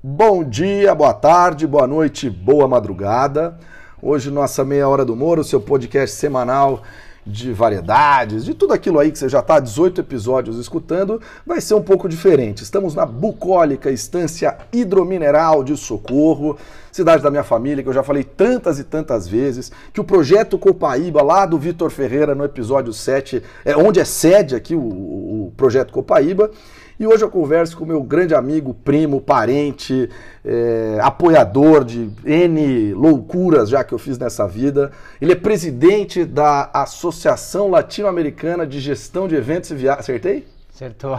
Bom 0.00 0.44
dia, 0.44 0.94
boa 0.94 1.12
tarde, 1.12 1.66
boa 1.66 1.84
noite, 1.84 2.30
boa 2.30 2.68
madrugada. 2.68 3.58
Hoje, 4.00 4.30
nossa 4.30 4.64
meia 4.64 4.88
hora 4.88 5.04
do 5.04 5.16
Moro, 5.16 5.42
seu 5.42 5.60
podcast 5.60 6.14
semanal 6.14 6.84
de 7.26 7.52
variedades, 7.52 8.44
de 8.44 8.54
tudo 8.54 8.72
aquilo 8.72 9.00
aí 9.00 9.10
que 9.10 9.18
você 9.18 9.28
já 9.28 9.40
está 9.40 9.58
18 9.58 10.00
episódios 10.00 10.56
escutando, 10.56 11.20
vai 11.44 11.60
ser 11.60 11.74
um 11.74 11.82
pouco 11.82 12.08
diferente. 12.08 12.62
Estamos 12.62 12.94
na 12.94 13.04
bucólica 13.04 13.90
Estância 13.90 14.56
Hidromineral 14.72 15.64
de 15.64 15.76
Socorro, 15.76 16.56
cidade 16.92 17.20
da 17.20 17.28
minha 17.28 17.42
família, 17.42 17.82
que 17.82 17.88
eu 17.88 17.92
já 17.92 18.04
falei 18.04 18.22
tantas 18.22 18.78
e 18.78 18.84
tantas 18.84 19.26
vezes, 19.26 19.72
que 19.92 20.00
o 20.00 20.04
projeto 20.04 20.56
Copaíba, 20.60 21.22
lá 21.22 21.44
do 21.44 21.58
Vitor 21.58 21.90
Ferreira, 21.90 22.36
no 22.36 22.44
episódio 22.44 22.92
7, 22.92 23.42
é 23.64 23.76
onde 23.76 23.98
é 23.98 24.04
sede 24.04 24.54
aqui 24.54 24.76
o, 24.76 24.78
o 24.80 25.52
projeto 25.56 25.92
Copaíba, 25.92 26.52
e 26.98 27.06
hoje 27.06 27.24
eu 27.24 27.30
converso 27.30 27.76
com 27.76 27.84
meu 27.84 28.02
grande 28.02 28.34
amigo, 28.34 28.74
primo, 28.74 29.20
parente, 29.20 30.10
é, 30.44 30.98
apoiador 31.00 31.84
de 31.84 32.10
N 32.24 32.92
loucuras 32.92 33.68
já 33.68 33.84
que 33.84 33.94
eu 33.94 33.98
fiz 33.98 34.18
nessa 34.18 34.48
vida. 34.48 34.90
Ele 35.20 35.32
é 35.32 35.36
presidente 35.36 36.24
da 36.24 36.68
Associação 36.72 37.70
Latino-Americana 37.70 38.66
de 38.66 38.80
Gestão 38.80 39.28
de 39.28 39.36
Eventos 39.36 39.70
e 39.70 39.76
Viagens. 39.76 40.00
Acertei? 40.00 40.46
Acertou. 40.74 41.16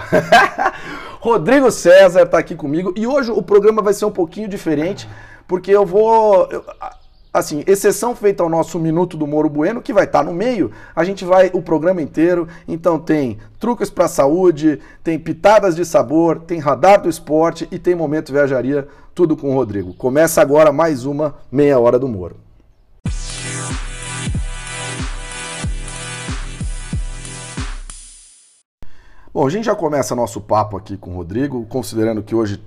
Rodrigo 1.22 1.72
César 1.72 2.23
está 2.23 2.40
aqui 2.40 2.56
comigo 2.56 2.94
e 2.96 3.08
hoje 3.08 3.32
o 3.32 3.42
programa 3.42 3.82
vai 3.82 3.94
ser 3.94 4.06
um 4.06 4.12
pouquinho 4.12 4.50
diferente, 4.50 5.08
porque 5.48 5.72
eu 5.72 5.86
vou. 5.86 6.48
Eu, 6.52 6.64
assim, 7.40 7.64
exceção 7.66 8.16
feita 8.16 8.44
ao 8.44 8.50
nosso 8.50 8.78
Minuto 8.78 9.18
do 9.18 9.26
Moro 9.26 9.50
Bueno, 9.50 9.82
que 9.82 9.94
vai 9.94 10.04
estar 10.04 10.20
tá 10.20 10.26
no 10.26 10.34
meio, 10.34 10.72
a 10.96 11.04
gente 11.04 11.26
vai 11.26 11.50
o 11.54 11.62
programa 11.62 12.02
inteiro. 12.02 12.48
Então 12.68 13.00
tem 13.00 13.38
truques 13.60 13.90
para 13.90 14.08
saúde, 14.08 14.80
tem 15.04 15.18
pitadas 15.18 15.76
de 15.76 15.84
sabor, 15.86 16.40
tem 16.40 16.60
radar 16.60 17.02
do 17.02 17.10
esporte 17.10 17.68
e 17.72 17.80
tem 17.80 17.96
momento 17.96 18.32
viajaria, 18.32 18.88
tudo 19.16 19.36
com 19.36 19.52
o 19.52 19.56
Rodrigo. 19.56 19.94
Começa 19.94 20.42
agora 20.42 20.72
mais 20.72 21.06
uma 21.06 21.36
meia 21.52 21.80
hora 21.80 21.98
do 21.98 22.08
Moro. 22.08 22.36
Bom, 29.31 29.46
a 29.46 29.50
gente 29.50 29.66
já 29.66 29.76
começa 29.76 30.16
nosso 30.16 30.42
papo 30.42 30.76
aqui 30.76 30.98
com 30.98 31.12
o 31.12 31.16
Rodrigo, 31.16 31.66
considerando 31.68 32.22
que 32.24 32.36
hoje 32.36 32.62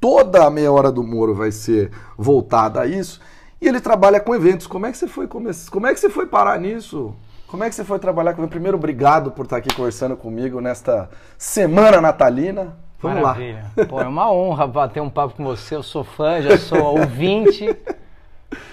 toda 0.00 0.44
a 0.44 0.50
meia 0.50 0.72
hora 0.72 0.90
do 0.90 1.02
Moro 1.04 1.34
vai 1.34 1.52
ser 1.52 1.90
voltada 2.18 2.80
a 2.80 2.86
isso. 2.86 3.20
E 3.60 3.68
ele 3.68 3.80
trabalha 3.80 4.18
com 4.18 4.34
eventos. 4.34 4.66
Como 4.66 4.86
é 4.86 4.90
que 4.90 4.96
você 4.96 5.06
foi 5.06 5.26
começar? 5.26 5.70
Como 5.70 5.86
é 5.86 5.92
que 5.92 6.00
você 6.00 6.08
foi 6.08 6.26
parar 6.26 6.58
nisso? 6.58 7.14
Como 7.46 7.64
é 7.64 7.68
que 7.68 7.74
você 7.74 7.84
foi 7.84 7.98
trabalhar 7.98 8.34
com 8.34 8.46
Primeiro, 8.48 8.76
obrigado 8.76 9.32
por 9.32 9.44
estar 9.44 9.56
aqui 9.56 9.74
conversando 9.74 10.16
comigo 10.16 10.60
nesta 10.60 11.10
semana 11.36 12.00
natalina. 12.00 12.76
Vamos 13.00 13.22
Maravilha. 13.22 13.64
lá. 13.76 13.86
Pô, 13.86 14.00
é 14.00 14.06
uma 14.06 14.30
honra 14.30 14.66
bater 14.66 15.00
um 15.00 15.10
papo 15.10 15.34
com 15.34 15.44
você. 15.44 15.74
Eu 15.74 15.82
sou 15.82 16.04
fã, 16.04 16.40
já 16.40 16.56
sou 16.56 16.98
ouvinte. 16.98 17.68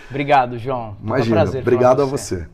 Obrigado, 0.09 0.57
João. 0.57 0.95
Imagina, 1.01 1.35
um 1.35 1.39
prazer 1.39 1.61
obrigado 1.61 2.01
a 2.01 2.05
você. 2.05 2.35
você. 2.37 2.47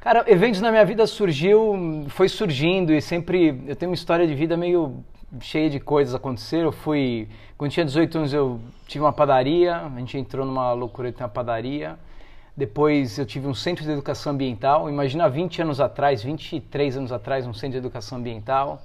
Cara, 0.00 0.24
eventos 0.28 0.60
na 0.60 0.70
minha 0.70 0.84
vida 0.84 1.04
surgiu, 1.06 2.06
foi 2.10 2.28
surgindo 2.28 2.92
e 2.92 3.02
sempre 3.02 3.64
eu 3.66 3.74
tenho 3.74 3.90
uma 3.90 3.96
história 3.96 4.26
de 4.26 4.34
vida 4.34 4.56
meio 4.56 5.02
cheia 5.40 5.70
de 5.70 5.80
coisas 5.80 6.14
aconteceram. 6.14 6.64
Eu 6.64 6.72
fui, 6.72 7.28
quando 7.56 7.70
tinha 7.70 7.84
18 7.84 8.18
anos 8.18 8.32
eu 8.32 8.60
tive 8.86 9.04
uma 9.04 9.12
padaria, 9.12 9.76
a 9.76 9.98
gente 9.98 10.18
entrou 10.18 10.44
numa 10.46 10.72
loucura 10.72 11.10
de 11.10 11.16
ter 11.16 11.22
uma 11.22 11.28
padaria. 11.28 11.98
Depois 12.56 13.18
eu 13.18 13.26
tive 13.26 13.46
um 13.46 13.54
centro 13.54 13.84
de 13.84 13.90
educação 13.90 14.32
ambiental. 14.32 14.88
Imagina 14.88 15.28
20 15.28 15.62
anos 15.62 15.80
atrás, 15.80 16.22
23 16.22 16.96
anos 16.96 17.12
atrás, 17.12 17.46
um 17.46 17.52
centro 17.52 17.72
de 17.72 17.78
educação 17.78 18.18
ambiental. 18.18 18.80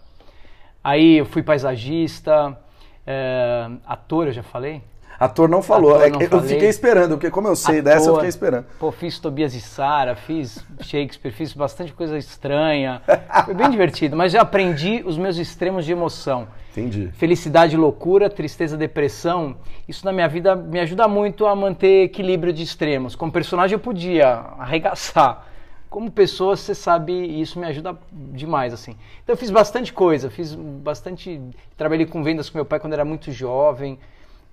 Aí 0.84 1.18
eu 1.18 1.26
fui 1.26 1.42
paisagista, 1.42 2.58
é, 3.06 3.70
ator, 3.86 4.28
eu 4.28 4.34
já 4.34 4.44
falei. 4.44 4.82
Ator 5.22 5.48
não 5.48 5.62
falou. 5.62 5.92
Ator 5.94 6.08
é 6.08 6.10
não 6.10 6.20
eu 6.20 6.30
falei. 6.30 6.48
fiquei 6.48 6.68
esperando, 6.68 7.12
porque 7.12 7.30
como 7.30 7.48
eu 7.48 7.56
sei 7.56 7.76
Ator, 7.76 7.84
dessa, 7.84 8.10
eu 8.10 8.16
fiquei 8.16 8.30
esperando. 8.30 8.66
Pô, 8.80 8.92
fiz 8.92 9.20
Tobias 9.20 9.54
e 9.54 9.62
Sara, 9.62 10.16
fiz 10.16 10.66
Shakespeare, 10.80 11.32
fiz 11.32 11.54
bastante 11.54 11.94
coisa 11.94 12.18
estranha. 12.18 13.04
Foi 13.46 13.54
bem 13.54 13.70
divertido, 13.70 14.18
mas 14.18 14.32
já 14.32 14.42
aprendi 14.42 15.04
os 15.06 15.20
meus 15.20 15.38
extremos 15.38 15.86
de 15.86 15.92
emoção. 15.92 16.48
Entendi. 16.72 17.12
Felicidade, 17.14 17.78
loucura, 17.78 18.32
tristeza, 18.32 18.76
depressão. 18.76 19.58
Isso 19.88 20.04
na 20.04 20.12
minha 20.12 20.28
vida 20.28 20.56
me 20.56 20.80
ajuda 20.80 21.08
muito 21.08 21.46
a 21.46 21.56
manter 21.56 22.06
equilíbrio 22.06 22.52
de 22.52 22.64
extremos. 22.64 23.16
Como 23.16 23.32
personagem 23.32 23.76
eu 23.76 23.80
podia 23.80 24.28
arregaçar. 24.58 25.46
Como 25.88 26.10
pessoa, 26.10 26.56
você 26.56 26.74
sabe, 26.74 27.14
isso 27.14 27.60
me 27.60 27.68
ajuda 27.68 27.96
demais, 28.12 28.74
assim. 28.74 28.96
Então 29.24 29.34
eu 29.34 29.38
fiz 29.38 29.52
bastante 29.52 29.94
coisa, 29.94 30.32
fiz 30.32 30.56
bastante... 30.56 31.40
Trabalhei 31.78 32.08
com 32.08 32.24
vendas 32.24 32.50
com 32.50 32.58
meu 32.58 32.66
pai 32.66 32.80
quando 32.80 32.94
era 32.94 33.06
muito 33.06 33.32
jovem. 33.32 34.00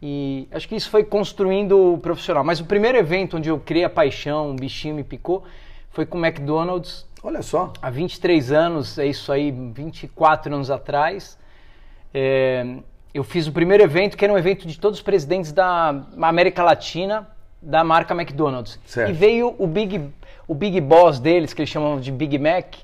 E 0.00 0.48
acho 0.52 0.68
que 0.68 0.76
isso 0.76 0.90
foi 0.90 1.02
construindo 1.04 1.94
o 1.94 1.98
profissional. 1.98 2.44
Mas 2.44 2.60
o 2.60 2.64
primeiro 2.64 2.96
evento 2.96 3.36
onde 3.36 3.48
eu 3.48 3.58
criei 3.58 3.84
a 3.84 3.90
paixão, 3.90 4.50
um 4.50 4.56
bichinho 4.56 4.94
me 4.94 5.04
picou, 5.04 5.44
foi 5.90 6.06
com 6.06 6.18
o 6.18 6.24
McDonald's. 6.24 7.06
Olha 7.22 7.42
só. 7.42 7.72
Há 7.82 7.90
23 7.90 8.52
anos, 8.52 8.98
é 8.98 9.06
isso 9.06 9.32
aí, 9.32 9.50
24 9.50 10.54
anos 10.54 10.70
atrás. 10.70 11.36
É, 12.14 12.64
eu 13.12 13.24
fiz 13.24 13.48
o 13.48 13.52
primeiro 13.52 13.82
evento, 13.82 14.16
que 14.16 14.24
era 14.24 14.32
um 14.32 14.38
evento 14.38 14.66
de 14.66 14.78
todos 14.78 14.98
os 14.98 15.02
presidentes 15.02 15.50
da 15.50 16.04
América 16.20 16.62
Latina, 16.62 17.28
da 17.60 17.82
marca 17.82 18.14
McDonald's. 18.14 18.78
Certo. 18.86 19.10
E 19.10 19.12
veio 19.12 19.54
o 19.58 19.66
Big, 19.66 20.10
o 20.46 20.54
Big 20.54 20.80
Boss 20.80 21.18
deles, 21.18 21.52
que 21.52 21.62
eles 21.62 21.70
chamam 21.70 22.00
de 22.00 22.12
Big 22.12 22.38
Mac, 22.38 22.76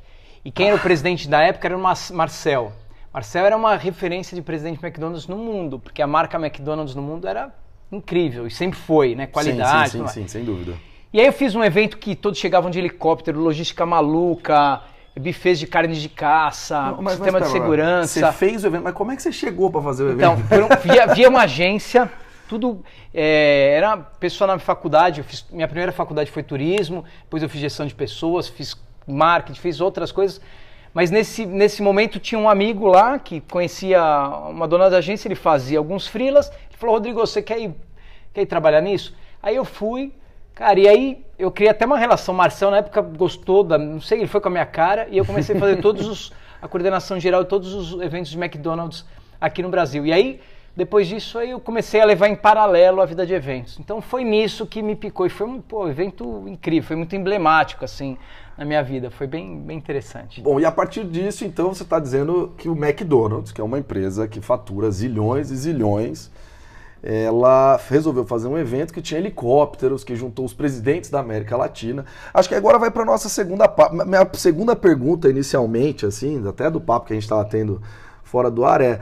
e 0.45 0.51
quem 0.51 0.67
era 0.67 0.77
o 0.77 0.81
presidente 0.81 1.29
da 1.29 1.41
época 1.41 1.69
era 1.69 1.77
o 1.77 1.81
Marcel. 1.81 2.73
Marcel 3.15 3.47
era 3.47 3.57
uma 3.57 3.77
referência 3.77 4.35
de 4.35 4.43
presidente 4.43 4.85
McDonald's 4.85 5.29
no 5.29 5.37
mundo, 5.37 5.79
porque 5.79 6.03
a 6.03 6.07
marca 6.07 6.37
McDonald's 6.37 6.97
no 6.97 7.03
mundo 7.03 7.29
era 7.29 7.55
incrível 7.93 8.45
e 8.45 8.51
sempre 8.51 8.77
foi, 8.77 9.15
né? 9.15 9.29
Qualidade. 9.29 9.93
Sim, 9.93 9.99
sim, 9.99 10.07
sim, 10.07 10.23
sim, 10.23 10.29
sem 10.29 10.45
dúvida. 10.45 10.75
E 11.13 11.21
aí 11.21 11.27
eu 11.27 11.33
fiz 11.33 11.55
um 11.55 11.63
evento 11.63 11.97
que 11.97 12.17
todos 12.17 12.41
chegavam 12.41 12.73
de 12.73 12.81
helicóptero, 12.81 13.39
logística 13.39 13.87
maluca, 13.87 14.83
bufês 15.17 15.61
de 15.61 15.67
carne 15.69 15.95
de 15.95 16.09
caça, 16.09 16.91
Não, 16.91 17.03
mas, 17.03 17.15
sistema 17.15 17.39
mas, 17.39 17.49
de 17.49 17.53
segurança. 17.53 18.21
Você 18.21 18.33
fez 18.33 18.65
o 18.65 18.67
evento, 18.67 18.83
mas 18.83 18.95
como 18.95 19.13
é 19.13 19.17
que 19.17 19.23
você 19.23 19.31
chegou 19.31 19.71
para 19.71 19.81
fazer 19.81 20.03
o 20.03 20.13
então, 20.13 20.33
evento? 20.33 20.53
Então, 20.53 20.79
via, 20.83 21.07
via 21.07 21.29
uma 21.29 21.43
agência, 21.43 22.11
tudo 22.49 22.83
é, 23.15 23.75
era 23.77 23.97
pessoa 23.97 24.49
na 24.49 24.59
faculdade. 24.59 25.23
Fiz, 25.23 25.47
minha 25.53 25.69
primeira 25.69 25.93
faculdade 25.93 26.33
foi 26.33 26.43
turismo, 26.43 27.05
depois 27.23 27.45
eu 27.45 27.49
fiz 27.49 27.61
gestão 27.61 27.87
de 27.87 27.95
pessoas, 27.95 28.49
fiz 28.49 28.77
marketing, 29.07 29.61
fiz 29.61 29.81
outras 29.81 30.11
coisas. 30.11 30.41
Mas 30.95 31.11
nesse, 31.11 31.45
nesse 31.45 31.83
momento 31.83 32.21
tinha 32.21 32.39
um 32.39 32.49
amigo 32.49 32.87
lá 32.87 33.19
que 33.19 33.41
conhecia 33.41 34.01
uma 34.49 34.69
dona 34.69 34.89
da 34.89 34.99
agência, 34.99 35.27
ele 35.27 35.35
fazia 35.35 35.77
alguns 35.77 36.07
frilas. 36.07 36.49
Ele 36.49 36.79
falou: 36.79 36.95
Rodrigo, 36.95 37.19
você 37.19 37.43
quer 37.43 37.59
ir, 37.59 37.75
quer 38.33 38.43
ir 38.43 38.47
trabalhar 38.47 38.81
nisso? 38.81 39.13
Aí 39.43 39.57
eu 39.57 39.65
fui, 39.65 40.13
cara, 40.55 40.79
e 40.79 40.87
aí 40.87 41.25
eu 41.37 41.51
criei 41.51 41.73
até 41.73 41.85
uma 41.85 41.99
relação. 41.99 42.33
Marcel 42.33 42.71
na 42.71 42.77
época 42.77 43.03
gostou 43.03 43.65
da, 43.65 43.77
não 43.77 44.01
sei, 44.01 44.21
ele 44.21 44.29
foi 44.29 44.41
com 44.41 44.47
a 44.47 44.53
minha 44.53 44.65
cara 44.65 45.09
e 45.11 45.19
eu 45.19 45.25
comecei 45.25 45.57
a 45.57 45.59
fazer 45.59 45.83
todos 45.83 46.07
os, 46.07 46.33
a 46.63 46.69
coordenação 46.69 47.19
geral 47.19 47.43
de 47.43 47.49
todos 47.49 47.75
os 47.75 48.01
eventos 48.01 48.31
de 48.31 48.39
McDonald's 48.39 49.05
aqui 49.41 49.65
no 49.65 49.69
Brasil. 49.69 50.07
E 50.07 50.13
aí 50.13 50.41
depois 50.77 51.07
disso 51.07 51.39
aí 51.39 51.51
eu 51.51 51.61
comecei 51.61 52.01
a 52.01 52.05
levar 52.05 52.29
em 52.29 52.37
paralelo 52.37 53.01
a 53.01 53.07
vida 53.07 53.25
de 53.27 53.33
eventos. 53.33 53.79
Então 53.79 54.01
foi 54.01 54.25
nisso 54.25 54.67
que 54.67 54.83
me 54.83 54.97
picou 54.97 55.27
e 55.27 55.31
foi 55.31 55.47
um 55.47 55.61
pô, 55.61 55.89
evento 55.89 56.45
incrível, 56.47 56.89
foi 56.89 56.97
muito 56.97 57.15
emblemático 57.15 57.85
assim 57.85 58.17
na 58.57 58.65
minha 58.65 58.83
vida. 58.83 59.11
Foi 59.11 59.27
bem, 59.27 59.59
bem 59.61 59.77
interessante. 59.77 60.41
Bom, 60.41 60.59
e 60.59 60.65
a 60.65 60.73
partir 60.73 61.05
disso, 61.05 61.45
então, 61.45 61.75
você 61.75 61.83
está 61.83 61.99
dizendo 61.99 62.53
que 62.57 62.69
o 62.69 62.73
McDonald's, 62.73 63.53
que 63.53 63.61
é 63.61 63.65
uma 63.65 63.79
empresa 63.79 64.29
que 64.29 64.41
fatura 64.41 64.91
zilhões 64.91 65.51
e 65.51 65.57
zilhões, 65.57 66.31
ela 67.03 67.79
resolveu 67.91 68.25
fazer 68.25 68.49
um 68.49 68.57
evento 68.57 68.93
que 68.93 69.03
tinha 69.03 69.21
helicópteros, 69.21 70.03
que 70.03 70.17
juntou 70.17 70.45
os 70.45 70.55
presidentes 70.55 71.11
da 71.11 71.21
América 71.21 71.55
Latina. 71.55 72.07
Acho 72.33 72.49
que 72.49 72.55
agora 72.55 72.79
vai 72.79 72.91
para 72.91 73.05
nossa 73.05 73.29
segunda 73.29 73.71
minha 74.07 74.27
segunda 74.33 74.75
pergunta 74.75 75.29
inicialmente, 75.29 76.07
assim, 76.07 76.47
até 76.49 76.71
do 76.71 76.81
papo 76.81 77.07
que 77.07 77.13
a 77.13 77.17
gente 77.17 77.25
estava 77.25 77.45
tendo 77.45 77.83
fora 78.23 78.51
do 78.51 78.65
ar 78.65 78.81
é, 78.81 79.01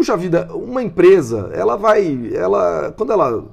puxa 0.00 0.16
vida, 0.16 0.48
uma 0.54 0.82
empresa, 0.82 1.50
ela 1.52 1.76
vai, 1.76 2.30
ela 2.34 2.90
quando 2.96 3.12
ela 3.12 3.44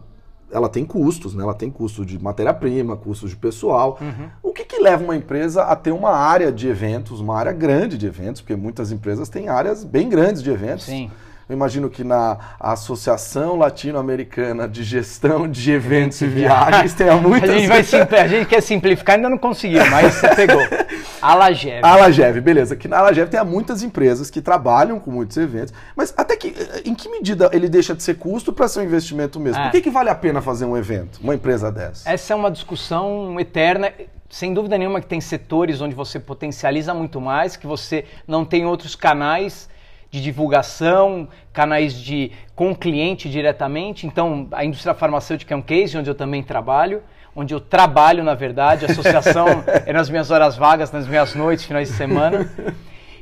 ela 0.49 0.69
tem 0.69 0.85
custos, 0.85 1.35
né? 1.35 1.43
Ela 1.43 1.53
tem 1.53 1.69
custo 1.69 2.05
de 2.05 2.17
matéria-prima, 2.17 2.95
custos 2.95 3.31
de 3.31 3.35
pessoal. 3.35 3.99
Uhum. 3.99 4.29
O 4.41 4.53
que, 4.53 4.63
que 4.63 4.79
leva 4.79 5.03
uma 5.03 5.17
empresa 5.17 5.63
a 5.63 5.75
ter 5.75 5.91
uma 5.91 6.11
área 6.11 6.49
de 6.53 6.69
eventos, 6.69 7.19
uma 7.19 7.37
área 7.37 7.51
grande 7.51 7.97
de 7.97 8.07
eventos, 8.07 8.39
porque 8.39 8.55
muitas 8.55 8.89
empresas 8.89 9.27
têm 9.27 9.49
áreas 9.49 9.83
bem 9.83 10.07
grandes 10.07 10.41
de 10.41 10.49
eventos. 10.49 10.85
Sim. 10.85 11.11
Eu 11.49 11.55
imagino 11.55 11.89
que 11.89 12.03
na 12.03 12.37
Associação 12.59 13.55
Latino-Americana 13.55 14.67
de 14.67 14.83
Gestão 14.83 15.47
de 15.47 15.71
Eventos 15.71 16.19
e 16.19 16.27
Viagens 16.27 16.93
tenha 16.93 17.15
muitas. 17.17 17.49
A 17.49 17.53
gente, 17.57 17.67
vai 17.67 17.79
a 18.21 18.27
gente 18.27 18.47
quer 18.47 18.61
simplificar, 18.61 19.15
ainda 19.15 19.29
não 19.29 19.37
conseguiu, 19.37 19.85
mas 19.89 20.13
você 20.13 20.35
pegou. 20.35 20.61
Alagev. 21.21 21.79
Alagev, 21.83 22.41
beleza. 22.41 22.75
Que 22.75 22.89
na 22.89 22.99
Alagev 22.99 23.29
tem 23.29 23.41
muitas 23.45 23.81
empresas 23.81 24.29
que 24.29 24.41
trabalham 24.41 24.99
com 24.99 25.09
muitos 25.09 25.37
eventos, 25.37 25.73
mas 25.95 26.13
até 26.17 26.35
que 26.35 26.53
em 26.83 26.93
que 26.93 27.07
medida 27.09 27.49
ele 27.53 27.69
deixa 27.69 27.95
de 27.95 28.03
ser 28.03 28.15
custo 28.15 28.51
para 28.51 28.67
ser 28.67 28.81
um 28.81 28.83
investimento 28.83 29.39
mesmo? 29.39 29.61
É. 29.61 29.63
Por 29.63 29.71
que, 29.71 29.81
que 29.81 29.89
vale 29.89 30.09
a 30.09 30.15
pena 30.15 30.41
fazer 30.41 30.65
um 30.65 30.75
evento, 30.75 31.19
uma 31.23 31.33
empresa 31.33 31.71
dessa? 31.71 32.09
Essa 32.09 32.33
é 32.33 32.35
uma 32.35 32.51
discussão 32.51 33.39
eterna 33.39 33.93
sem 34.29 34.53
dúvida 34.53 34.77
nenhuma 34.77 34.99
que 34.99 35.07
tem 35.07 35.21
setores 35.21 35.79
onde 35.79 35.95
você 35.95 36.19
potencializa 36.19 36.93
muito 36.93 37.21
mais, 37.21 37.55
que 37.55 37.65
você 37.65 38.03
não 38.27 38.43
tem 38.43 38.65
outros 38.65 38.95
canais 38.95 39.69
de 40.09 40.21
divulgação, 40.21 41.27
canais 41.51 41.93
de 41.93 42.31
com 42.55 42.71
o 42.71 42.75
cliente 42.75 43.29
diretamente. 43.29 44.07
Então, 44.07 44.47
a 44.51 44.63
indústria 44.63 44.93
farmacêutica 44.93 45.53
é 45.53 45.57
um 45.57 45.61
case 45.61 45.97
onde 45.97 46.09
eu 46.09 46.15
também 46.15 46.41
trabalho, 46.41 47.03
onde 47.35 47.53
eu 47.53 47.59
trabalho, 47.59 48.23
na 48.23 48.33
verdade, 48.33 48.85
a 48.85 48.89
associação 48.89 49.47
é 49.85 49.93
nas 49.93 50.09
minhas 50.09 50.31
horas 50.31 50.55
vagas, 50.55 50.91
nas 50.91 51.07
minhas 51.07 51.35
noites, 51.35 51.65
finais 51.65 51.89
de 51.89 51.95
semana. 51.95 52.49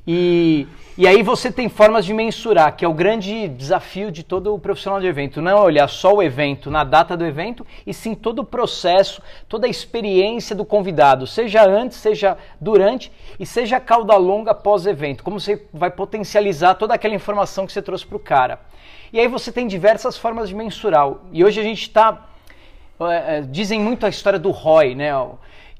E, 0.08 0.68
e 0.98 1.06
aí 1.06 1.22
você 1.22 1.52
tem 1.52 1.68
formas 1.68 2.06
de 2.06 2.14
mensurar, 2.14 2.74
que 2.74 2.86
é 2.86 2.88
o 2.88 2.94
grande 2.94 3.50
desafio 3.50 4.10
de 4.10 4.24
todo 4.24 4.56
o 4.56 4.60
profissional 4.60 5.02
de 5.02 5.08
evento. 5.08 5.42
Não 5.42 5.52
é 5.52 5.56
olhar 5.56 5.90
só 5.90 6.14
o 6.14 6.24
evento 6.24 6.72
na 6.72 6.86
data 6.86 7.18
do 7.18 7.26
evento, 7.26 7.68
e 7.86 7.94
sim 7.94 8.16
todo 8.16 8.40
o 8.40 8.46
processo, 8.46 9.22
toda 9.50 9.68
a 9.68 9.70
experiência 9.70 10.56
do 10.56 10.64
convidado, 10.64 11.28
seja 11.28 11.68
antes, 11.68 11.98
seja 11.98 12.38
durante 12.62 13.12
e 13.38 13.46
seja 13.46 13.78
cauda 13.78 14.16
longa 14.16 14.54
pós-evento. 14.54 15.22
Como 15.22 15.38
você 15.38 15.66
vai 15.74 15.92
potencializar 15.92 16.76
toda 16.76 16.94
aquela 16.94 17.14
informação 17.14 17.66
que 17.66 17.74
você 17.74 17.82
trouxe 17.82 18.06
para 18.06 18.16
o 18.16 18.20
cara. 18.20 18.62
E 19.12 19.20
aí 19.20 19.28
você 19.28 19.52
tem 19.52 19.68
diversas 19.68 20.18
formas 20.18 20.48
de 20.48 20.56
mensurar. 20.56 21.12
E 21.34 21.44
hoje 21.44 21.60
a 21.60 21.64
gente 21.64 21.82
está. 21.82 22.26
É, 23.02 23.38
é, 23.38 23.42
dizem 23.42 23.82
muito 23.82 24.06
a 24.06 24.10
história 24.10 24.40
do 24.40 24.52
ROI, 24.52 24.96
né? 24.96 25.12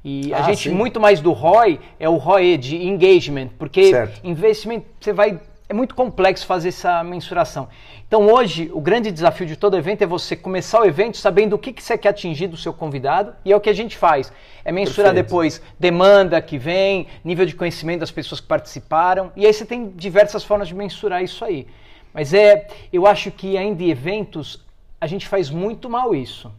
E 0.04 0.32
a 0.32 0.38
ah, 0.38 0.42
gente, 0.42 0.68
sim. 0.68 0.74
muito 0.74 1.00
mais 1.00 1.20
do 1.20 1.32
ROI, 1.32 1.80
é 1.98 2.08
o 2.08 2.16
ROE 2.16 2.56
de 2.56 2.76
engagement, 2.76 3.48
porque 3.58 3.90
certo. 3.90 4.20
investimento, 4.24 4.86
você 5.00 5.12
vai. 5.12 5.40
É 5.68 5.74
muito 5.74 5.96
complexo 5.96 6.46
fazer 6.46 6.68
essa 6.68 7.02
mensuração. 7.02 7.68
Então, 8.06 8.32
hoje, 8.32 8.70
o 8.72 8.80
grande 8.80 9.10
desafio 9.10 9.44
de 9.44 9.56
todo 9.56 9.76
evento 9.76 10.02
é 10.02 10.06
você 10.06 10.36
começar 10.36 10.80
o 10.80 10.84
evento 10.84 11.16
sabendo 11.16 11.54
o 11.54 11.58
que, 11.58 11.72
que 11.72 11.82
você 11.82 11.98
quer 11.98 12.10
atingir 12.10 12.46
do 12.46 12.56
seu 12.56 12.72
convidado, 12.72 13.32
e 13.44 13.52
é 13.52 13.56
o 13.56 13.60
que 13.60 13.68
a 13.68 13.72
gente 13.72 13.96
faz. 13.96 14.32
É 14.64 14.70
mensurar 14.70 15.12
Perfeito. 15.12 15.26
depois 15.26 15.62
demanda 15.78 16.40
que 16.40 16.56
vem, 16.56 17.08
nível 17.24 17.44
de 17.44 17.56
conhecimento 17.56 18.00
das 18.00 18.12
pessoas 18.12 18.40
que 18.40 18.46
participaram, 18.46 19.32
e 19.34 19.44
aí 19.44 19.52
você 19.52 19.66
tem 19.66 19.88
diversas 19.88 20.44
formas 20.44 20.68
de 20.68 20.74
mensurar 20.74 21.20
isso 21.24 21.44
aí. 21.44 21.66
Mas 22.14 22.32
é, 22.32 22.68
eu 22.92 23.08
acho 23.08 23.32
que 23.32 23.58
ainda 23.58 23.82
em 23.82 23.90
eventos, 23.90 24.64
a 25.00 25.08
gente 25.08 25.26
faz 25.26 25.50
muito 25.50 25.90
mal 25.90 26.14
isso. 26.14 26.52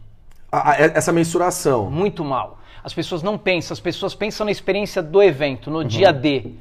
essa 0.94 1.12
mensuração. 1.12 1.90
Muito 1.90 2.22
mal. 2.22 2.57
As 2.88 2.94
pessoas 2.94 3.22
não 3.22 3.36
pensam, 3.36 3.74
as 3.74 3.80
pessoas 3.80 4.14
pensam 4.14 4.46
na 4.46 4.50
experiência 4.50 5.02
do 5.02 5.22
evento, 5.22 5.70
no 5.70 5.80
uhum. 5.80 5.84
dia 5.84 6.10
D, 6.10 6.52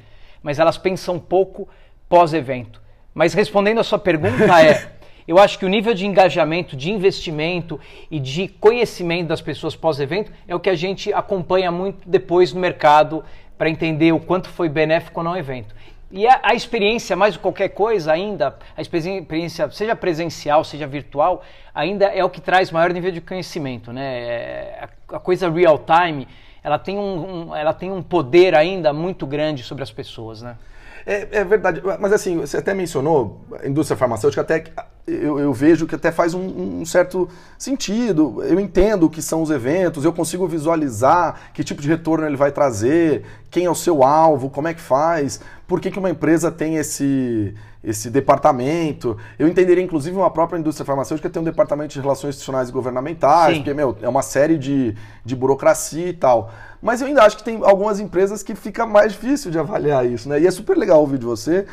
mas 0.44 0.60
elas 0.60 0.78
pensam 0.78 1.18
pouco 1.18 1.70
pós-evento. 2.10 2.82
Mas 3.14 3.34
respondendo 3.34 3.80
a 3.80 3.84
sua 3.84 3.98
pergunta 3.98 4.44
é, 4.62 4.90
eu 5.26 5.40
acho 5.40 5.58
que 5.58 5.64
o 5.64 5.70
nível 5.70 5.94
de 5.94 6.06
engajamento, 6.06 6.76
de 6.76 6.92
investimento 6.92 7.80
e 8.12 8.20
de 8.20 8.50
conhecimento 8.50 9.30
das 9.30 9.40
pessoas 9.40 9.74
pós-evento 9.74 10.30
é 10.46 10.54
o 10.54 10.60
que 10.60 10.70
a 10.70 10.76
gente 10.76 11.14
acompanha 11.14 11.72
muito 11.72 12.00
depois 12.06 12.52
no 12.52 12.60
mercado 12.60 13.24
para 13.58 13.70
entender 13.70 14.12
o 14.12 14.20
quanto 14.20 14.50
foi 14.50 14.68
benéfico 14.68 15.22
ou 15.22 15.24
não 15.24 15.32
o 15.32 15.38
evento. 15.38 15.74
E 16.12 16.28
a, 16.28 16.42
a, 16.44 16.56
experiência, 16.56 17.16
mais 17.16 17.36
do 17.36 17.38
que 17.38 17.44
qualquer 17.44 17.70
coisa 17.70 18.12
ainda, 18.12 18.58
a 18.76 18.82
experiência, 18.82 19.72
seja 19.72 19.96
presencial, 19.96 20.66
seja 20.66 20.86
virtual, 20.86 21.42
ainda 21.74 22.08
é 22.08 22.22
o 22.22 22.30
que 22.30 22.42
traz 22.42 22.70
maior 22.70 22.92
nível 22.92 23.14
de 23.14 23.22
conhecimento. 23.22 23.94
Né? 23.94 24.90
A, 25.07 25.18
a 25.18 25.19
coisa 25.19 25.50
real 25.50 25.80
time, 25.80 26.27
ela 26.63 26.77
tem 26.77 26.98
um, 26.98 27.50
um, 27.50 27.56
ela 27.56 27.74
tem 27.74 27.92
um 27.92 28.01
poder 28.01 28.56
ainda 28.56 28.92
muito 28.92 29.25
grande 29.25 29.63
sobre 29.63 29.83
as 29.83 29.92
pessoas. 29.92 30.42
Né? 30.42 30.57
É, 31.06 31.39
é, 31.39 31.44
verdade, 31.44 31.81
mas 32.00 32.12
assim, 32.12 32.38
você 32.38 32.57
até 32.57 32.74
mencionou 32.74 33.42
a 33.63 33.68
indústria 33.68 33.98
farmacêutica, 33.98 34.42
até 34.42 34.65
eu, 35.07 35.39
eu 35.39 35.54
vejo 35.54 35.88
que 35.88 35.95
até 35.95 36.12
faz 36.12 36.33
um, 36.33 36.81
um, 36.81 36.86
certo 36.86 37.30
sentido. 37.57 38.44
Eu 38.44 38.59
entendo 38.59 39.04
o 39.06 39.09
que 39.09 39.21
são 39.21 39.42
os 39.42 39.50
eventos, 39.50 40.04
eu 40.04 40.12
consigo 40.12 40.45
visualizar 40.45 41.51
que 41.54 41.63
tipo 41.63 41.81
de 41.81 41.88
retorno 41.88 42.25
ele 42.25 42.36
vai 42.36 42.51
trazer, 42.51 43.24
quem 43.50 43.65
é 43.65 43.69
o 43.69 43.75
seu 43.75 44.04
alvo, 44.04 44.50
como 44.50 44.68
é 44.68 44.74
que 44.74 44.81
faz, 44.81 45.39
por 45.65 45.80
que, 45.80 45.89
que 45.89 45.98
uma 45.98 46.09
empresa 46.09 46.51
tem 46.51 46.75
esse, 46.75 47.56
esse 47.81 48.09
departamento. 48.09 49.18
Eu 49.39 49.48
entenderia, 49.48 49.81
inclusive, 49.81 50.15
uma 50.18 50.30
própria 50.30 50.59
indústria 50.59 50.86
farmacêutica 50.86 51.30
tem 51.30 51.42
um 51.42 51.45
departamento 51.45 51.94
de 51.94 52.01
relações 52.01 52.31
institucionais 52.31 52.68
e 52.68 52.74
governamentais, 52.74 53.54
Sim. 53.54 53.62
porque, 53.62 53.74
meu, 53.74 53.98
é 54.01 54.09
uma 54.09 54.21
série 54.21 54.57
de, 54.57 54.94
de 55.24 55.36
burocracia 55.38 56.09
e 56.09 56.13
tal. 56.13 56.51
Mas 56.81 57.00
eu 57.00 57.07
ainda 57.07 57.24
acho 57.24 57.38
que 57.38 57.44
tem 57.44 57.59
algumas 57.63 58.01
empresas 58.01 58.44
que 58.44 58.54
fica 58.56 58.86
mais 58.86 59.13
difícil 59.13 59.51
de 59.51 59.57
avaliar 59.57 60.06
isso, 60.06 60.27
né? 60.27 60.39
E 60.39 60.45
é 60.45 60.51
super 60.51 60.77
legal 60.77 61.00
ouvir 61.00 61.18
de 61.18 61.25
você 61.25 61.65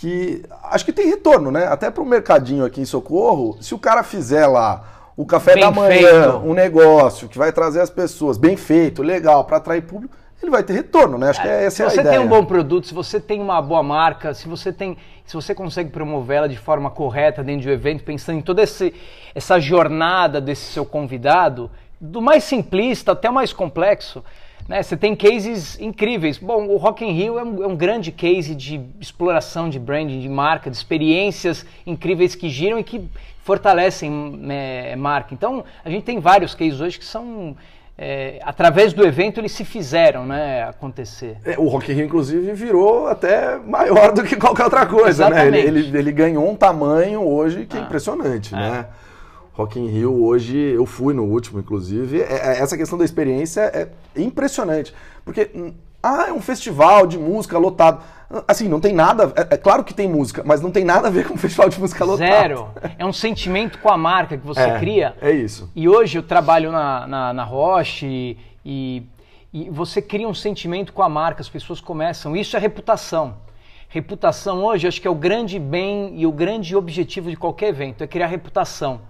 que 0.00 0.42
acho 0.64 0.82
que 0.82 0.94
tem 0.94 1.08
retorno, 1.08 1.50
né? 1.50 1.66
Até 1.66 1.90
para 1.90 2.02
o 2.02 2.06
mercadinho 2.06 2.64
aqui 2.64 2.80
em 2.80 2.86
Socorro, 2.86 3.58
se 3.60 3.74
o 3.74 3.78
cara 3.78 4.02
fizer 4.02 4.46
lá 4.46 5.10
o 5.14 5.26
café 5.26 5.52
bem 5.52 5.62
da 5.62 5.70
manhã, 5.70 6.22
feito. 6.22 6.36
um 6.38 6.54
negócio 6.54 7.28
que 7.28 7.36
vai 7.36 7.52
trazer 7.52 7.82
as 7.82 7.90
pessoas 7.90 8.38
bem 8.38 8.56
feito, 8.56 9.02
legal, 9.02 9.44
para 9.44 9.58
atrair 9.58 9.82
público, 9.82 10.16
ele 10.42 10.50
vai 10.50 10.62
ter 10.62 10.72
retorno, 10.72 11.18
né? 11.18 11.28
Acho 11.28 11.42
que 11.42 11.48
é, 11.48 11.66
essa 11.66 11.90
se 11.90 11.96
você 11.96 12.02
tem 12.02 12.18
um 12.18 12.26
bom 12.26 12.42
produto, 12.46 12.86
se 12.86 12.94
você 12.94 13.20
tem 13.20 13.42
uma 13.42 13.60
boa 13.60 13.82
marca, 13.82 14.32
se 14.32 14.48
você 14.48 14.72
tem, 14.72 14.96
se 15.26 15.34
você 15.34 15.54
consegue 15.54 15.90
promovê-la 15.90 16.46
de 16.46 16.56
forma 16.56 16.88
correta 16.88 17.44
dentro 17.44 17.60
de 17.60 17.68
um 17.68 17.72
evento, 17.72 18.02
pensando 18.02 18.38
em 18.38 18.42
toda 18.42 18.62
esse, 18.62 18.94
essa 19.34 19.60
jornada 19.60 20.40
desse 20.40 20.72
seu 20.72 20.86
convidado, 20.86 21.70
do 22.00 22.22
mais 22.22 22.42
simplista 22.44 23.12
até 23.12 23.28
o 23.28 23.34
mais 23.34 23.52
complexo, 23.52 24.24
né? 24.68 24.82
Você 24.82 24.96
tem 24.96 25.14
cases 25.16 25.78
incríveis. 25.80 26.38
Bom, 26.38 26.66
o 26.68 26.76
Rock 26.76 27.04
in 27.04 27.12
Rio 27.12 27.38
é 27.38 27.44
um, 27.44 27.62
é 27.64 27.66
um, 27.66 27.76
grande 27.76 28.12
case 28.12 28.54
de 28.54 28.80
exploração 29.00 29.68
de 29.68 29.78
branding, 29.78 30.20
de 30.20 30.28
marca, 30.28 30.70
de 30.70 30.76
experiências 30.76 31.64
incríveis 31.86 32.34
que 32.34 32.48
giram 32.48 32.78
e 32.78 32.84
que 32.84 33.08
fortalecem 33.42 34.10
né, 34.10 34.94
marca. 34.96 35.34
Então, 35.34 35.64
a 35.84 35.90
gente 35.90 36.04
tem 36.04 36.20
vários 36.20 36.54
cases 36.54 36.80
hoje 36.80 36.98
que 36.98 37.04
são 37.04 37.56
é, 38.02 38.40
através 38.42 38.94
do 38.94 39.04
evento 39.04 39.38
eles 39.38 39.52
se 39.52 39.62
fizeram 39.62 40.24
né, 40.24 40.62
acontecer. 40.62 41.36
É, 41.44 41.58
o 41.58 41.68
Rock 41.68 41.92
in 41.92 41.96
Rio, 41.96 42.06
inclusive, 42.06 42.50
virou 42.54 43.08
até 43.08 43.58
maior 43.58 44.12
do 44.14 44.22
que 44.22 44.36
qualquer 44.36 44.64
outra 44.64 44.86
coisa, 44.86 45.26
Exatamente. 45.26 45.50
né? 45.50 45.58
Ele, 45.60 45.80
ele, 45.80 45.98
ele, 45.98 46.12
ganhou 46.12 46.48
um 46.48 46.56
tamanho 46.56 47.20
hoje 47.22 47.66
que 47.66 47.76
é 47.76 47.80
ah, 47.80 47.82
é 47.82 47.84
impressionante, 47.84 48.54
né? 48.54 48.86
Rock 49.52 49.78
in 49.78 49.88
Rio 49.88 50.24
hoje, 50.24 50.56
eu 50.56 50.86
fui 50.86 51.12
no 51.12 51.24
último, 51.24 51.60
inclusive. 51.60 52.20
É, 52.22 52.56
é, 52.56 52.60
essa 52.60 52.76
questão 52.76 52.98
da 52.98 53.04
experiência 53.04 53.62
é 53.62 53.88
impressionante. 54.16 54.94
Porque, 55.24 55.50
hum, 55.54 55.72
ah, 56.02 56.26
é 56.28 56.32
um 56.32 56.40
festival 56.40 57.06
de 57.06 57.18
música 57.18 57.58
lotado. 57.58 58.02
Assim, 58.46 58.68
não 58.68 58.80
tem 58.80 58.94
nada. 58.94 59.32
É, 59.36 59.54
é, 59.54 59.56
claro 59.56 59.84
que 59.84 59.92
tem 59.92 60.08
música, 60.08 60.42
mas 60.44 60.60
não 60.60 60.70
tem 60.70 60.84
nada 60.84 61.08
a 61.08 61.10
ver 61.10 61.26
com 61.26 61.34
um 61.34 61.36
festival 61.38 61.68
de 61.68 61.78
música 61.78 62.04
lotado. 62.04 62.26
Zero. 62.26 62.68
É 62.98 63.04
um 63.04 63.12
sentimento 63.12 63.78
com 63.78 63.90
a 63.90 63.98
marca 63.98 64.38
que 64.38 64.46
você 64.46 64.60
é, 64.60 64.78
cria. 64.78 65.14
É 65.20 65.30
isso. 65.30 65.70
E 65.74 65.88
hoje 65.88 66.18
eu 66.18 66.22
trabalho 66.22 66.72
na, 66.72 67.06
na, 67.06 67.32
na 67.34 67.44
Roche 67.44 68.38
e, 68.64 69.02
e 69.52 69.68
você 69.68 70.00
cria 70.00 70.28
um 70.28 70.34
sentimento 70.34 70.92
com 70.92 71.02
a 71.02 71.08
marca, 71.08 71.42
as 71.42 71.48
pessoas 71.48 71.80
começam. 71.80 72.34
Isso 72.36 72.56
é 72.56 72.60
reputação. 72.60 73.36
Reputação 73.88 74.64
hoje 74.64 74.86
acho 74.86 75.00
que 75.00 75.08
é 75.08 75.10
o 75.10 75.16
grande 75.16 75.58
bem 75.58 76.14
e 76.16 76.24
o 76.24 76.30
grande 76.30 76.76
objetivo 76.76 77.28
de 77.28 77.36
qualquer 77.36 77.70
evento, 77.70 78.04
é 78.04 78.06
criar 78.06 78.28
reputação. 78.28 79.00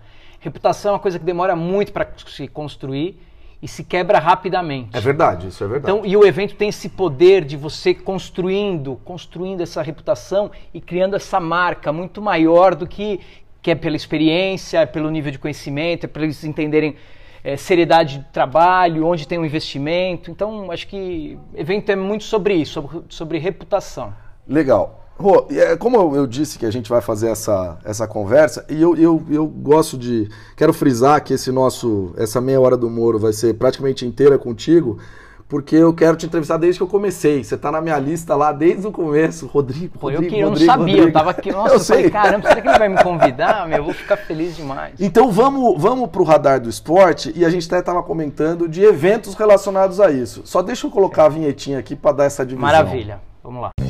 Reputação 0.40 0.92
é 0.92 0.94
uma 0.94 1.00
coisa 1.00 1.18
que 1.18 1.24
demora 1.24 1.54
muito 1.54 1.92
para 1.92 2.08
se 2.26 2.48
construir 2.48 3.20
e 3.62 3.68
se 3.68 3.84
quebra 3.84 4.18
rapidamente. 4.18 4.96
É 4.96 5.00
verdade, 5.00 5.48
isso 5.48 5.62
é 5.62 5.66
verdade. 5.66 5.94
Então, 5.94 6.10
e 6.10 6.16
o 6.16 6.24
evento 6.24 6.54
tem 6.54 6.70
esse 6.70 6.88
poder 6.88 7.44
de 7.44 7.58
você 7.58 7.92
construindo, 7.92 8.98
construindo 9.04 9.60
essa 9.60 9.82
reputação 9.82 10.50
e 10.72 10.80
criando 10.80 11.14
essa 11.14 11.38
marca 11.38 11.92
muito 11.92 12.22
maior 12.22 12.74
do 12.74 12.86
que, 12.86 13.20
que 13.60 13.70
é 13.70 13.74
pela 13.74 13.96
experiência, 13.96 14.78
é 14.78 14.86
pelo 14.86 15.10
nível 15.10 15.30
de 15.30 15.38
conhecimento, 15.38 16.04
é 16.04 16.08
para 16.08 16.22
eles 16.22 16.42
entenderem 16.42 16.96
é, 17.44 17.56
seriedade 17.58 18.18
de 18.18 18.24
trabalho, 18.32 19.06
onde 19.06 19.28
tem 19.28 19.38
um 19.38 19.44
investimento. 19.44 20.30
Então, 20.30 20.72
acho 20.72 20.86
que 20.86 21.38
evento 21.54 21.90
é 21.90 21.96
muito 21.96 22.24
sobre 22.24 22.54
isso, 22.54 22.72
sobre, 22.72 23.02
sobre 23.10 23.38
reputação. 23.38 24.14
Legal. 24.48 24.99
Rô, 25.20 25.46
é, 25.50 25.76
como 25.76 26.16
eu 26.16 26.26
disse 26.26 26.58
que 26.58 26.64
a 26.64 26.70
gente 26.70 26.88
vai 26.88 27.02
fazer 27.02 27.28
essa, 27.28 27.78
essa 27.84 28.08
conversa, 28.08 28.64
e 28.70 28.80
eu, 28.80 28.96
eu, 28.96 29.22
eu 29.28 29.46
gosto 29.46 29.98
de. 29.98 30.30
Quero 30.56 30.72
frisar 30.72 31.22
que 31.22 31.34
esse 31.34 31.52
nosso, 31.52 32.14
essa 32.16 32.40
meia 32.40 32.58
hora 32.58 32.74
do 32.74 32.88
Moro 32.88 33.18
vai 33.18 33.34
ser 33.34 33.52
praticamente 33.52 34.06
inteira 34.06 34.38
contigo, 34.38 34.98
porque 35.46 35.76
eu 35.76 35.92
quero 35.92 36.16
te 36.16 36.24
entrevistar 36.24 36.56
desde 36.56 36.78
que 36.78 36.82
eu 36.82 36.88
comecei. 36.88 37.44
Você 37.44 37.54
está 37.54 37.70
na 37.70 37.82
minha 37.82 37.98
lista 37.98 38.34
lá 38.34 38.50
desde 38.50 38.86
o 38.86 38.90
começo. 38.90 39.46
Rodrigo, 39.46 39.98
Pô, 39.98 40.08
Rodrigo, 40.08 40.24
eu, 40.24 40.30
que, 40.30 40.38
eu 40.38 40.48
Rodrigo, 40.48 40.66
não 40.66 40.74
sabia, 40.78 40.94
Rodrigo. 40.94 41.08
eu 41.08 41.12
tava 41.12 41.30
aqui, 41.32 41.52
nossa, 41.52 41.74
eu, 41.74 41.78
eu 41.78 41.84
falei, 41.84 42.10
caramba, 42.10 42.48
será 42.48 42.60
que 42.62 42.68
ele 42.68 42.78
vai 42.78 42.88
me 42.88 43.02
convidar? 43.02 43.68
Meu, 43.68 43.76
eu 43.76 43.84
vou 43.84 43.92
ficar 43.92 44.16
feliz 44.16 44.56
demais. 44.56 44.94
Então 44.98 45.30
vamos, 45.30 45.78
vamos 45.78 46.08
pro 46.08 46.24
radar 46.24 46.58
do 46.58 46.70
esporte 46.70 47.30
e 47.36 47.44
a 47.44 47.50
gente 47.50 47.66
até 47.66 47.80
estava 47.80 48.02
comentando 48.02 48.66
de 48.66 48.82
eventos 48.82 49.34
relacionados 49.34 50.00
a 50.00 50.10
isso. 50.10 50.40
Só 50.46 50.62
deixa 50.62 50.86
eu 50.86 50.90
colocar 50.90 51.26
a 51.26 51.28
vinhetinha 51.28 51.78
aqui 51.78 51.94
para 51.94 52.12
dar 52.12 52.24
essa 52.24 52.42
divisão. 52.42 52.66
Maravilha, 52.66 53.20
vamos 53.44 53.60
lá. 53.60 53.89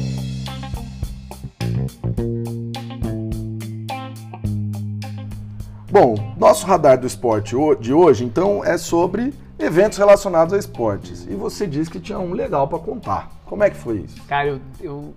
Bom, 5.90 6.14
nosso 6.36 6.64
radar 6.66 7.00
do 7.00 7.04
esporte 7.04 7.56
de 7.80 7.92
hoje, 7.92 8.24
então, 8.24 8.64
é 8.64 8.78
sobre 8.78 9.34
eventos 9.58 9.98
relacionados 9.98 10.54
a 10.54 10.56
esportes. 10.56 11.26
E 11.28 11.34
você 11.34 11.66
disse 11.66 11.90
que 11.90 11.98
tinha 11.98 12.16
um 12.16 12.32
legal 12.32 12.68
para 12.68 12.78
contar. 12.78 13.28
Como 13.44 13.64
é 13.64 13.70
que 13.70 13.76
foi 13.76 13.96
isso? 13.96 14.22
Cara, 14.28 14.46
eu, 14.46 14.60
eu, 14.80 15.14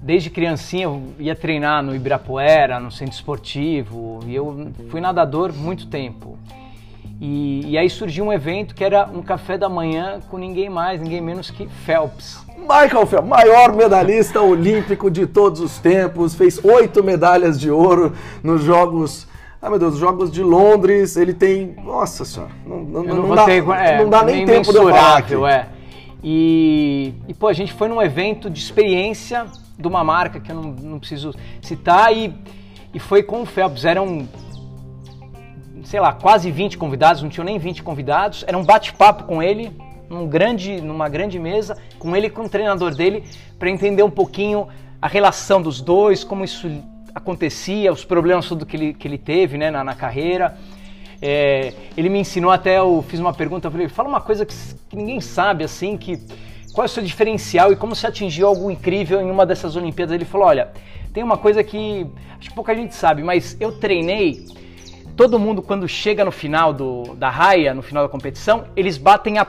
desde 0.00 0.30
criancinha 0.30 0.84
eu 0.84 1.02
ia 1.18 1.34
treinar 1.34 1.82
no 1.82 1.92
Ibirapuera, 1.92 2.78
no 2.78 2.92
centro 2.92 3.14
esportivo, 3.14 4.20
e 4.24 4.32
eu 4.32 4.70
fui 4.90 5.00
nadador 5.00 5.52
muito 5.52 5.88
tempo. 5.88 6.38
E, 7.20 7.72
e, 7.72 7.76
aí 7.76 7.90
surgiu 7.90 8.24
um 8.24 8.32
evento 8.32 8.76
que 8.76 8.84
era 8.84 9.08
um 9.12 9.22
café 9.22 9.58
da 9.58 9.68
manhã 9.68 10.20
com 10.30 10.38
ninguém 10.38 10.70
mais, 10.70 11.00
ninguém 11.00 11.20
menos 11.20 11.50
que 11.50 11.66
Phelps. 11.84 12.38
Michael 12.56 13.06
Phelps, 13.06 13.28
maior 13.28 13.74
medalhista 13.74 14.40
olímpico 14.40 15.10
de 15.10 15.26
todos 15.26 15.60
os 15.60 15.80
tempos, 15.80 16.32
fez 16.36 16.64
oito 16.64 17.02
medalhas 17.02 17.58
de 17.58 17.72
ouro 17.72 18.12
nos 18.40 18.62
Jogos. 18.62 19.31
Ah, 19.64 19.70
meu 19.70 19.78
Deus, 19.78 19.94
os 19.94 20.00
Jogos 20.00 20.32
de 20.32 20.42
Londres, 20.42 21.16
ele 21.16 21.32
tem. 21.32 21.76
Nossa 21.84 22.24
senhora, 22.24 22.50
não, 22.66 22.80
não, 22.80 23.04
não, 23.04 23.22
vou 23.22 23.36
dá, 23.36 23.44
ter- 23.44 23.64
é, 23.70 24.02
não 24.02 24.10
dá 24.10 24.24
nem 24.24 24.44
tempo 24.44 24.72
de 24.72 24.76
eu 24.76 24.88
falar 24.88 25.18
aqui. 25.18 25.34
É. 25.34 25.68
E, 26.20 27.14
e, 27.28 27.34
pô, 27.34 27.46
a 27.46 27.52
gente 27.52 27.72
foi 27.72 27.86
num 27.86 28.02
evento 28.02 28.50
de 28.50 28.58
experiência 28.58 29.46
de 29.78 29.86
uma 29.86 30.02
marca 30.02 30.40
que 30.40 30.50
eu 30.50 30.56
não, 30.56 30.62
não 30.72 30.98
preciso 30.98 31.32
citar 31.60 32.12
e, 32.12 32.34
e 32.92 32.98
foi 32.98 33.22
com 33.22 33.42
o 33.42 33.46
Phelps. 33.46 33.84
Eram, 33.84 34.26
sei 35.84 36.00
lá, 36.00 36.12
quase 36.12 36.50
20 36.50 36.76
convidados, 36.76 37.22
não 37.22 37.30
tinham 37.30 37.44
nem 37.44 37.56
20 37.56 37.84
convidados. 37.84 38.44
Era 38.48 38.58
um 38.58 38.64
bate-papo 38.64 39.22
com 39.24 39.40
ele, 39.40 39.70
num 40.10 40.26
grande, 40.26 40.80
numa 40.80 41.08
grande 41.08 41.38
mesa, 41.38 41.78
com 42.00 42.16
ele 42.16 42.26
e 42.26 42.30
com 42.30 42.46
o 42.46 42.48
treinador 42.48 42.92
dele, 42.96 43.22
para 43.60 43.70
entender 43.70 44.02
um 44.02 44.10
pouquinho 44.10 44.66
a 45.00 45.06
relação 45.06 45.62
dos 45.62 45.80
dois, 45.80 46.24
como 46.24 46.42
isso 46.44 46.68
acontecia, 47.14 47.92
os 47.92 48.04
problemas 48.04 48.46
tudo 48.46 48.64
que 48.66 48.76
ele, 48.76 48.94
que 48.94 49.06
ele 49.06 49.18
teve 49.18 49.58
né, 49.58 49.70
na, 49.70 49.84
na 49.84 49.94
carreira. 49.94 50.56
É, 51.20 51.72
ele 51.96 52.08
me 52.08 52.18
ensinou 52.18 52.50
até, 52.50 52.78
eu 52.78 53.04
fiz 53.08 53.20
uma 53.20 53.32
pergunta 53.32 53.70
para 53.70 53.80
ele, 53.82 53.88
fala 53.88 54.08
uma 54.08 54.20
coisa 54.20 54.44
que, 54.44 54.54
que 54.88 54.96
ninguém 54.96 55.20
sabe, 55.20 55.62
assim, 55.62 55.96
que 55.96 56.18
qual 56.72 56.84
é 56.84 56.86
o 56.86 56.88
seu 56.88 57.02
diferencial 57.02 57.72
e 57.72 57.76
como 57.76 57.94
você 57.94 58.06
atingiu 58.08 58.48
algo 58.48 58.70
incrível 58.70 59.20
em 59.20 59.30
uma 59.30 59.46
dessas 59.46 59.76
Olimpíadas. 59.76 60.14
Ele 60.14 60.24
falou, 60.24 60.48
olha, 60.48 60.70
tem 61.12 61.22
uma 61.22 61.36
coisa 61.36 61.62
que 61.62 62.06
acho 62.40 62.48
que 62.48 62.54
pouca 62.54 62.74
gente 62.74 62.94
sabe, 62.94 63.22
mas 63.22 63.56
eu 63.60 63.72
treinei, 63.72 64.46
todo 65.16 65.38
mundo 65.38 65.62
quando 65.62 65.86
chega 65.86 66.24
no 66.24 66.32
final 66.32 66.72
do, 66.72 67.14
da 67.14 67.30
raia, 67.30 67.72
no 67.72 67.82
final 67.82 68.02
da 68.02 68.08
competição, 68.08 68.64
eles 68.74 68.96
batem 68.98 69.38
a, 69.38 69.46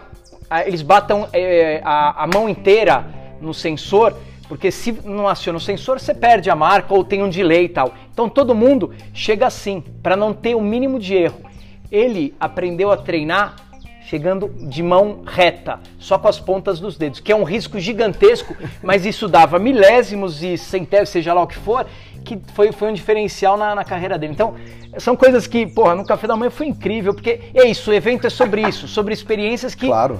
a- 0.49 0.67
eles 0.67 0.81
batam 0.83 1.27
é, 1.33 1.81
a, 1.83 2.23
a 2.23 2.27
mão 2.27 2.47
inteira 2.47 3.05
no 3.41 3.51
sensor, 3.53 4.15
porque 4.53 4.69
se 4.69 4.91
não 5.03 5.27
aciona 5.27 5.57
o 5.57 5.59
sensor, 5.59 5.99
você 5.99 6.13
perde 6.13 6.47
a 6.47 6.55
marca 6.55 6.93
ou 6.93 7.03
tem 7.03 7.23
um 7.23 7.29
delay 7.29 7.65
e 7.65 7.69
tal. 7.69 7.91
Então 8.13 8.29
todo 8.29 8.53
mundo 8.53 8.93
chega 9.11 9.47
assim, 9.47 9.83
para 10.03 10.15
não 10.15 10.31
ter 10.31 10.53
o 10.53 10.61
mínimo 10.61 10.99
de 10.99 11.15
erro. 11.15 11.41
Ele 11.91 12.35
aprendeu 12.39 12.91
a 12.91 12.97
treinar 12.97 13.55
chegando 14.05 14.47
de 14.69 14.83
mão 14.83 15.23
reta, 15.25 15.79
só 15.97 16.19
com 16.19 16.27
as 16.27 16.39
pontas 16.39 16.79
dos 16.79 16.99
dedos, 16.99 17.19
que 17.19 17.31
é 17.31 17.35
um 17.35 17.43
risco 17.43 17.79
gigantesco, 17.79 18.55
mas 18.83 19.07
isso 19.07 19.27
dava 19.27 19.57
milésimos 19.57 20.43
e 20.43 20.55
centésimos, 20.55 21.09
seja 21.09 21.33
lá 21.33 21.41
o 21.41 21.47
que 21.47 21.57
for, 21.57 21.87
que 22.23 22.39
foi, 22.53 22.71
foi 22.71 22.91
um 22.91 22.93
diferencial 22.93 23.57
na, 23.57 23.73
na 23.73 23.83
carreira 23.83 24.19
dele. 24.19 24.33
Então, 24.33 24.53
são 24.99 25.15
coisas 25.15 25.47
que, 25.47 25.65
porra, 25.65 25.95
no 25.95 26.05
café 26.05 26.27
da 26.27 26.35
manhã 26.35 26.51
foi 26.51 26.67
incrível, 26.67 27.11
porque 27.15 27.39
é 27.55 27.65
isso, 27.65 27.89
o 27.89 27.93
evento 27.93 28.27
é 28.27 28.29
sobre 28.29 28.61
isso, 28.61 28.87
sobre 28.87 29.15
experiências 29.15 29.73
que 29.73 29.87
Claro. 29.87 30.19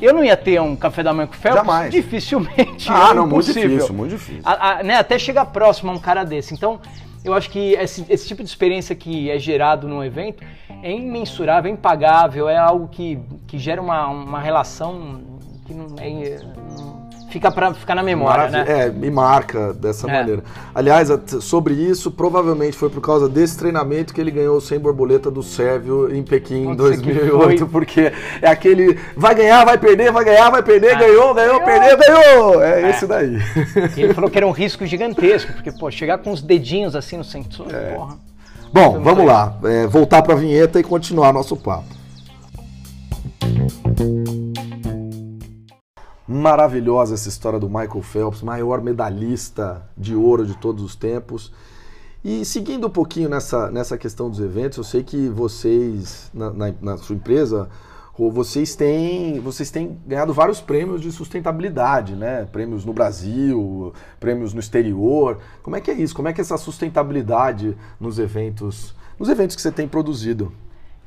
Eu 0.00 0.12
não 0.14 0.24
ia 0.24 0.36
ter 0.36 0.60
um 0.60 0.74
café 0.76 1.02
da 1.02 1.12
manhã 1.12 1.26
com 1.26 1.34
o 1.34 1.36
Phelps, 1.36 1.60
Jamais. 1.60 1.92
dificilmente. 1.92 2.90
Ah, 2.90 3.10
é 3.10 3.14
não, 3.14 3.26
muito 3.28 3.52
difícil, 3.52 3.94
muito 3.94 4.10
difícil. 4.12 4.42
A- 4.44 4.78
a- 4.78 4.82
né, 4.82 4.96
até 4.96 5.18
chegar 5.18 5.46
próximo 5.46 5.90
a 5.90 5.94
um 5.94 5.98
cara 5.98 6.24
desse. 6.24 6.54
Então, 6.54 6.80
eu 7.24 7.34
acho 7.34 7.50
que 7.50 7.74
esse, 7.74 8.04
esse 8.08 8.26
tipo 8.26 8.42
de 8.42 8.48
experiência 8.48 8.94
que 8.94 9.30
é 9.30 9.38
gerado 9.38 9.86
num 9.86 10.02
evento 10.02 10.42
é 10.82 10.90
imensurável, 10.92 11.70
é 11.70 11.74
impagável, 11.74 12.48
é 12.48 12.56
algo 12.56 12.88
que, 12.88 13.18
que 13.46 13.58
gera 13.58 13.80
uma, 13.82 14.06
uma 14.08 14.40
relação 14.40 15.20
que 15.66 15.74
não 15.74 15.86
é, 15.98 16.38
não- 16.78 16.99
fica 17.30 17.50
para 17.50 17.72
ficar 17.72 17.94
na 17.94 18.02
memória, 18.02 18.48
né? 18.48 18.64
É, 18.66 18.90
me 18.90 19.10
marca 19.10 19.72
dessa 19.72 20.08
É. 20.10 20.12
maneira. 20.18 20.42
Aliás, 20.74 21.08
sobre 21.40 21.74
isso, 21.74 22.10
provavelmente 22.10 22.76
foi 22.76 22.90
por 22.90 23.00
causa 23.00 23.28
desse 23.28 23.56
treinamento 23.56 24.12
que 24.12 24.20
ele 24.20 24.30
ganhou 24.30 24.60
100 24.60 24.78
borboleta 24.80 25.30
do 25.30 25.42
Sérvio 25.42 26.14
em 26.14 26.22
Pequim 26.22 26.62
em 26.72 26.76
Pode 26.76 26.96
ser 26.96 27.00
que 27.02 27.12
2008, 27.14 27.58
foi. 27.60 27.68
porque 27.68 28.12
é 28.42 28.48
aquele 28.48 28.98
vai 29.16 29.34
ganhar, 29.34 29.64
vai 29.64 29.78
perder, 29.78 30.12
vai 30.12 30.24
ganhar, 30.24 30.50
vai 30.50 30.62
perder, 30.62 30.92
É. 30.94 30.96
ganhou, 30.98 31.32
ganhou, 31.34 31.60
perdeu, 31.62 31.96
ganhou. 31.96 32.62
É, 32.62 32.90
esse 32.90 33.06
daí. 33.06 33.38
E 33.96 34.02
ele 34.02 34.14
falou 34.14 34.28
que 34.28 34.36
era 34.36 34.46
um 34.46 34.50
risco 34.52 34.84
gigantesco, 34.84 35.52
porque, 35.52 35.70
pô, 35.72 35.90
chegar 35.90 36.18
com 36.18 36.32
os 36.32 36.42
dedinhos 36.42 36.94
assim 36.96 37.16
no 37.16 37.24
sensor, 37.24 37.66
É. 37.72 37.94
porra. 37.94 38.16
Bom, 38.72 39.00
vamos 39.00 39.24
lá. 39.26 39.56
É, 39.64 39.86
voltar 39.86 40.22
para 40.22 40.34
a 40.34 40.36
vinheta 40.36 40.78
e 40.78 40.82
continuar 40.82 41.32
nosso 41.32 41.56
papo. 41.56 41.84
Maravilhosa 46.32 47.14
essa 47.14 47.28
história 47.28 47.58
do 47.58 47.68
Michael 47.68 48.02
Phelps, 48.02 48.40
maior 48.40 48.80
medalhista 48.80 49.82
de 49.98 50.14
ouro 50.14 50.46
de 50.46 50.56
todos 50.56 50.84
os 50.84 50.94
tempos. 50.94 51.52
E 52.24 52.44
seguindo 52.44 52.86
um 52.86 52.90
pouquinho 52.90 53.28
nessa, 53.28 53.68
nessa 53.68 53.98
questão 53.98 54.30
dos 54.30 54.38
eventos, 54.38 54.78
eu 54.78 54.84
sei 54.84 55.02
que 55.02 55.28
vocês, 55.28 56.30
na, 56.32 56.50
na- 56.52 56.74
na 56.80 56.96
sua 56.98 57.16
empresa, 57.16 57.68
vocês 58.16 58.76
têm, 58.76 59.40
vocês 59.40 59.72
têm 59.72 59.98
ganhado 60.06 60.32
vários 60.32 60.60
prêmios 60.60 61.00
de 61.00 61.10
sustentabilidade, 61.10 62.14
né? 62.14 62.44
Prêmios 62.52 62.84
no 62.84 62.92
Brasil, 62.92 63.92
prêmios 64.20 64.54
no 64.54 64.60
exterior. 64.60 65.38
Como 65.64 65.74
é 65.74 65.80
que 65.80 65.90
é 65.90 65.94
isso? 65.94 66.14
Como 66.14 66.28
é 66.28 66.32
que 66.32 66.40
é 66.40 66.42
essa 66.42 66.56
sustentabilidade 66.58 67.76
nos 67.98 68.20
eventos, 68.20 68.94
nos 69.18 69.28
eventos 69.28 69.56
que 69.56 69.62
você 69.62 69.72
tem 69.72 69.88
produzido? 69.88 70.52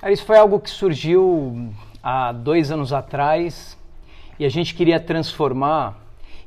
Cara, 0.01 0.11
isso 0.11 0.25
foi 0.25 0.37
algo 0.37 0.59
que 0.59 0.69
surgiu 0.69 1.69
há 2.03 2.33
dois 2.33 2.71
anos 2.71 2.91
atrás 2.91 3.81
e 4.39 4.45
a 4.45 4.49
gente 4.49 4.73
queria 4.73 4.99
transformar. 4.99 5.99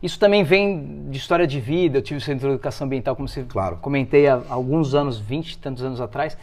Isso 0.02 0.18
também 0.18 0.44
vem 0.44 1.08
de 1.10 1.18
história 1.18 1.46
de 1.46 1.58
vida. 1.60 1.98
Eu 1.98 2.02
tive 2.02 2.18
o 2.18 2.20
Centro 2.20 2.48
de 2.48 2.54
Educação 2.54 2.86
Ambiental, 2.86 3.16
como 3.16 3.26
você 3.28 3.42
Claro. 3.44 3.76
comentei 3.78 4.26
há 4.28 4.40
alguns 4.48 4.94
anos, 4.94 5.18
20 5.18 5.52
e 5.52 5.58
tantos 5.58 5.82
anos 5.82 6.00
atrás. 6.00 6.36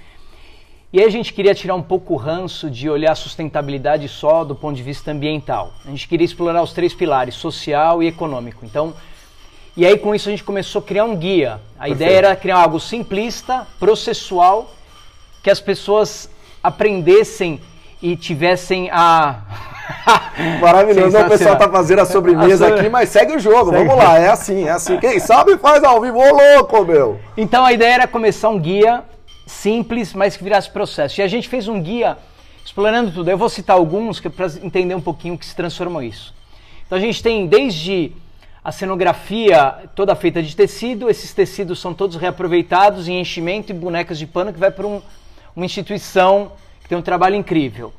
E 0.91 1.00
aí 1.00 1.05
a 1.05 1.09
gente 1.09 1.33
queria 1.33 1.55
tirar 1.55 1.73
um 1.75 1.81
pouco 1.81 2.13
o 2.13 2.17
ranço 2.17 2.69
de 2.69 2.88
olhar 2.89 3.13
a 3.13 3.15
sustentabilidade 3.15 4.07
só 4.07 4.43
do 4.43 4.55
ponto 4.55 4.75
de 4.75 4.83
vista 4.83 5.12
ambiental. 5.12 5.73
A 5.85 5.89
gente 5.89 6.07
queria 6.07 6.25
explorar 6.25 6.62
os 6.62 6.71
três 6.71 6.93
pilares, 6.93 7.35
social 7.35 8.03
e 8.03 8.07
econômico. 8.07 8.63
Então, 8.63 8.93
e 9.75 9.85
aí 9.88 9.97
com 9.97 10.13
isso 10.13 10.29
a 10.29 10.31
gente 10.31 10.43
começou 10.43 10.81
a 10.81 10.83
criar 10.83 11.05
um 11.05 11.15
guia. 11.15 11.53
A 11.79 11.85
Perfeito. 11.88 11.95
ideia 11.95 12.17
era 12.17 12.35
criar 12.35 12.57
algo 12.57 12.79
simplista, 12.79 13.65
processual, 13.79 14.71
que 15.41 15.50
as 15.50 15.59
pessoas 15.59 16.29
aprendessem 16.62 17.59
e 18.01 18.15
tivessem 18.15 18.89
a. 18.91 19.73
Maravilhoso. 20.61 21.17
O 21.17 21.27
pessoal 21.29 21.55
tá 21.57 21.69
fazendo 21.69 21.99
a 21.99 22.05
sobremesa 22.05 22.65
A 22.65 22.67
sobre- 22.69 22.81
aqui, 22.81 22.89
mas 22.89 23.09
segue 23.09 23.35
o 23.35 23.39
jogo. 23.39 23.71
Segue. 23.71 23.85
Vamos 23.87 24.03
lá, 24.03 24.17
é 24.19 24.29
assim, 24.29 24.63
é 24.65 24.71
assim. 24.71 24.97
Quem 24.97 25.19
sabe 25.19 25.57
faz 25.57 25.83
ao 25.83 26.01
vivo. 26.01 26.17
Ô, 26.19 26.31
louco, 26.55 26.85
meu! 26.85 27.19
Então 27.37 27.65
a 27.65 27.73
ideia 27.73 27.93
era 27.95 28.07
começar 28.07 28.49
um 28.49 28.59
guia 28.59 29.03
simples, 29.45 30.13
mas 30.13 30.37
que 30.37 30.43
virasse 30.43 30.69
processo. 30.69 31.19
E 31.19 31.23
a 31.23 31.27
gente 31.27 31.47
fez 31.49 31.67
um 31.67 31.81
guia 31.81 32.17
explorando 32.65 33.11
tudo. 33.11 33.29
Eu 33.29 33.37
vou 33.37 33.49
citar 33.49 33.75
alguns 33.75 34.19
para 34.19 34.47
entender 34.61 34.95
um 34.95 35.01
pouquinho 35.01 35.33
o 35.33 35.37
que 35.37 35.45
se 35.45 35.55
transformou 35.55 36.01
isso. 36.01 36.33
Então 36.85 36.97
a 36.97 37.01
gente 37.01 37.21
tem 37.21 37.45
desde 37.45 38.11
a 38.63 38.71
cenografia 38.71 39.75
toda 39.93 40.15
feita 40.15 40.41
de 40.41 40.55
tecido, 40.55 41.09
esses 41.09 41.33
tecidos 41.33 41.81
são 41.81 41.93
todos 41.93 42.15
reaproveitados 42.15 43.09
em 43.09 43.19
enchimento 43.19 43.71
e 43.71 43.75
bonecas 43.75 44.17
de 44.17 44.25
pano 44.25 44.53
que 44.53 44.59
vai 44.59 44.71
para 44.71 44.87
um- 44.87 45.01
uma 45.53 45.65
instituição 45.65 46.53
que 46.81 46.87
tem 46.87 46.97
um 46.97 47.01
trabalho 47.01 47.35
incrível. 47.35 47.93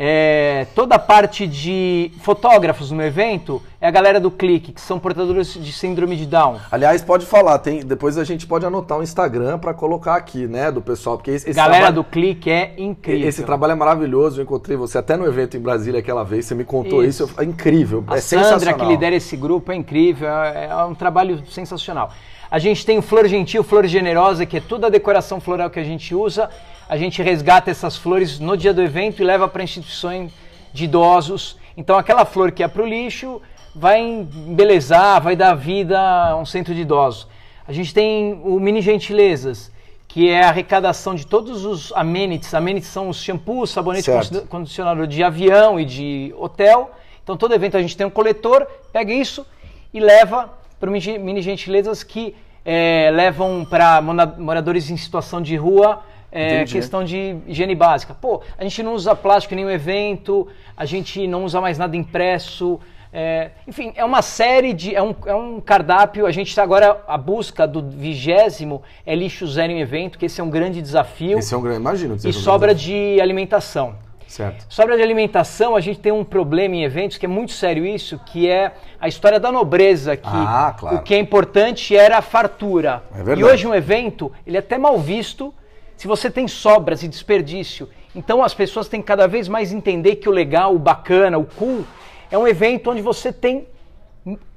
É, 0.00 0.68
toda 0.76 0.94
a 0.94 0.98
parte 0.98 1.44
de 1.44 2.12
fotógrafos 2.20 2.92
no 2.92 3.02
evento 3.02 3.60
é 3.80 3.88
a 3.88 3.90
galera 3.90 4.20
do 4.20 4.30
Clique, 4.30 4.70
que 4.70 4.80
são 4.80 4.96
portadores 4.96 5.54
de 5.54 5.72
síndrome 5.72 6.14
de 6.14 6.24
Down. 6.24 6.56
Aliás, 6.70 7.02
pode 7.02 7.26
falar, 7.26 7.58
tem, 7.58 7.80
depois 7.80 8.16
a 8.16 8.22
gente 8.22 8.46
pode 8.46 8.64
anotar 8.64 8.96
o 8.96 9.02
Instagram 9.02 9.58
para 9.58 9.74
colocar 9.74 10.14
aqui, 10.14 10.46
né, 10.46 10.70
do 10.70 10.80
pessoal, 10.80 11.16
porque 11.16 11.32
esse, 11.32 11.50
esse 11.50 11.56
galera 11.56 11.86
trabalho, 11.86 11.96
do 11.96 12.04
Clique 12.04 12.48
é 12.48 12.74
incrível. 12.78 13.28
esse 13.28 13.42
trabalho 13.42 13.72
é 13.72 13.74
maravilhoso. 13.74 14.38
Eu 14.38 14.44
encontrei 14.44 14.76
você 14.76 14.98
até 14.98 15.16
no 15.16 15.26
evento 15.26 15.56
em 15.56 15.60
Brasília 15.60 15.98
aquela 15.98 16.22
vez, 16.22 16.46
você 16.46 16.54
me 16.54 16.64
contou 16.64 17.02
isso, 17.02 17.24
Isso. 17.24 17.34
é 17.36 17.42
incrível, 17.42 18.04
A 18.06 18.18
é 18.18 18.20
Sandra, 18.20 18.44
sensacional. 18.44 18.78
que 18.78 18.86
lidera 18.86 19.16
esse 19.16 19.36
grupo, 19.36 19.72
é 19.72 19.74
incrível, 19.74 20.28
é, 20.28 20.66
é 20.66 20.84
um 20.84 20.94
trabalho 20.94 21.42
sensacional. 21.50 22.12
A 22.48 22.60
gente 22.60 22.86
tem 22.86 22.98
o 22.98 23.02
Flor 23.02 23.26
Gentil, 23.26 23.64
Flor 23.64 23.84
Generosa, 23.86 24.46
que 24.46 24.58
é 24.58 24.60
toda 24.60 24.86
a 24.86 24.90
decoração 24.90 25.40
floral 25.40 25.68
que 25.68 25.80
a 25.80 25.84
gente 25.84 26.14
usa. 26.14 26.48
A 26.88 26.96
gente 26.96 27.22
resgata 27.22 27.70
essas 27.70 27.98
flores 27.98 28.40
no 28.40 28.56
dia 28.56 28.72
do 28.72 28.80
evento 28.80 29.20
e 29.20 29.24
leva 29.24 29.46
para 29.46 29.62
instituições 29.62 30.32
de 30.72 30.84
idosos. 30.84 31.58
Então, 31.76 31.98
aquela 31.98 32.24
flor 32.24 32.50
que 32.50 32.62
é 32.62 32.68
para 32.68 32.82
o 32.82 32.86
lixo 32.86 33.42
vai 33.74 34.00
embelezar, 34.00 35.20
vai 35.20 35.36
dar 35.36 35.54
vida 35.54 36.00
a 36.00 36.34
um 36.36 36.46
centro 36.46 36.74
de 36.74 36.80
idosos. 36.80 37.28
A 37.66 37.72
gente 37.74 37.92
tem 37.92 38.40
o 38.42 38.58
Mini 38.58 38.80
Gentilezas, 38.80 39.70
que 40.08 40.30
é 40.30 40.42
a 40.42 40.48
arrecadação 40.48 41.14
de 41.14 41.26
todos 41.26 41.66
os 41.66 41.92
amenities. 41.94 42.54
Amenities 42.54 42.90
são 42.90 43.10
os 43.10 43.22
shampoos, 43.22 43.68
sabonete, 43.68 44.10
condicionador 44.48 45.06
de 45.06 45.22
avião 45.22 45.78
e 45.78 45.84
de 45.84 46.34
hotel. 46.38 46.90
Então, 47.22 47.36
todo 47.36 47.52
evento 47.52 47.76
a 47.76 47.82
gente 47.82 47.94
tem 47.98 48.06
um 48.06 48.10
coletor, 48.10 48.66
pega 48.90 49.12
isso 49.12 49.44
e 49.92 50.00
leva 50.00 50.54
para 50.80 50.88
o 50.88 50.92
Mini 50.92 51.42
Gentilezas 51.42 52.02
que 52.02 52.34
eh, 52.64 53.10
levam 53.12 53.66
para 53.68 54.00
moradores 54.00 54.88
em 54.88 54.96
situação 54.96 55.42
de 55.42 55.54
rua 55.54 56.02
é, 56.30 56.64
questão 56.64 57.02
de 57.04 57.36
higiene 57.46 57.74
básica. 57.74 58.14
Pô, 58.14 58.42
a 58.58 58.62
gente 58.62 58.82
não 58.82 58.94
usa 58.94 59.14
plástico 59.14 59.54
em 59.54 59.56
nenhum 59.56 59.70
evento, 59.70 60.46
a 60.76 60.84
gente 60.84 61.26
não 61.26 61.44
usa 61.44 61.60
mais 61.60 61.78
nada 61.78 61.96
impresso. 61.96 62.78
é, 63.12 63.50
enfim, 63.66 63.92
é 63.96 64.04
uma 64.04 64.20
série 64.20 64.72
de. 64.74 64.94
É 64.94 65.02
um, 65.02 65.14
é 65.26 65.34
um 65.34 65.60
cardápio. 65.60 66.26
A 66.26 66.30
gente 66.30 66.48
está 66.48 66.62
agora. 66.62 67.02
A 67.08 67.16
busca 67.16 67.66
do 67.66 67.80
vigésimo 67.82 68.82
é 69.06 69.14
lixo 69.14 69.46
zero 69.46 69.72
em 69.72 69.80
evento, 69.80 70.18
que 70.18 70.26
esse 70.26 70.40
é 70.40 70.44
um 70.44 70.50
grande 70.50 70.82
desafio 70.82 71.38
Esse 71.38 71.54
é 71.54 71.56
um 71.56 71.62
grande, 71.62 71.80
imagino. 71.80 72.16
e 72.22 72.32
sobra 72.32 72.74
de 72.74 73.18
alimentação. 73.20 73.94
Certo. 74.26 74.66
Sobre 74.68 74.92
a 74.92 74.96
de 74.98 75.02
alimentação, 75.02 75.74
a 75.74 75.80
gente 75.80 76.00
tem 76.00 76.12
um 76.12 76.22
problema 76.22 76.76
em 76.76 76.84
eventos 76.84 77.16
que 77.16 77.24
é 77.24 77.28
muito 77.28 77.50
sério 77.52 77.86
isso, 77.86 78.20
que 78.26 78.46
é 78.46 78.72
a 79.00 79.08
história 79.08 79.40
da 79.40 79.50
nobreza, 79.50 80.18
que 80.18 80.28
Ah, 80.30 80.76
claro. 80.78 80.96
o 80.96 81.02
que 81.02 81.14
é 81.14 81.18
importante 81.18 81.96
era 81.96 82.18
a 82.18 82.20
fartura. 82.22 83.02
É 83.14 83.22
verdade. 83.22 83.40
e 83.40 83.44
hoje 83.44 83.66
um 83.66 83.74
evento, 83.74 84.30
ele 84.46 84.56
é 84.58 84.60
até 84.60 84.76
mal 84.76 84.98
visto 84.98 85.54
se 85.98 86.06
você 86.06 86.30
tem 86.30 86.46
sobras 86.46 87.02
e 87.02 87.08
desperdício. 87.08 87.88
Então 88.14 88.42
as 88.42 88.54
pessoas 88.54 88.88
têm 88.88 89.02
cada 89.02 89.26
vez 89.26 89.48
mais 89.48 89.72
entender 89.72 90.16
que 90.16 90.28
o 90.28 90.32
legal, 90.32 90.72
o 90.74 90.78
bacana, 90.78 91.36
o 91.36 91.44
cool, 91.44 91.84
é 92.30 92.38
um 92.38 92.46
evento 92.46 92.90
onde 92.92 93.02
você 93.02 93.32
tem 93.32 93.66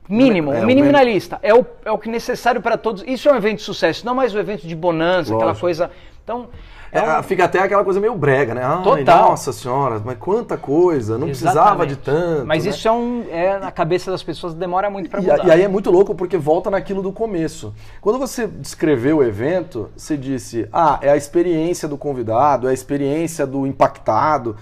mínimo, 0.08 0.54
É, 0.54 0.60
o 0.60 0.64
o 0.64 0.66
mínimo 0.68 0.92
na 0.92 1.04
lista. 1.04 1.40
É 1.42 1.54
o, 1.54 1.66
é 1.84 1.92
o 1.92 1.98
que 1.98 2.10
é 2.10 2.12
necessário 2.12 2.62
para 2.62 2.78
todos. 2.78 3.04
Isso 3.08 3.28
é 3.28 3.34
um 3.34 3.36
evento 3.36 3.58
de 3.58 3.64
sucesso, 3.64 4.06
não 4.06 4.14
mais 4.14 4.36
um 4.36 4.40
evento 4.40 4.68
de 4.68 4.76
bonança, 4.76 5.34
aquela 5.34 5.48
Lógico. 5.48 5.62
coisa. 5.62 5.92
Então, 6.24 6.50
É, 6.92 7.00
é 7.00 7.24
Fica 7.24 7.46
até 7.46 7.60
aquela 7.60 7.84
coisa 7.84 8.00
meio 8.00 8.14
brega, 8.16 8.54
né? 8.54 8.62
Ai, 8.64 8.84
Total. 8.84 9.30
Nossa 9.30 9.54
senhora, 9.54 10.02
mas 10.04 10.18
quanta 10.18 10.58
coisa, 10.58 11.18
não 11.18 11.28
precisava 11.28 11.60
Exatamente. 11.60 11.90
de 11.90 11.96
tanto. 11.98 12.46
Mas 12.46 12.66
né? 12.66 12.72
isso 12.72 12.88
é 12.88 12.92
um 12.92 13.26
é 13.30 13.60
na 13.60 13.72
cabeça 13.72 14.12
das 14.12 14.22
pessoas 14.22 14.54
demora 14.54 14.90
muito 14.90 15.10
para 15.10 15.22
E, 15.22 15.24
mudar. 15.24 15.46
e 15.46 15.52
aí 15.52 15.62
é 15.62 15.68
muito 15.68 15.90
louco 15.90 16.14
porque 16.14 16.38
volta 16.38 16.70
naquilo 16.70 17.02
do 17.02 17.12
começo. 17.12 17.74
Quando 18.02 18.20
você 18.20 18.46
descreveu 18.48 19.18
o 19.18 19.24
evento, 19.24 19.90
você 19.96 20.18
disse, 20.18 20.68
ah, 20.72 21.00
é 21.02 21.10
a 21.10 21.18
experiência 21.18 21.88
do 21.88 21.98
convidado, 21.98 22.68
é 22.68 22.72
a 22.72 22.74
experiência 22.74 23.48
do 23.48 23.66
impactado. 23.66 24.58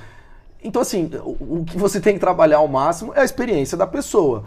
Então, 0.63 0.81
assim, 0.81 1.09
o, 1.23 1.59
o 1.59 1.65
que 1.65 1.77
você 1.77 1.99
tem 1.99 2.13
que 2.13 2.19
trabalhar 2.19 2.57
ao 2.57 2.67
máximo 2.67 3.13
é 3.15 3.21
a 3.21 3.25
experiência 3.25 3.77
da 3.77 3.87
pessoa. 3.87 4.43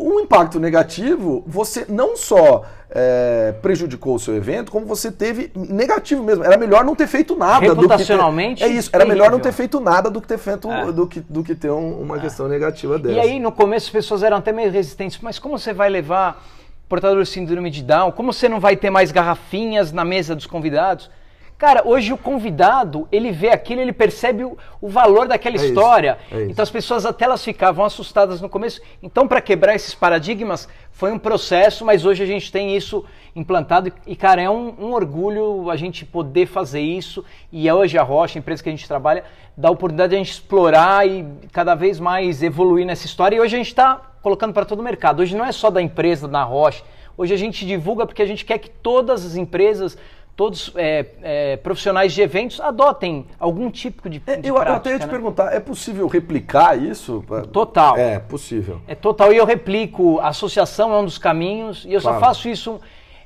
Um 0.00 0.20
impacto 0.20 0.60
negativo, 0.60 1.42
você 1.46 1.84
não 1.88 2.16
só 2.16 2.64
é, 2.90 3.52
prejudicou 3.60 4.14
o 4.14 4.18
seu 4.18 4.34
evento, 4.36 4.70
como 4.72 4.86
você 4.86 5.10
teve 5.10 5.50
negativo 5.54 6.22
mesmo. 6.22 6.44
Era 6.44 6.56
melhor 6.56 6.84
não 6.84 6.94
ter 6.94 7.06
feito 7.06 7.36
nada. 7.36 7.60
do 7.60 7.60
que 7.60 7.74
ter- 7.74 7.80
Reputacionalmente, 7.82 8.62
É 8.64 8.68
isso, 8.68 8.88
era 8.92 9.04
melhor 9.04 9.24
não 9.30 9.38
terrível. 9.38 9.50
ter 9.50 9.56
feito 9.56 9.80
nada 9.80 10.08
do 10.10 10.20
que 10.20 10.28
ter 10.28 10.38
feito 10.38 10.70
É. 10.70 10.92
do, 10.92 11.06
que, 11.06 11.20
do 11.20 11.42
que 11.42 11.54
ter 11.54 11.70
um- 11.70 12.00
uma 12.00 12.18
questão 12.18 12.48
negativa 12.48 12.98
dessa. 12.98 13.14
E 13.16 13.20
aí, 13.20 13.40
no 13.40 13.50
começo, 13.52 13.86
as 13.86 13.92
pessoas 13.92 14.22
eram 14.22 14.36
até 14.38 14.52
meio 14.52 14.70
resistentes. 14.70 15.18
Mas 15.20 15.38
como 15.38 15.58
você 15.58 15.72
vai 15.74 15.90
levar 15.90 16.42
portador 16.88 17.22
de 17.22 17.28
síndrome 17.28 17.70
de 17.70 17.82
Down? 17.82 18.12
Como 18.12 18.32
você 18.32 18.48
não 18.48 18.58
vai 18.60 18.74
ter 18.76 18.88
mais 18.88 19.10
garrafinhas 19.12 19.92
na 19.92 20.04
mesa 20.04 20.34
dos 20.34 20.46
convidados? 20.46 21.10
Cara, 21.58 21.82
hoje 21.84 22.12
o 22.12 22.16
convidado, 22.16 23.08
ele 23.10 23.32
vê 23.32 23.50
aquilo, 23.50 23.80
ele 23.80 23.92
percebe 23.92 24.44
o, 24.44 24.56
o 24.80 24.88
valor 24.88 25.26
daquela 25.26 25.56
É 25.56 25.58
isso, 25.58 25.66
história. 25.66 26.16
é 26.30 26.42
isso. 26.42 26.50
Então 26.52 26.62
as 26.62 26.70
pessoas 26.70 27.04
até 27.04 27.24
elas 27.24 27.44
ficavam 27.44 27.84
assustadas 27.84 28.40
no 28.40 28.48
começo. 28.48 28.80
Então, 29.02 29.26
para 29.26 29.40
quebrar 29.40 29.74
esses 29.74 29.92
paradigmas, 29.92 30.68
foi 30.92 31.10
um 31.10 31.18
processo, 31.18 31.84
mas 31.84 32.04
hoje 32.04 32.22
a 32.22 32.26
gente 32.26 32.52
tem 32.52 32.76
isso 32.76 33.04
implantado. 33.34 33.92
E, 34.06 34.14
cara, 34.14 34.40
é 34.40 34.48
um, 34.48 34.72
um 34.78 34.92
orgulho 34.92 35.68
a 35.68 35.74
gente 35.74 36.04
poder 36.04 36.46
fazer 36.46 36.80
isso. 36.80 37.24
E 37.50 37.68
hoje 37.68 37.98
a 37.98 38.04
Rocha, 38.04 38.38
a 38.38 38.40
empresa 38.40 38.62
que 38.62 38.68
a 38.68 38.72
gente 38.72 38.86
trabalha, 38.86 39.24
dá 39.56 39.66
a 39.66 39.72
oportunidade 39.72 40.10
de 40.10 40.14
a 40.14 40.18
gente 40.18 40.30
explorar 40.30 41.08
e 41.08 41.26
cada 41.52 41.74
vez 41.74 41.98
mais 41.98 42.40
evoluir 42.40 42.86
nessa 42.86 43.04
história. 43.04 43.34
E 43.34 43.40
hoje 43.40 43.56
a 43.56 43.58
gente 43.58 43.66
está 43.68 44.00
colocando 44.22 44.52
para 44.52 44.64
todo 44.64 44.78
o 44.78 44.84
mercado. 44.84 45.22
Hoje 45.22 45.36
não 45.36 45.44
é 45.44 45.50
só 45.50 45.70
da 45.70 45.82
empresa, 45.82 46.28
da 46.28 46.44
Rocha. 46.44 46.84
Hoje 47.16 47.34
a 47.34 47.36
gente 47.36 47.66
divulga 47.66 48.06
porque 48.06 48.22
a 48.22 48.26
gente 48.26 48.44
quer 48.44 48.58
que 48.58 48.70
todas 48.70 49.26
as 49.26 49.34
empresas, 49.34 49.98
todos 50.38 50.70
é, 50.76 51.04
é, 51.20 51.56
profissionais 51.56 52.12
de 52.12 52.22
eventos 52.22 52.60
adotem 52.60 53.26
algum 53.40 53.68
tipo 53.72 54.08
de, 54.08 54.22
É, 54.24 54.36
de 54.36 54.46
eu, 54.48 54.54
eu 54.54 54.60
prática, 54.60 54.76
até 54.76 54.90
ia 54.92 54.98
te 55.00 55.06
né? 55.06 55.10
perguntar, 55.10 55.52
é 55.52 55.58
possível 55.58 56.06
replicar 56.06 56.80
isso? 56.80 57.24
Total. 57.52 57.96
É, 57.96 58.20
possível. 58.20 58.80
É 58.86 58.94
total. 58.94 59.32
E 59.32 59.36
eu 59.36 59.44
replico, 59.44 60.20
a 60.20 60.28
associação 60.28 60.94
é 60.94 60.98
um 61.00 61.04
dos 61.04 61.18
caminhos, 61.18 61.84
e 61.84 61.92
eu 61.92 62.00
Claro. 62.00 62.20
só 62.20 62.24
faço 62.24 62.48
isso. 62.48 62.80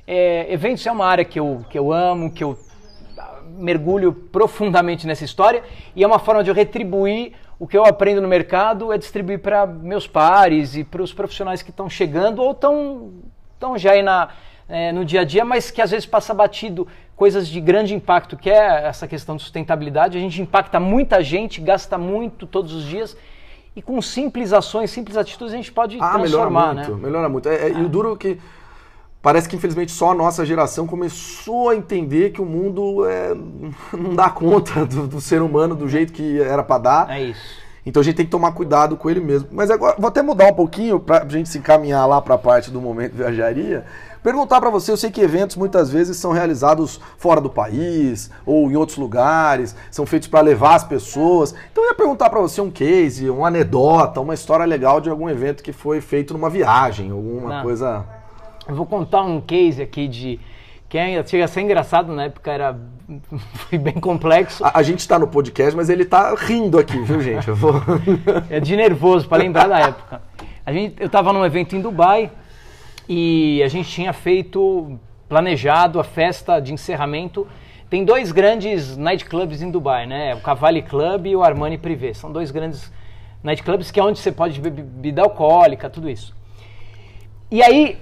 é, 0.07 0.51
eventos 0.51 0.83
é 0.87 0.91
uma 0.91 1.05
área 1.05 1.23
que 1.23 1.39
eu, 1.39 1.63
que 1.69 1.77
eu 1.77 1.93
amo, 1.93 2.31
que 2.31 2.43
eu 2.43 2.57
mergulho 3.57 4.11
profundamente 4.11 5.05
nessa 5.05 5.23
história, 5.23 5.61
e 5.95 6.03
é 6.03 6.07
uma 6.07 6.17
forma 6.17 6.43
de 6.43 6.49
eu 6.49 6.55
retribuir 6.55 7.33
o 7.59 7.67
que 7.67 7.77
eu 7.77 7.85
aprendo 7.85 8.21
no 8.21 8.27
mercado, 8.27 8.91
é 8.91 8.97
distribuir 8.97 9.37
para 9.37 9.67
meus 9.67 10.07
pares 10.07 10.75
e 10.75 10.83
para 10.83 11.03
os 11.03 11.13
profissionais 11.13 11.61
que 11.61 11.69
estão 11.69 11.87
chegando 11.87 12.41
ou 12.41 12.53
estão 12.53 13.77
já 13.77 13.91
aí 13.91 14.01
na, 14.01 14.29
é, 14.67 14.91
no 14.91 15.03
dia 15.03 15.21
a 15.21 15.23
dia, 15.23 15.43
mas 15.43 15.69
que 15.71 15.81
às 15.81 15.91
vezes 15.91 16.05
passa 16.05 16.33
batido 16.33 16.87
coisas 17.15 17.47
de 17.47 17.59
grande 17.61 17.93
impacto, 17.93 18.35
que 18.35 18.49
é 18.49 18.85
essa 18.87 19.07
questão 19.07 19.35
de 19.35 19.43
sustentabilidade. 19.43 20.17
A 20.17 20.21
gente 20.21 20.41
impacta 20.41 20.79
muita 20.79 21.23
gente, 21.23 21.61
gasta 21.61 21.97
muito 21.97 22.45
todos 22.47 22.73
os 22.73 22.83
dias, 22.83 23.15
e 23.75 23.81
com 23.81 24.01
simples 24.01 24.53
ações, 24.53 24.91
simples 24.91 25.17
atitudes, 25.17 25.53
a 25.53 25.57
gente 25.57 25.71
pode 25.71 25.97
Ah, 25.99 26.17
melhora 26.17 26.29
transformar, 26.29 26.73
muito, 26.75 26.91
né? 26.91 26.97
melhora 27.01 27.29
muito. 27.29 27.49
É, 27.49 27.55
é, 27.55 27.71
E 27.71 27.83
o 27.83 27.89
duro 27.89 28.13
é 28.13 28.17
que 28.17 28.39
parece 29.21 29.47
que 29.47 29.55
infelizmente 29.55 29.91
só 29.91 30.11
a 30.11 30.15
nossa 30.15 30.45
geração 30.45 30.85
começou 30.85 31.69
a 31.69 31.75
entender 31.75 32.31
que 32.31 32.41
o 32.41 32.45
mundo 32.45 33.05
é, 33.07 33.33
não 33.97 34.15
dá 34.15 34.29
conta 34.29 34.85
do, 34.85 35.07
do 35.07 35.21
ser 35.21 35.41
humano 35.41 35.75
do 35.75 35.87
jeito 35.87 36.13
que 36.13 36.41
era 36.41 36.63
para 36.63 36.77
dar. 36.77 37.09
É 37.09 37.23
isso. 37.23 37.63
Então 37.85 37.99
a 37.99 38.03
gente 38.03 38.15
tem 38.15 38.25
que 38.25 38.31
tomar 38.31 38.53
cuidado 38.53 38.95
com 38.95 39.09
ele 39.09 39.19
mesmo. 39.19 39.49
Mas 39.51 39.69
agora 39.69 39.95
vou 39.99 40.07
até 40.07 40.21
mudar 40.21 40.47
um 40.47 40.53
pouquinho 40.53 40.99
pra 40.99 41.27
gente 41.27 41.49
se 41.49 41.57
encaminhar 41.57 42.07
lá 42.07 42.21
para 42.21 42.35
a 42.35 42.37
parte 42.37 42.71
do 42.71 42.79
momento 42.79 43.13
viajaria. 43.13 43.85
Perguntar 44.23 44.61
para 44.61 44.69
você, 44.69 44.89
eu 44.89 44.95
sei 44.95 45.11
que 45.11 45.19
eventos 45.19 45.57
muitas 45.57 45.91
vezes 45.91 46.15
são 46.15 46.31
realizados 46.31 46.99
fora 47.17 47.41
do 47.41 47.49
país 47.49 48.31
ou 48.45 48.71
em 48.71 48.75
outros 48.77 48.97
lugares, 48.97 49.75
são 49.91 50.05
feitos 50.05 50.29
para 50.29 50.39
levar 50.39 50.75
as 50.75 50.83
pessoas. 50.85 51.53
Então 51.71 51.83
eu 51.83 51.89
ia 51.89 51.95
perguntar 51.95 52.29
para 52.29 52.39
você 52.39 52.61
um 52.61 52.71
case, 52.71 53.29
uma 53.29 53.49
anedota, 53.49 54.21
uma 54.21 54.33
história 54.33 54.65
legal 54.65 55.01
de 55.01 55.09
algum 55.09 55.29
evento 55.29 55.61
que 55.61 55.73
foi 55.73 55.99
feito 55.99 56.33
numa 56.33 56.49
viagem, 56.49 57.11
alguma 57.11 57.57
Não. 57.57 57.63
coisa. 57.63 58.05
Eu 58.65 58.73
vou 58.75 58.85
contar 58.85 59.23
um 59.23 59.41
case 59.41 59.81
aqui 59.81 60.07
de 60.07 60.39
que 60.87 60.97
é, 60.97 61.21
chega 61.25 61.43
a 61.43 61.47
ser 61.47 61.61
engraçado, 61.61 62.13
na 62.13 62.25
época 62.25 62.49
era 62.49 62.77
foi 63.67 63.77
bem 63.77 63.95
complexo. 63.95 64.63
A, 64.63 64.79
a 64.79 64.83
gente 64.83 65.05
tá 65.05 65.19
no 65.19 65.27
podcast, 65.27 65.75
mas 65.75 65.89
ele 65.89 66.05
tá 66.05 66.33
rindo 66.37 66.79
aqui, 66.79 66.97
viu, 66.99 67.19
gente? 67.19 67.49
Eu 67.49 67.55
vou. 67.55 67.73
É 68.49 68.61
de 68.61 68.73
nervoso 68.77 69.27
para 69.27 69.43
lembrar 69.43 69.67
da 69.67 69.79
época. 69.89 70.21
A 70.65 70.71
gente, 70.71 70.95
eu 70.97 71.07
estava 71.07 71.33
num 71.33 71.43
evento 71.43 71.75
em 71.75 71.81
Dubai 71.81 72.31
e 73.07 73.61
a 73.63 73.67
gente 73.67 73.89
tinha 73.89 74.13
feito 74.13 74.99
planejado 75.27 75.99
a 75.99 76.03
festa 76.03 76.59
de 76.59 76.73
encerramento. 76.73 77.47
Tem 77.89 78.03
dois 78.03 78.31
grandes 78.31 78.97
nightclubs 78.97 79.61
em 79.61 79.69
Dubai, 79.69 80.05
né? 80.05 80.35
O 80.35 80.41
Cavalli 80.41 80.81
Club 80.81 81.27
e 81.27 81.35
o 81.35 81.43
Armani 81.43 81.77
Privé. 81.77 82.13
São 82.13 82.31
dois 82.31 82.51
grandes 82.51 82.91
nightclubs 83.43 83.91
que 83.91 83.99
é 83.99 84.03
onde 84.03 84.19
você 84.19 84.31
pode 84.31 84.59
beber 84.59 84.83
bebida 84.83 85.21
alcoólica, 85.21 85.89
tudo 85.89 86.09
isso. 86.09 86.35
E 87.51 87.61
aí 87.61 87.97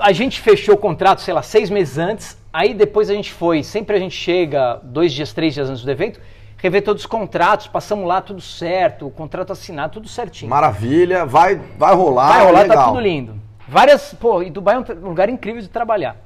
a 0.00 0.12
gente 0.12 0.40
fechou 0.40 0.74
o 0.74 0.78
contrato, 0.78 1.20
sei 1.20 1.32
lá, 1.34 1.42
seis 1.42 1.70
meses 1.70 1.98
antes. 1.98 2.38
Aí 2.52 2.74
depois 2.74 3.08
a 3.08 3.14
gente 3.14 3.32
foi, 3.32 3.62
sempre 3.62 3.96
a 3.96 3.98
gente 3.98 4.14
chega 4.14 4.80
dois 4.82 5.12
dias, 5.12 5.32
três 5.32 5.54
dias 5.54 5.70
antes 5.70 5.84
do 5.84 5.90
evento, 5.90 6.20
rever 6.58 6.84
todos 6.84 7.02
os 7.02 7.06
contratos, 7.06 7.66
passamos 7.66 8.06
lá 8.06 8.20
tudo 8.20 8.40
certo, 8.40 9.06
o 9.06 9.10
contrato 9.10 9.52
assinado, 9.52 9.94
tudo 9.94 10.08
certinho. 10.08 10.50
Maravilha, 10.50 11.24
vai, 11.24 11.60
vai 11.78 11.94
rolar. 11.94 12.28
Vai 12.28 12.46
rolar, 12.46 12.62
legal. 12.62 12.76
tá 12.76 12.84
tudo 12.88 13.00
lindo. 13.00 13.41
Várias, 13.68 14.14
pô, 14.14 14.42
e 14.42 14.50
Dubai 14.50 14.76
é 14.76 14.78
um 14.78 15.08
lugar 15.08 15.28
incrível 15.28 15.62
de 15.62 15.68
trabalhar. 15.68 16.16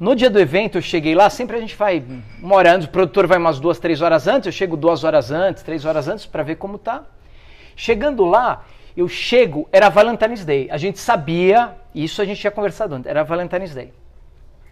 No 0.00 0.14
dia 0.14 0.30
do 0.30 0.38
evento, 0.38 0.78
eu 0.78 0.82
cheguei 0.82 1.14
lá, 1.14 1.28
sempre 1.28 1.56
a 1.56 1.60
gente 1.60 1.74
vai 1.74 2.04
uma 2.40 2.54
hora 2.54 2.72
antes, 2.72 2.86
o 2.86 2.90
produtor 2.90 3.26
vai 3.26 3.36
umas 3.36 3.58
duas, 3.58 3.78
três 3.78 4.00
horas 4.00 4.28
antes, 4.28 4.46
eu 4.46 4.52
chego 4.52 4.76
duas 4.76 5.02
horas 5.02 5.30
antes, 5.30 5.62
três 5.62 5.84
horas 5.84 6.06
antes, 6.06 6.24
para 6.24 6.42
ver 6.42 6.54
como 6.54 6.78
tá. 6.78 7.02
Chegando 7.74 8.24
lá, 8.24 8.64
eu 8.96 9.08
chego, 9.08 9.68
era 9.72 9.88
Valentine's 9.88 10.44
Day. 10.44 10.68
A 10.70 10.76
gente 10.76 10.98
sabia, 10.98 11.74
isso 11.94 12.22
a 12.22 12.24
gente 12.24 12.40
tinha 12.40 12.50
conversado 12.50 12.94
antes, 12.94 13.10
era 13.10 13.24
Valentine's 13.24 13.74
Day. 13.74 13.92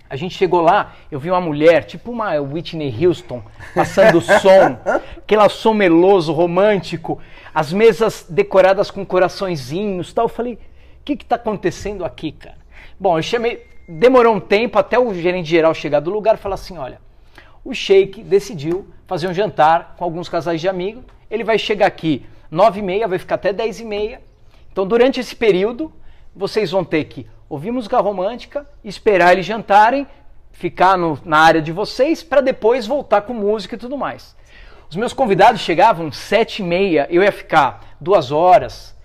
A 0.08 0.14
gente 0.14 0.36
chegou 0.36 0.60
lá, 0.60 0.94
eu 1.10 1.18
vi 1.18 1.30
uma 1.30 1.40
mulher, 1.40 1.84
tipo 1.84 2.12
uma 2.12 2.40
Whitney 2.40 2.94
Houston, 3.04 3.42
passando 3.74 4.20
som, 4.20 4.78
aquele 5.18 5.48
som 5.48 5.74
meloso, 5.74 6.32
romântico, 6.32 7.20
as 7.52 7.72
mesas 7.72 8.24
decoradas 8.28 8.90
com 8.90 9.04
coraçõezinhos 9.04 10.12
tal. 10.12 10.26
Eu 10.26 10.28
falei, 10.28 10.58
que 11.06 11.16
que 11.16 11.24
tá 11.24 11.36
acontecendo 11.36 12.04
aqui, 12.04 12.32
cara? 12.32 12.56
Bom, 12.98 13.16
eu 13.16 13.22
chamei, 13.22 13.64
demorou 13.88 14.34
um 14.34 14.40
tempo 14.40 14.76
até 14.76 14.98
o 14.98 15.14
gerente 15.14 15.48
geral 15.48 15.72
chegar 15.72 16.00
do 16.00 16.10
lugar 16.10 16.34
e 16.34 16.38
falar 16.38 16.56
assim, 16.56 16.76
olha, 16.76 17.00
o 17.64 17.72
Sheik 17.72 18.24
decidiu 18.24 18.88
fazer 19.06 19.28
um 19.28 19.32
jantar 19.34 19.94
com 19.96 20.02
alguns 20.02 20.28
casais 20.28 20.60
de 20.60 20.68
amigos. 20.68 21.04
Ele 21.30 21.44
vai 21.44 21.58
chegar 21.58 21.86
aqui 21.86 22.26
nove 22.50 22.80
e 22.80 22.82
meia, 22.82 23.06
vai 23.06 23.20
ficar 23.20 23.36
até 23.36 23.52
dez 23.52 23.78
e 23.78 23.84
meia. 23.84 24.20
Então, 24.72 24.84
durante 24.84 25.20
esse 25.20 25.36
período, 25.36 25.92
vocês 26.34 26.72
vão 26.72 26.84
ter 26.84 27.04
que 27.04 27.24
ouvir 27.48 27.70
música 27.70 28.00
romântica, 28.00 28.68
esperar 28.82 29.32
eles 29.32 29.46
jantarem, 29.46 30.08
ficar 30.50 30.98
no- 30.98 31.20
na 31.24 31.38
área 31.38 31.62
de 31.62 31.70
vocês, 31.70 32.20
para 32.22 32.40
depois 32.40 32.84
voltar 32.84 33.22
com 33.22 33.32
música 33.32 33.76
e 33.76 33.78
tudo 33.78 33.96
mais. 33.96 34.34
Os 34.90 34.96
meus 34.96 35.12
convidados 35.12 35.60
chegavam 35.60 36.10
sete 36.10 36.62
e 36.62 36.64
meia, 36.64 37.06
eu 37.10 37.22
ia 37.22 37.30
ficar 37.30 37.96
duas 38.00 38.32
horas. 38.32 38.95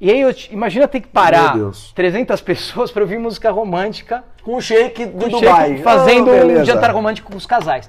E 0.00 0.10
aí, 0.10 0.20
eu, 0.20 0.34
te- 0.34 0.52
imagina 0.52 0.86
ter 0.88 1.00
que 1.00 1.08
parar 1.08 1.54
Meu 1.56 1.66
Deus. 1.66 1.92
300 1.94 2.40
pessoas 2.40 2.90
para 2.90 3.02
ouvir 3.02 3.18
música 3.18 3.50
romântica 3.50 4.24
Com 4.42 4.56
o 4.56 4.60
shake 4.60 5.06
do 5.06 5.26
o 5.26 5.28
Dubai. 5.30 5.78
Fazendo 5.78 6.30
Ah, 6.30 6.60
um 6.60 6.64
jantar 6.64 6.90
romântico 6.90 7.30
com 7.30 7.38
os 7.38 7.46
casais. 7.46 7.88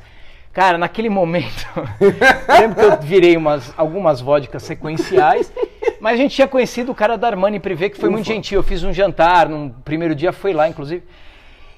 Cara, 0.54 0.78
naquele 0.78 1.10
momento, 1.10 1.68
eu 2.00 2.62
lembro 2.62 2.76
que 2.76 2.82
eu 2.86 2.98
virei 3.02 3.36
umas, 3.36 3.74
algumas 3.76 4.22
vodkas 4.22 4.64
sequenciais, 4.64 5.52
mas 6.00 6.14
a 6.14 6.18
gente 6.18 6.34
tinha 6.34 6.48
conhecido 6.48 6.94
o 6.94 6.96
cara 6.96 7.18
da 7.18 7.28
Armani 7.28 7.60
Privé, 7.60 7.90
que 7.90 7.98
foi 8.00 8.10
muito 8.10 8.26
gentil. 8.26 8.60
Eu 8.60 8.64
fiz 8.64 8.82
um 8.82 8.94
jantar, 8.94 9.50
no 9.50 9.72
primeiro 9.84 10.16
dia 10.16 10.32
foi 10.32 10.54
lá, 10.54 10.70
inclusive. 10.70 11.04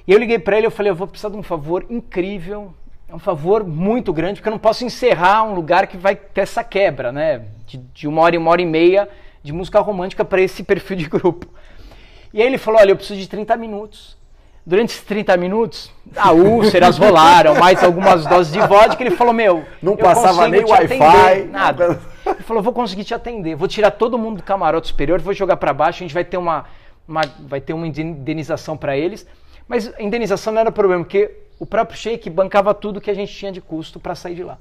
E 0.06 0.12
eu 0.12 0.18
liguei 0.18 0.38
pra 0.38 0.56
ele, 0.56 0.66
eu 0.68 0.70
falei, 0.70 0.92
eu 0.92 0.96
vou 0.96 1.08
precisar 1.08 1.30
de 1.30 1.36
um 1.36 1.42
favor 1.42 1.84
incrível. 1.90 2.72
é 3.08 3.14
um 3.14 3.18
favor 3.18 3.64
muito 3.66 4.12
grande, 4.12 4.34
porque 4.34 4.48
eu 4.48 4.52
não 4.52 4.58
posso 4.60 4.84
encerrar 4.84 5.42
um 5.42 5.54
lugar 5.54 5.88
que 5.88 5.96
vai 5.96 6.14
ter 6.14 6.42
essa 6.42 6.62
quebra, 6.62 7.10
né? 7.10 7.42
De, 7.66 7.78
de 7.78 8.06
uma 8.06 8.22
hora 8.22 8.36
e 8.36 8.38
uma 8.38 8.50
hora 8.52 8.62
e 8.62 8.66
meia 8.66 9.08
de 9.42 9.52
música 9.52 9.80
romântica 9.80 10.24
para 10.24 10.40
esse 10.40 10.62
perfil 10.62 10.96
de 10.96 11.08
grupo. 11.08 11.46
E 12.32 12.40
aí 12.40 12.46
ele 12.46 12.58
falou: 12.58 12.80
olha, 12.80 12.90
eu 12.90 12.96
preciso 12.96 13.18
de 13.18 13.28
30 13.28 13.56
minutos. 13.56 14.16
Durante 14.66 14.90
esses 14.90 15.02
30 15.02 15.34
minutos, 15.38 15.90
a 16.14 16.30
úlceras 16.30 16.98
rolaram, 16.98 17.54
mais 17.54 17.82
algumas 17.82 18.26
doses 18.26 18.52
de 18.52 18.60
vodka. 18.60 19.02
Ele 19.02 19.16
falou: 19.16 19.32
Meu, 19.32 19.64
não 19.82 19.96
passava 19.96 20.46
nem 20.46 20.62
Wi-Fi, 20.62 21.44
nada. 21.50 21.98
Ele 22.26 22.42
falou: 22.42 22.62
Vou 22.62 22.72
conseguir 22.72 23.04
te 23.04 23.14
atender, 23.14 23.56
vou 23.56 23.66
tirar 23.66 23.90
todo 23.92 24.18
mundo 24.18 24.38
do 24.38 24.42
camarote 24.42 24.88
superior, 24.88 25.20
vou 25.20 25.32
jogar 25.32 25.56
para 25.56 25.72
baixo, 25.72 26.02
a 26.02 26.04
gente 26.04 26.12
vai 26.12 26.24
ter 26.24 26.36
uma, 26.36 26.66
uma 27.06 27.22
vai 27.40 27.62
ter 27.62 27.72
uma 27.72 27.86
indenização 27.86 28.76
para 28.76 28.96
eles. 28.96 29.26
Mas 29.66 29.92
a 29.94 30.02
indenização 30.02 30.52
não 30.52 30.60
era 30.60 30.72
problema, 30.72 31.02
porque 31.02 31.30
o 31.58 31.66
próprio 31.66 31.98
Sheik 31.98 32.28
bancava 32.30 32.72
tudo 32.74 33.00
que 33.00 33.10
a 33.10 33.14
gente 33.14 33.34
tinha 33.34 33.50
de 33.50 33.60
custo 33.60 33.98
para 33.98 34.14
sair 34.14 34.34
de 34.34 34.44
lá. 34.44 34.58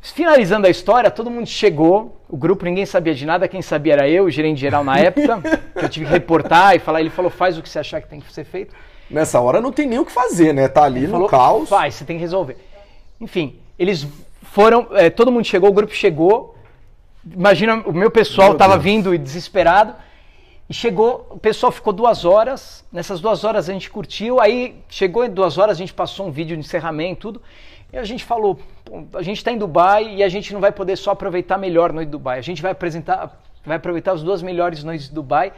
Finalizando 0.00 0.66
a 0.66 0.70
história, 0.70 1.10
todo 1.10 1.30
mundo 1.30 1.46
chegou, 1.46 2.20
o 2.28 2.36
grupo 2.36 2.64
ninguém 2.64 2.86
sabia 2.86 3.14
de 3.14 3.26
nada, 3.26 3.48
quem 3.48 3.60
sabia 3.60 3.94
era 3.94 4.08
eu, 4.08 4.24
o 4.24 4.30
gerente 4.30 4.60
geral 4.60 4.84
na 4.84 4.96
época, 4.98 5.40
que 5.76 5.84
eu 5.84 5.88
tive 5.88 6.06
que 6.06 6.12
reportar 6.12 6.76
e 6.76 6.78
falar, 6.78 7.00
ele 7.00 7.10
falou, 7.10 7.30
faz 7.30 7.58
o 7.58 7.62
que 7.62 7.68
você 7.68 7.78
achar 7.78 8.00
que 8.00 8.08
tem 8.08 8.20
que 8.20 8.32
ser 8.32 8.44
feito. 8.44 8.74
Nessa 9.10 9.40
hora 9.40 9.60
não 9.60 9.72
tem 9.72 9.86
nem 9.86 9.98
o 9.98 10.04
que 10.04 10.12
fazer, 10.12 10.52
né? 10.52 10.68
Tá 10.68 10.84
ali 10.84 11.00
ele 11.00 11.06
no 11.06 11.12
falou, 11.12 11.28
caos. 11.28 11.68
Faz, 11.68 11.94
você 11.94 12.04
tem 12.04 12.16
que 12.16 12.22
resolver. 12.22 12.56
Enfim, 13.20 13.58
eles 13.78 14.06
foram, 14.42 14.88
é, 14.92 15.10
todo 15.10 15.32
mundo 15.32 15.44
chegou, 15.44 15.70
o 15.70 15.72
grupo 15.72 15.92
chegou, 15.94 16.54
imagina, 17.24 17.82
o 17.84 17.92
meu 17.92 18.10
pessoal 18.10 18.52
estava 18.52 18.78
vindo 18.78 19.16
desesperado, 19.18 19.94
e 20.68 20.74
chegou, 20.74 21.26
o 21.30 21.38
pessoal 21.38 21.72
ficou 21.72 21.92
duas 21.92 22.26
horas, 22.26 22.84
nessas 22.92 23.20
duas 23.20 23.42
horas 23.42 23.68
a 23.70 23.72
gente 23.72 23.90
curtiu, 23.90 24.38
aí 24.38 24.76
chegou 24.88 25.24
em 25.24 25.30
duas 25.30 25.56
horas, 25.56 25.76
a 25.76 25.78
gente 25.78 25.94
passou 25.94 26.28
um 26.28 26.30
vídeo 26.30 26.54
de 26.56 26.60
encerramento 26.60 27.20
tudo, 27.20 27.42
e 27.92 27.96
a 27.96 28.04
gente 28.04 28.24
falou, 28.24 28.58
a 29.14 29.22
gente 29.22 29.38
está 29.38 29.50
em 29.50 29.58
Dubai 29.58 30.16
e 30.16 30.22
a 30.22 30.28
gente 30.28 30.52
não 30.52 30.60
vai 30.60 30.70
poder 30.70 30.96
só 30.96 31.12
aproveitar 31.12 31.56
melhor 31.56 31.92
noite 31.92 32.06
de 32.06 32.12
Dubai, 32.12 32.38
a 32.38 32.42
gente 32.42 32.60
vai 32.60 32.72
apresentar, 32.72 33.40
vai 33.64 33.78
aproveitar 33.78 34.12
as 34.12 34.22
duas 34.22 34.42
melhores 34.42 34.84
noites 34.84 35.08
de 35.08 35.14
Dubai, 35.14 35.52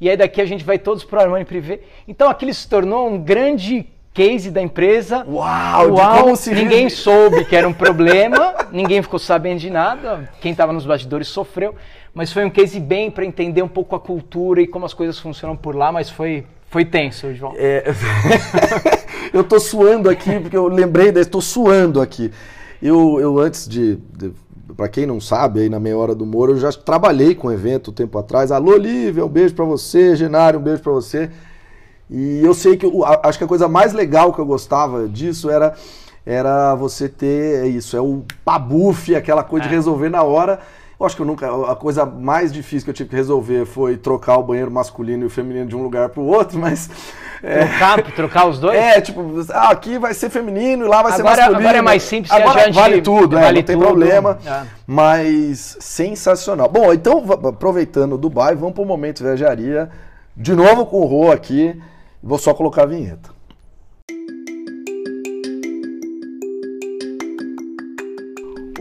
e 0.00 0.10
aí 0.10 0.16
daqui 0.16 0.40
a 0.40 0.44
gente 0.44 0.64
vai 0.64 0.78
todos 0.78 1.04
para 1.04 1.20
o 1.20 1.22
Armani 1.22 1.44
Privé. 1.44 1.80
Então 2.06 2.28
aquilo 2.28 2.52
se 2.52 2.68
tornou 2.68 3.08
um 3.08 3.18
grande 3.18 3.86
case 4.12 4.50
da 4.50 4.60
empresa. 4.60 5.24
Uau! 5.26 5.92
Uau 5.94 6.34
ninguém 6.52 6.90
soube 6.90 7.44
que 7.46 7.56
era 7.56 7.66
um 7.66 7.72
problema, 7.72 8.54
ninguém 8.70 9.00
ficou 9.00 9.18
sabendo 9.18 9.60
de 9.60 9.70
nada, 9.70 10.28
quem 10.40 10.52
estava 10.52 10.72
nos 10.72 10.84
bastidores 10.84 11.28
sofreu, 11.28 11.74
mas 12.12 12.30
foi 12.30 12.44
um 12.44 12.50
case 12.50 12.78
bem 12.78 13.10
para 13.10 13.24
entender 13.24 13.62
um 13.62 13.68
pouco 13.68 13.96
a 13.96 14.00
cultura 14.00 14.60
e 14.60 14.66
como 14.66 14.84
as 14.84 14.92
coisas 14.92 15.18
funcionam 15.18 15.56
por 15.56 15.74
lá, 15.74 15.90
mas 15.90 16.10
foi 16.10 16.44
foi 16.72 16.86
tenso, 16.86 17.34
João. 17.34 17.52
É... 17.54 17.84
eu 19.30 19.44
tô 19.44 19.60
suando 19.60 20.08
aqui, 20.08 20.40
porque 20.40 20.56
eu 20.56 20.66
lembrei, 20.68 21.10
estou 21.10 21.42
suando 21.42 22.00
aqui. 22.00 22.32
Eu, 22.82 23.20
eu 23.20 23.38
antes 23.38 23.68
de, 23.68 23.96
de 24.16 24.32
para 24.74 24.88
quem 24.88 25.04
não 25.04 25.20
sabe, 25.20 25.60
aí 25.60 25.68
na 25.68 25.78
meia 25.78 25.98
hora 25.98 26.14
do 26.14 26.24
Moro, 26.24 26.52
eu 26.52 26.58
já 26.58 26.72
trabalhei 26.72 27.34
com 27.34 27.48
um 27.48 27.52
evento 27.52 27.90
um 27.90 27.94
tempo 27.94 28.18
atrás. 28.18 28.50
Alô, 28.50 28.74
Lívia, 28.74 29.22
um 29.22 29.28
beijo 29.28 29.54
para 29.54 29.66
você. 29.66 30.16
Genário, 30.16 30.58
um 30.58 30.62
beijo 30.62 30.82
para 30.82 30.92
você. 30.92 31.30
E 32.08 32.40
eu 32.42 32.54
sei 32.54 32.78
que, 32.78 32.86
eu, 32.86 33.04
acho 33.04 33.36
que 33.36 33.44
a 33.44 33.48
coisa 33.48 33.68
mais 33.68 33.92
legal 33.92 34.32
que 34.32 34.38
eu 34.38 34.46
gostava 34.46 35.06
disso 35.06 35.50
era, 35.50 35.74
era 36.24 36.74
você 36.74 37.06
ter 37.06 37.66
isso, 37.66 37.96
é 37.98 38.00
o 38.00 38.24
pabuf, 38.42 39.14
aquela 39.14 39.44
coisa 39.44 39.66
é. 39.66 39.68
de 39.68 39.74
resolver 39.74 40.08
na 40.08 40.22
hora. 40.22 40.58
Acho 41.04 41.16
que 41.16 41.22
eu 41.22 41.26
nunca. 41.26 41.48
A 41.70 41.76
coisa 41.76 42.04
mais 42.04 42.52
difícil 42.52 42.84
que 42.84 42.90
eu 42.90 42.94
tive 42.94 43.10
que 43.10 43.16
resolver 43.16 43.64
foi 43.66 43.96
trocar 43.96 44.36
o 44.38 44.42
banheiro 44.42 44.70
masculino 44.70 45.24
e 45.24 45.26
o 45.26 45.30
feminino 45.30 45.66
de 45.66 45.76
um 45.76 45.82
lugar 45.82 46.08
para 46.08 46.20
o 46.20 46.26
outro, 46.26 46.58
mas. 46.58 46.90
É, 47.44 47.66
trocar, 47.66 48.12
trocar 48.12 48.48
os 48.48 48.60
dois? 48.60 48.78
É, 48.78 49.00
tipo, 49.00 49.20
ah, 49.50 49.72
aqui 49.72 49.98
vai 49.98 50.14
ser 50.14 50.30
feminino 50.30 50.84
e 50.84 50.88
lá 50.88 51.02
vai 51.02 51.10
agora, 51.10 51.18
ser 51.18 51.22
masculino. 51.24 51.58
Agora 51.58 51.78
é 51.78 51.82
mais 51.82 52.04
simples, 52.04 52.30
agora 52.30 52.60
gente, 52.66 52.74
vale 52.76 53.02
tudo, 53.02 53.34
vale 53.34 53.46
é, 53.46 53.52
não 53.52 53.62
tem 53.66 53.76
tudo. 53.76 53.84
problema. 53.84 54.38
É. 54.46 54.62
Mas 54.86 55.76
sensacional. 55.80 56.68
Bom, 56.68 56.92
então, 56.92 57.24
aproveitando 57.48 58.12
o 58.12 58.16
Dubai, 58.16 58.54
vamos 58.54 58.74
para 58.74 58.84
o 58.84 58.86
momento 58.86 59.24
viajaria. 59.24 59.90
De 60.36 60.54
novo 60.54 60.86
com 60.86 61.00
o 61.00 61.04
Rô 61.04 61.32
aqui. 61.32 61.76
Vou 62.22 62.38
só 62.38 62.54
colocar 62.54 62.84
a 62.84 62.86
vinheta. 62.86 63.30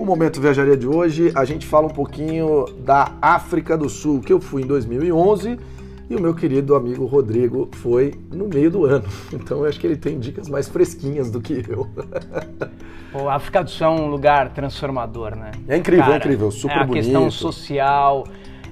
O 0.01 0.05
Momento 0.05 0.41
Viajaria 0.41 0.75
de 0.75 0.87
hoje, 0.87 1.31
a 1.35 1.45
gente 1.45 1.63
fala 1.63 1.85
um 1.85 1.91
pouquinho 1.91 2.65
da 2.79 3.11
África 3.21 3.77
do 3.77 3.87
Sul, 3.87 4.19
que 4.19 4.33
eu 4.33 4.41
fui 4.41 4.63
em 4.63 4.65
2011 4.65 5.59
e 6.09 6.15
o 6.15 6.19
meu 6.19 6.33
querido 6.33 6.73
amigo 6.73 7.05
Rodrigo 7.05 7.69
foi 7.73 8.15
no 8.31 8.47
meio 8.47 8.71
do 8.71 8.83
ano. 8.83 9.07
Então 9.31 9.59
eu 9.59 9.65
acho 9.65 9.79
que 9.79 9.85
ele 9.85 9.95
tem 9.95 10.19
dicas 10.19 10.49
mais 10.49 10.67
fresquinhas 10.67 11.29
do 11.29 11.39
que 11.39 11.63
eu. 11.69 11.87
O 13.13 13.29
África 13.29 13.63
do 13.63 13.69
Sul 13.69 13.85
é 13.85 13.89
um 13.91 14.07
lugar 14.07 14.53
transformador, 14.53 15.35
né? 15.35 15.51
É 15.67 15.77
incrível, 15.77 16.05
é 16.05 16.07
Cara, 16.07 16.15
é 16.15 16.17
incrível, 16.17 16.49
super 16.49 16.77
é 16.77 16.79
a 16.79 16.83
bonito. 16.83 17.03
A 17.03 17.03
questão 17.03 17.29
social, 17.29 18.25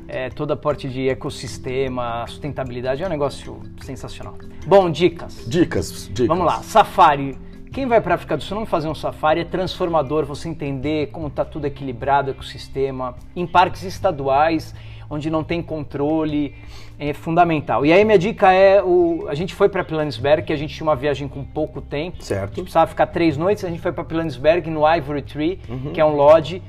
é, 0.07 0.31
toda 0.31 0.55
a 0.55 0.57
parte 0.57 0.89
de 0.89 1.09
ecossistema, 1.09 2.25
sustentabilidade, 2.25 3.03
é 3.03 3.05
um 3.05 3.09
negócio 3.09 3.59
sensacional. 3.81 4.35
Bom, 4.65 4.89
dicas. 4.89 5.43
Dicas, 5.45 6.09
dicas. 6.11 6.27
Vamos 6.27 6.47
lá, 6.47 6.63
safari. 6.63 7.37
Quem 7.71 7.85
vai 7.85 8.01
para 8.01 8.13
a 8.13 8.15
África 8.15 8.35
do 8.35 8.43
Sul 8.43 8.57
não 8.57 8.65
fazer 8.65 8.87
um 8.87 8.95
safari 8.95 9.41
é 9.41 9.45
transformador, 9.45 10.25
você 10.25 10.49
entender 10.49 11.07
como 11.07 11.27
está 11.27 11.45
tudo 11.45 11.65
equilibrado, 11.65 12.31
ecossistema. 12.31 13.15
Em 13.35 13.45
parques 13.45 13.83
estaduais, 13.83 14.73
onde 15.09 15.29
não 15.29 15.43
tem 15.43 15.61
controle, 15.61 16.55
é 16.97 17.13
fundamental. 17.13 17.85
E 17.85 17.93
aí 17.93 18.03
minha 18.03 18.17
dica 18.17 18.51
é, 18.51 18.81
o, 18.81 19.27
a 19.27 19.35
gente 19.35 19.53
foi 19.53 19.69
para 19.69 19.83
Pilanesberg, 19.83 20.43
que 20.43 20.53
a 20.53 20.55
gente 20.55 20.73
tinha 20.73 20.85
uma 20.85 20.95
viagem 20.95 21.27
com 21.27 21.43
pouco 21.43 21.79
tempo. 21.79 22.23
Certo. 22.23 22.61
Precisava 22.61 22.87
ficar 22.87 23.07
três 23.07 23.37
noites, 23.37 23.63
a 23.63 23.69
gente 23.69 23.81
foi 23.81 23.91
para 23.91 24.03
Pilanesberg, 24.03 24.69
no 24.69 24.81
Ivory 24.87 25.21
Tree, 25.21 25.59
uhum. 25.69 25.93
que 25.93 26.01
é 26.01 26.05
um 26.05 26.15
lodge 26.15 26.61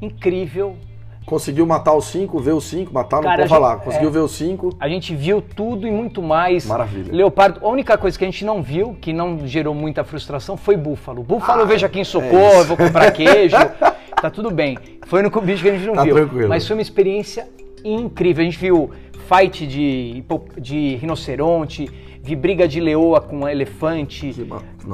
incrível, 0.00 0.76
Conseguiu 1.24 1.66
matar 1.66 1.94
os 1.94 2.04
cinco, 2.06 2.38
ver 2.38 2.52
os 2.52 2.64
cinco, 2.64 2.92
matar, 2.92 3.16
não 3.16 3.22
Cara, 3.22 3.48
falar. 3.48 3.76
Conseguiu 3.76 4.08
é, 4.10 4.12
ver 4.12 4.18
os 4.18 4.32
cinco. 4.32 4.76
A 4.78 4.88
gente 4.88 5.14
viu 5.14 5.40
tudo 5.40 5.86
e 5.86 5.90
muito 5.90 6.22
mais. 6.22 6.66
Maravilha. 6.66 7.12
Leopardo, 7.12 7.60
a 7.64 7.68
única 7.68 7.96
coisa 7.96 8.18
que 8.18 8.24
a 8.24 8.26
gente 8.26 8.44
não 8.44 8.62
viu, 8.62 8.94
que 9.00 9.12
não 9.12 9.46
gerou 9.46 9.74
muita 9.74 10.04
frustração, 10.04 10.56
foi 10.56 10.76
búfalo. 10.76 11.22
Búfalo, 11.22 11.62
ah, 11.62 11.64
veja 11.64 11.88
quem 11.88 12.04
socorro, 12.04 12.60
é 12.60 12.64
vou 12.64 12.76
comprar 12.76 13.10
queijo. 13.10 13.56
tá 14.20 14.30
tudo 14.30 14.50
bem. 14.50 14.76
Foi 15.06 15.22
no 15.22 15.30
bicho 15.40 15.62
que 15.62 15.70
a 15.70 15.72
gente 15.72 15.86
não 15.86 15.94
tá 15.94 16.04
viu. 16.04 16.14
Tranquilo. 16.14 16.48
Mas 16.48 16.66
foi 16.66 16.76
uma 16.76 16.82
experiência 16.82 17.48
incrível. 17.82 18.42
A 18.42 18.44
gente 18.44 18.58
viu 18.58 18.90
fight 19.26 19.66
de, 19.66 20.22
de 20.58 20.96
rinoceronte, 20.96 21.90
vi 22.24 22.34
briga 22.34 22.66
de 22.66 22.80
leoa 22.80 23.20
com 23.20 23.46
elefante, 23.46 24.34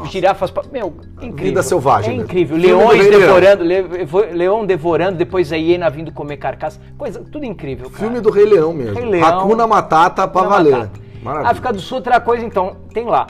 girafas. 0.07 0.53
Meu, 0.73 0.93
incrível. 1.23 1.45
Vida 1.45 1.63
selvagem. 1.63 2.15
É 2.15 2.17
né? 2.17 2.25
incrível. 2.25 2.57
Leões 2.57 3.09
devorando, 3.09 3.63
le, 3.63 3.83
leão 4.33 4.67
devorando, 4.67 5.17
depois 5.17 5.53
a 5.53 5.57
hiena 5.57 5.89
vindo 5.89 6.11
comer 6.11 6.39
carcaça. 6.39 6.81
Coisa, 6.99 7.25
tudo 7.31 7.45
incrível. 7.45 7.89
Cara. 7.89 8.03
Filme 8.03 8.21
do 8.21 8.31
Rei 8.31 8.47
Leão 8.47 8.75
mesmo. 8.75 8.97
Rei 8.97 9.05
Leão, 9.05 9.25
Hakuna 9.25 9.65
Matata 9.65 10.27
pra 10.27 10.43
valer. 10.43 10.73
Matata. 10.73 11.01
Maravilha. 11.23 11.51
África 11.51 11.73
do 11.73 11.79
Sul, 11.79 11.99
outra 11.99 12.21
coisa, 12.21 12.45
então, 12.45 12.79
tem 12.93 13.05
lá. 13.05 13.29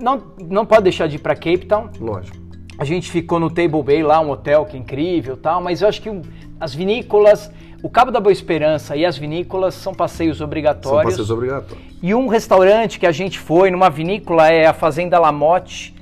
Não, 0.00 0.20
não 0.40 0.66
pode 0.66 0.82
deixar 0.82 1.06
de 1.06 1.14
ir 1.14 1.20
para 1.20 1.36
Cape 1.36 1.66
Town. 1.66 1.90
Lógico. 2.00 2.36
A 2.76 2.84
gente 2.84 3.08
ficou 3.08 3.38
no 3.38 3.48
Table 3.48 3.82
Bay 3.84 4.02
lá, 4.02 4.18
um 4.20 4.30
hotel 4.30 4.64
que 4.64 4.76
é 4.76 4.80
incrível 4.80 5.36
tal, 5.36 5.62
mas 5.62 5.80
eu 5.80 5.88
acho 5.88 6.02
que 6.02 6.10
as 6.58 6.74
vinícolas 6.74 7.52
o 7.82 7.90
Cabo 7.90 8.12
da 8.12 8.20
Boa 8.20 8.32
Esperança 8.32 8.94
e 8.96 9.04
as 9.04 9.18
vinícolas 9.18 9.74
são 9.74 9.92
passeios 9.92 10.40
obrigatórios. 10.40 11.02
São 11.02 11.10
passeios 11.10 11.30
obrigatórios. 11.30 11.84
E 12.00 12.14
um 12.14 12.28
restaurante 12.28 12.98
que 12.98 13.06
a 13.06 13.12
gente 13.12 13.38
foi 13.38 13.70
numa 13.70 13.90
vinícola 13.90 14.48
é 14.48 14.66
a 14.66 14.72
Fazenda 14.72 15.18
Lamotte, 15.18 15.94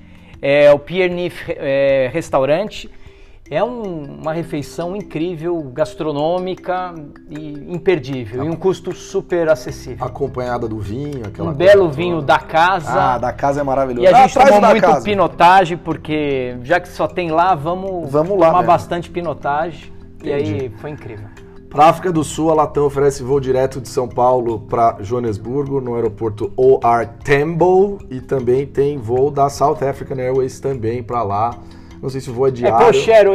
é 0.43 0.71
o 0.73 0.79
Piernif 0.79 1.45
é, 1.49 2.11
Restaurante. 2.13 2.91
É 3.53 3.65
um, 3.65 4.21
uma 4.21 4.33
refeição 4.33 4.95
incrível, 4.95 5.61
gastronômica 5.75 6.95
e 7.29 7.75
imperdível, 7.75 8.45
e 8.45 8.49
um 8.49 8.55
custo 8.55 8.95
super 8.95 9.49
acessível. 9.49 10.07
Acompanhada 10.07 10.69
do 10.69 10.79
vinho, 10.79 11.27
aquela 11.27 11.51
Um 11.51 11.53
belo 11.53 11.91
vinho 11.91 12.23
da 12.23 12.39
casa. 12.39 13.15
Ah, 13.15 13.19
da 13.19 13.33
casa 13.33 13.61
é 13.61 13.65
maravilhoso. 13.65 14.05
E 14.05 14.07
a 14.07 14.23
gente 14.23 14.39
ah, 14.39 14.47
tomou 14.47 14.71
muito 14.71 14.83
casa. 14.83 15.05
pinotagem, 15.05 15.77
porque 15.77 16.59
já 16.63 16.79
que 16.79 16.89
só 16.89 17.09
tem 17.09 17.33
lá, 17.33 17.57
vamos, 17.57 18.09
vamos 18.09 18.39
lá 18.39 18.47
tomar 18.47 18.59
mesmo. 18.59 18.73
bastante 18.73 19.11
pinotagem. 19.11 19.93
Entendi. 20.21 20.29
E 20.29 20.33
aí 20.33 20.69
foi 20.79 20.91
incrível. 20.91 21.27
Para 21.71 21.87
África 21.87 22.11
do 22.11 22.25
Sul, 22.25 22.51
a 22.51 22.55
Latam 22.55 22.85
oferece 22.85 23.23
voo 23.23 23.39
direto 23.39 23.81
de 23.81 23.89
São 23.89 24.09
Paulo 24.09 24.59
para 24.59 24.97
Joanesburgo, 25.03 25.81
no 25.81 25.95
aeroporto 25.95 26.53
OR 26.57 27.07
Tambo, 27.25 27.99
e 28.11 28.21
também 28.21 28.67
tem 28.67 28.99
voo 28.99 29.31
da 29.31 29.49
South 29.49 29.79
African 29.89 30.17
Airways 30.21 30.59
também 30.59 31.01
para 31.01 31.23
lá. 31.23 31.57
Não 32.03 32.11
sei 32.11 32.21
se 32.21 32.29
o 32.29 32.35
voo 32.35 32.47
é, 32.47 32.49
é 32.49 32.53
diário. 32.53 32.87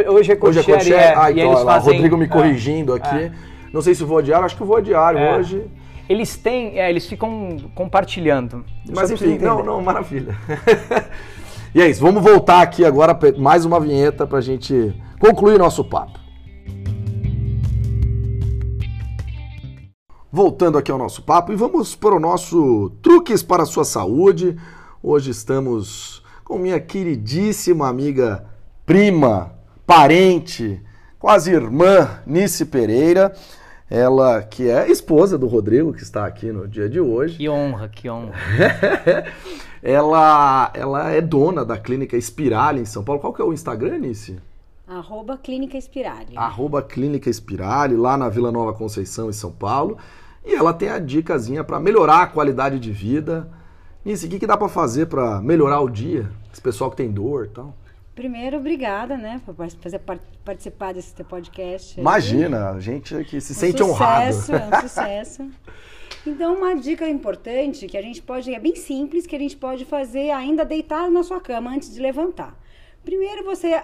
É 0.02 0.10
hoje 0.10 0.34
é 0.34 0.36
co-share. 0.36 0.76
Hoje 0.76 0.92
é 0.92 0.96
co 0.96 0.96
é, 0.96 1.14
ah, 1.16 1.32
então, 1.32 1.52
eles 1.54 1.64
fazem... 1.64 1.94
Rodrigo 1.94 2.18
me 2.18 2.28
corrigindo 2.28 2.94
é, 2.94 2.98
aqui. 2.98 3.16
É. 3.16 3.32
Não 3.72 3.82
sei 3.82 3.96
se 3.96 4.04
o 4.04 4.08
voo 4.08 4.20
é 4.20 4.24
diário, 4.24 4.46
acho 4.46 4.58
que 4.58 4.64
o 4.64 4.66
voo 4.66 4.80
é 4.80 4.82
diário 4.82 5.18
é. 5.18 5.38
hoje. 5.38 5.64
Eles 6.10 6.36
têm, 6.36 6.78
é, 6.78 6.90
eles 6.90 7.08
ficam 7.08 7.56
compartilhando. 7.74 8.66
Mas 8.94 9.12
enfim, 9.12 9.38
não, 9.38 9.64
não, 9.64 9.82
maravilha. 9.82 10.36
e 11.74 11.82
é 11.82 11.90
isso, 11.90 12.02
vamos 12.02 12.22
voltar 12.22 12.62
aqui 12.62 12.84
agora, 12.84 13.18
mais 13.38 13.64
uma 13.64 13.80
vinheta 13.80 14.28
para 14.28 14.40
a 14.40 14.42
gente 14.42 14.94
concluir 15.22 15.58
nosso 15.58 15.86
papo. 15.86 16.25
Voltando 20.36 20.78
aqui 20.78 20.92
ao 20.92 20.98
nosso 20.98 21.22
papo 21.22 21.54
e 21.54 21.56
vamos 21.56 21.96
para 21.96 22.14
o 22.14 22.20
nosso 22.20 22.92
truques 23.02 23.42
para 23.42 23.64
a 23.64 23.66
sua 23.66 23.86
saúde. 23.86 24.58
Hoje 25.02 25.32
estamos 25.32 26.22
com 26.44 26.58
minha 26.58 26.78
queridíssima 26.78 27.88
amiga, 27.88 28.46
prima, 28.86 29.54
parente, 29.88 30.84
quase 31.18 31.54
irmã, 31.54 32.20
Nice 32.28 32.66
Pereira. 32.66 33.34
Ela 33.90 34.44
que 34.44 34.70
é 34.70 34.92
esposa 34.92 35.38
do 35.38 35.48
Rodrigo, 35.48 35.94
que 35.94 36.04
está 36.04 36.26
aqui 36.26 36.52
no 36.52 36.68
dia 36.68 36.90
de 36.90 37.00
hoje. 37.00 37.38
Que 37.38 37.48
honra, 37.48 37.88
que 37.88 38.10
honra. 38.10 38.34
ela, 39.82 40.70
ela 40.74 41.12
é 41.12 41.22
dona 41.22 41.64
da 41.64 41.78
clínica 41.78 42.18
Espirale 42.18 42.82
em 42.82 42.86
São 42.86 43.06
Paulo. 43.06 43.22
Qual 43.22 43.32
que 43.32 43.42
é 43.42 43.46
o 43.46 43.54
Instagram, 43.54 44.00
Nice? 44.00 44.36
Arroba 44.86 45.38
Clínica 45.38 45.78
Espirale. 45.78 46.36
Arroba 46.36 46.82
Clínica 46.82 47.30
Espirale, 47.30 47.96
lá 47.96 48.18
na 48.18 48.28
Vila 48.28 48.52
Nova 48.52 48.74
Conceição, 48.74 49.30
em 49.30 49.34
São 49.34 49.52
Paulo. 49.52 49.98
E 50.46 50.54
ela 50.54 50.74
tem 50.74 50.90
a 50.90 51.00
dicasinha 51.00 51.64
para 51.64 51.80
melhorar 51.80 52.22
a 52.22 52.28
qualidade 52.28 52.80
de 52.80 52.92
vida. 52.92 53.50
Nice, 54.04 54.26
o 54.28 54.30
que, 54.30 54.38
que 54.38 54.46
dá 54.46 54.56
para 54.56 54.70
fazer 54.70 55.08
para 55.08 55.42
melhorar 55.42 55.82
o 55.82 55.90
dia? 55.90 56.30
Esse 56.54 56.62
pessoal 56.62 56.92
que 56.92 56.98
tem 56.98 57.12
dor 57.12 57.46
e 57.46 57.50
tal. 57.50 57.76
Primeiro, 58.14 58.58
obrigada, 58.58 59.18
né, 59.18 59.42
por 59.46 59.54
fazer 59.54 60.00
participar 60.46 60.94
desse 60.94 61.14
teu 61.14 61.26
podcast. 61.26 62.00
Imagina, 62.00 62.70
a 62.70 62.80
gente 62.80 63.14
que 63.26 63.42
se 63.42 63.52
um 63.52 63.56
sente 63.56 63.80
sucesso, 63.80 64.54
honrado. 64.54 64.74
É 64.74 64.78
um 64.78 64.82
sucesso. 64.88 65.52
Então, 66.26 66.56
uma 66.56 66.76
dica 66.76 67.10
importante 67.10 67.88
que 67.88 67.98
a 67.98 68.02
gente 68.02 68.22
pode, 68.22 68.54
é 68.54 68.60
bem 68.60 68.76
simples, 68.76 69.28
que 69.28 69.36
a 69.36 69.40
gente 69.40 69.58
pode 69.58 69.84
fazer 69.84 70.32
ainda 70.32 70.64
deitado 70.64 71.12
na 71.12 71.24
sua 71.24 71.42
cama 71.42 71.72
antes 71.72 71.94
de 71.94 72.00
levantar. 72.00 72.58
Primeiro, 73.04 73.44
você 73.44 73.84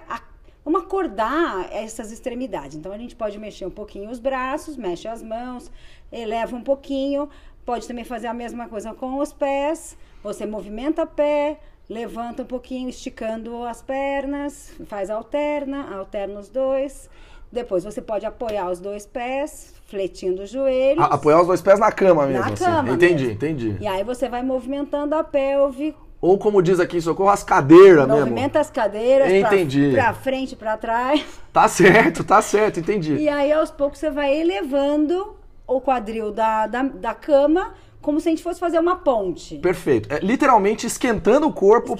vamos 0.64 0.82
acordar 0.82 1.68
essas 1.70 2.10
extremidades. 2.10 2.76
Então, 2.76 2.90
a 2.90 2.98
gente 2.98 3.14
pode 3.14 3.38
mexer 3.38 3.66
um 3.66 3.70
pouquinho 3.70 4.10
os 4.10 4.18
braços, 4.18 4.76
mexe 4.76 5.06
as 5.06 5.22
mãos, 5.22 5.70
eleva 6.12 6.54
um 6.54 6.62
pouquinho. 6.62 7.28
Pode 7.64 7.86
também 7.88 8.04
fazer 8.04 8.26
a 8.26 8.34
mesma 8.34 8.68
coisa 8.68 8.92
com 8.92 9.18
os 9.18 9.32
pés. 9.32 9.96
Você 10.22 10.44
movimenta 10.46 11.02
o 11.04 11.06
pé, 11.06 11.58
levanta 11.88 12.42
um 12.42 12.46
pouquinho, 12.46 12.88
esticando 12.88 13.64
as 13.64 13.82
pernas, 13.82 14.72
faz 14.86 15.10
alterna, 15.10 15.96
alterna 15.96 16.38
os 16.40 16.48
dois. 16.48 17.08
Depois 17.50 17.84
você 17.84 18.00
pode 18.00 18.24
apoiar 18.24 18.70
os 18.70 18.80
dois 18.80 19.04
pés, 19.04 19.74
fletindo 19.86 20.42
os 20.42 20.50
joelhos. 20.50 21.04
A- 21.04 21.08
apoiar 21.14 21.40
os 21.40 21.46
dois 21.46 21.60
pés 21.60 21.78
na 21.78 21.92
cama 21.92 22.26
mesmo. 22.26 22.40
Na 22.46 22.52
assim. 22.52 22.64
cama 22.64 22.90
Entendi, 22.92 23.14
mesmo. 23.24 23.32
entendi. 23.32 23.76
E 23.80 23.86
aí 23.86 24.02
você 24.02 24.28
vai 24.28 24.42
movimentando 24.42 25.14
a 25.14 25.22
pelve, 25.22 25.94
Ou 26.20 26.38
como 26.38 26.62
diz 26.62 26.78
aqui 26.80 26.96
em 26.96 27.00
Socorro, 27.00 27.30
as 27.30 27.42
cadeiras 27.44 28.06
mesmo. 28.06 28.20
movimenta 28.20 28.58
as 28.60 28.70
cadeiras 28.70 29.28
pra- 29.28 29.36
Entendi. 29.54 29.90
pra 29.92 30.14
frente, 30.14 30.54
pra 30.56 30.76
trás. 30.76 31.24
Tá 31.52 31.66
certo, 31.68 32.22
tá 32.24 32.40
certo, 32.40 32.80
entendi. 32.80 33.16
E 33.16 33.28
aí, 33.28 33.52
aos 33.52 33.70
poucos, 33.72 33.98
você 33.98 34.08
vai 34.08 34.34
elevando 34.34 35.36
o 35.66 35.80
quadril 35.80 36.32
da, 36.32 36.66
da, 36.66 36.82
da 36.82 37.14
cama, 37.14 37.74
como 38.02 38.20
se 38.20 38.28
a 38.28 38.32
gente 38.32 38.42
fosse 38.42 38.58
fazer 38.58 38.78
uma 38.78 38.96
ponte. 38.96 39.56
Perfeito. 39.58 40.12
É 40.12 40.18
literalmente 40.18 40.86
esquentando 40.86 41.46
o 41.46 41.52
corpo 41.52 41.94
o 41.94 41.96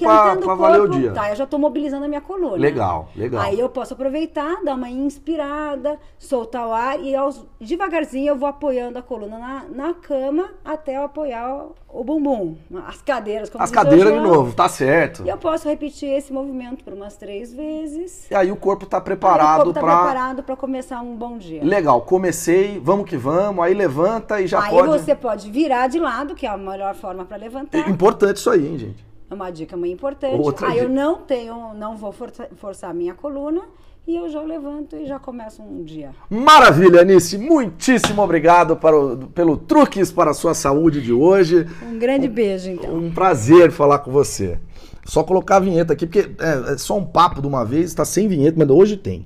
valer 0.55 0.81
o 0.81 0.87
dia. 0.87 1.11
Tá, 1.11 1.29
eu 1.29 1.35
já 1.35 1.47
tô 1.47 1.57
mobilizando 1.57 2.05
a 2.05 2.07
minha 2.07 2.21
coluna. 2.21 2.57
Legal, 2.57 3.09
legal. 3.15 3.41
Aí 3.41 3.59
eu 3.59 3.69
posso 3.69 3.93
aproveitar, 3.93 4.61
dar 4.63 4.75
uma 4.75 4.89
inspirada, 4.89 5.97
soltar 6.19 6.67
o 6.67 6.71
ar 6.73 6.99
e 6.99 7.15
aos, 7.15 7.45
devagarzinho 7.59 8.29
eu 8.29 8.35
vou 8.35 8.47
apoiando 8.47 8.99
a 8.99 9.01
coluna 9.01 9.39
na, 9.39 9.65
na 9.69 9.93
cama 9.93 10.49
até 10.63 10.97
eu 10.97 11.03
apoiar 11.03 11.53
o, 11.53 11.75
o 12.01 12.03
bumbum, 12.03 12.57
as 12.85 13.01
cadeiras. 13.01 13.49
Como 13.49 13.63
As 13.63 13.71
cadeiras 13.71 14.13
de 14.13 14.19
novo, 14.19 14.53
tá 14.53 14.67
certo. 14.67 15.23
E 15.25 15.29
eu 15.29 15.37
posso 15.37 15.67
repetir 15.69 16.09
esse 16.09 16.33
movimento 16.33 16.83
por 16.83 16.93
umas 16.93 17.15
três 17.15 17.53
vezes. 17.53 18.29
E 18.29 18.35
aí 18.35 18.51
o 18.51 18.55
corpo 18.55 18.85
tá 18.85 18.97
Aí 18.97 19.01
o 19.01 19.05
preparado 19.05 19.57
corpo 19.57 19.73
tá 19.73 19.79
pra. 19.79 19.95
preparado 19.97 20.43
para 20.43 20.55
começar 20.55 20.99
um 21.01 21.15
bom 21.15 21.37
dia. 21.37 21.63
Legal, 21.63 22.01
comecei, 22.01 22.79
vamos 22.83 23.09
que 23.09 23.15
vamos, 23.15 23.63
aí 23.63 23.73
levanta 23.73 24.41
e 24.41 24.47
já 24.47 24.61
Aí 24.61 24.71
pode. 24.71 24.87
você 24.87 25.15
pode 25.15 25.49
virar 25.49 25.87
de 25.93 25.99
lado, 25.99 26.35
que 26.35 26.45
é 26.45 26.49
a 26.49 26.57
melhor 26.57 26.93
forma 26.95 27.23
para 27.23 27.37
levantar. 27.37 27.77
É 27.77 27.89
importante 27.89 28.37
isso 28.37 28.49
aí, 28.49 28.67
hein, 28.67 28.77
gente. 28.77 29.05
É 29.29 29.33
uma 29.33 29.49
dica 29.49 29.77
muito 29.77 29.93
importante. 29.93 30.35
Outra 30.35 30.67
eu 30.69 30.73
dica. 30.73 30.89
não 30.89 31.15
tenho, 31.21 31.73
não 31.75 31.95
vou 31.95 32.11
força- 32.11 32.49
forçar 32.57 32.91
a 32.91 32.93
minha 32.93 33.13
coluna 33.13 33.61
e 34.05 34.15
eu 34.15 34.29
já 34.29 34.41
levanto 34.41 34.95
e 34.97 35.05
já 35.05 35.17
começo 35.17 35.61
um 35.63 35.83
dia. 35.83 36.11
Maravilha, 36.29 37.01
Anice. 37.01 37.37
Muitíssimo 37.37 38.21
obrigado 38.21 38.75
para 38.75 38.95
o- 38.99 39.17
pelo 39.27 39.55
Truques 39.57 40.11
para 40.11 40.31
a 40.31 40.33
sua 40.33 40.53
saúde 40.53 41.01
de 41.01 41.13
hoje. 41.13 41.65
Um 41.89 41.97
grande 41.97 42.27
beijo, 42.27 42.69
então. 42.69 42.93
Um 42.93 43.11
prazer 43.11 43.71
falar 43.71 43.99
com 43.99 44.11
você. 44.11 44.59
Só 45.05 45.23
colocar 45.23 45.55
a 45.57 45.59
vinheta 45.61 45.93
aqui, 45.93 46.05
porque 46.05 46.29
é, 46.39 46.73
é 46.73 46.77
só 46.77 46.97
um 46.97 47.03
papo 47.05 47.41
de 47.41 47.47
uma 47.47 47.65
vez, 47.65 47.93
tá 47.93 48.05
sem 48.05 48.27
vinheta, 48.27 48.55
mas 48.57 48.69
hoje 48.69 48.97
tem. 48.97 49.25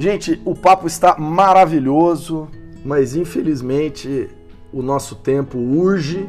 Gente, 0.00 0.40
o 0.46 0.54
papo 0.54 0.86
está 0.86 1.18
maravilhoso, 1.18 2.48
mas 2.82 3.14
infelizmente 3.14 4.30
o 4.72 4.80
nosso 4.82 5.14
tempo 5.16 5.58
urge. 5.58 6.26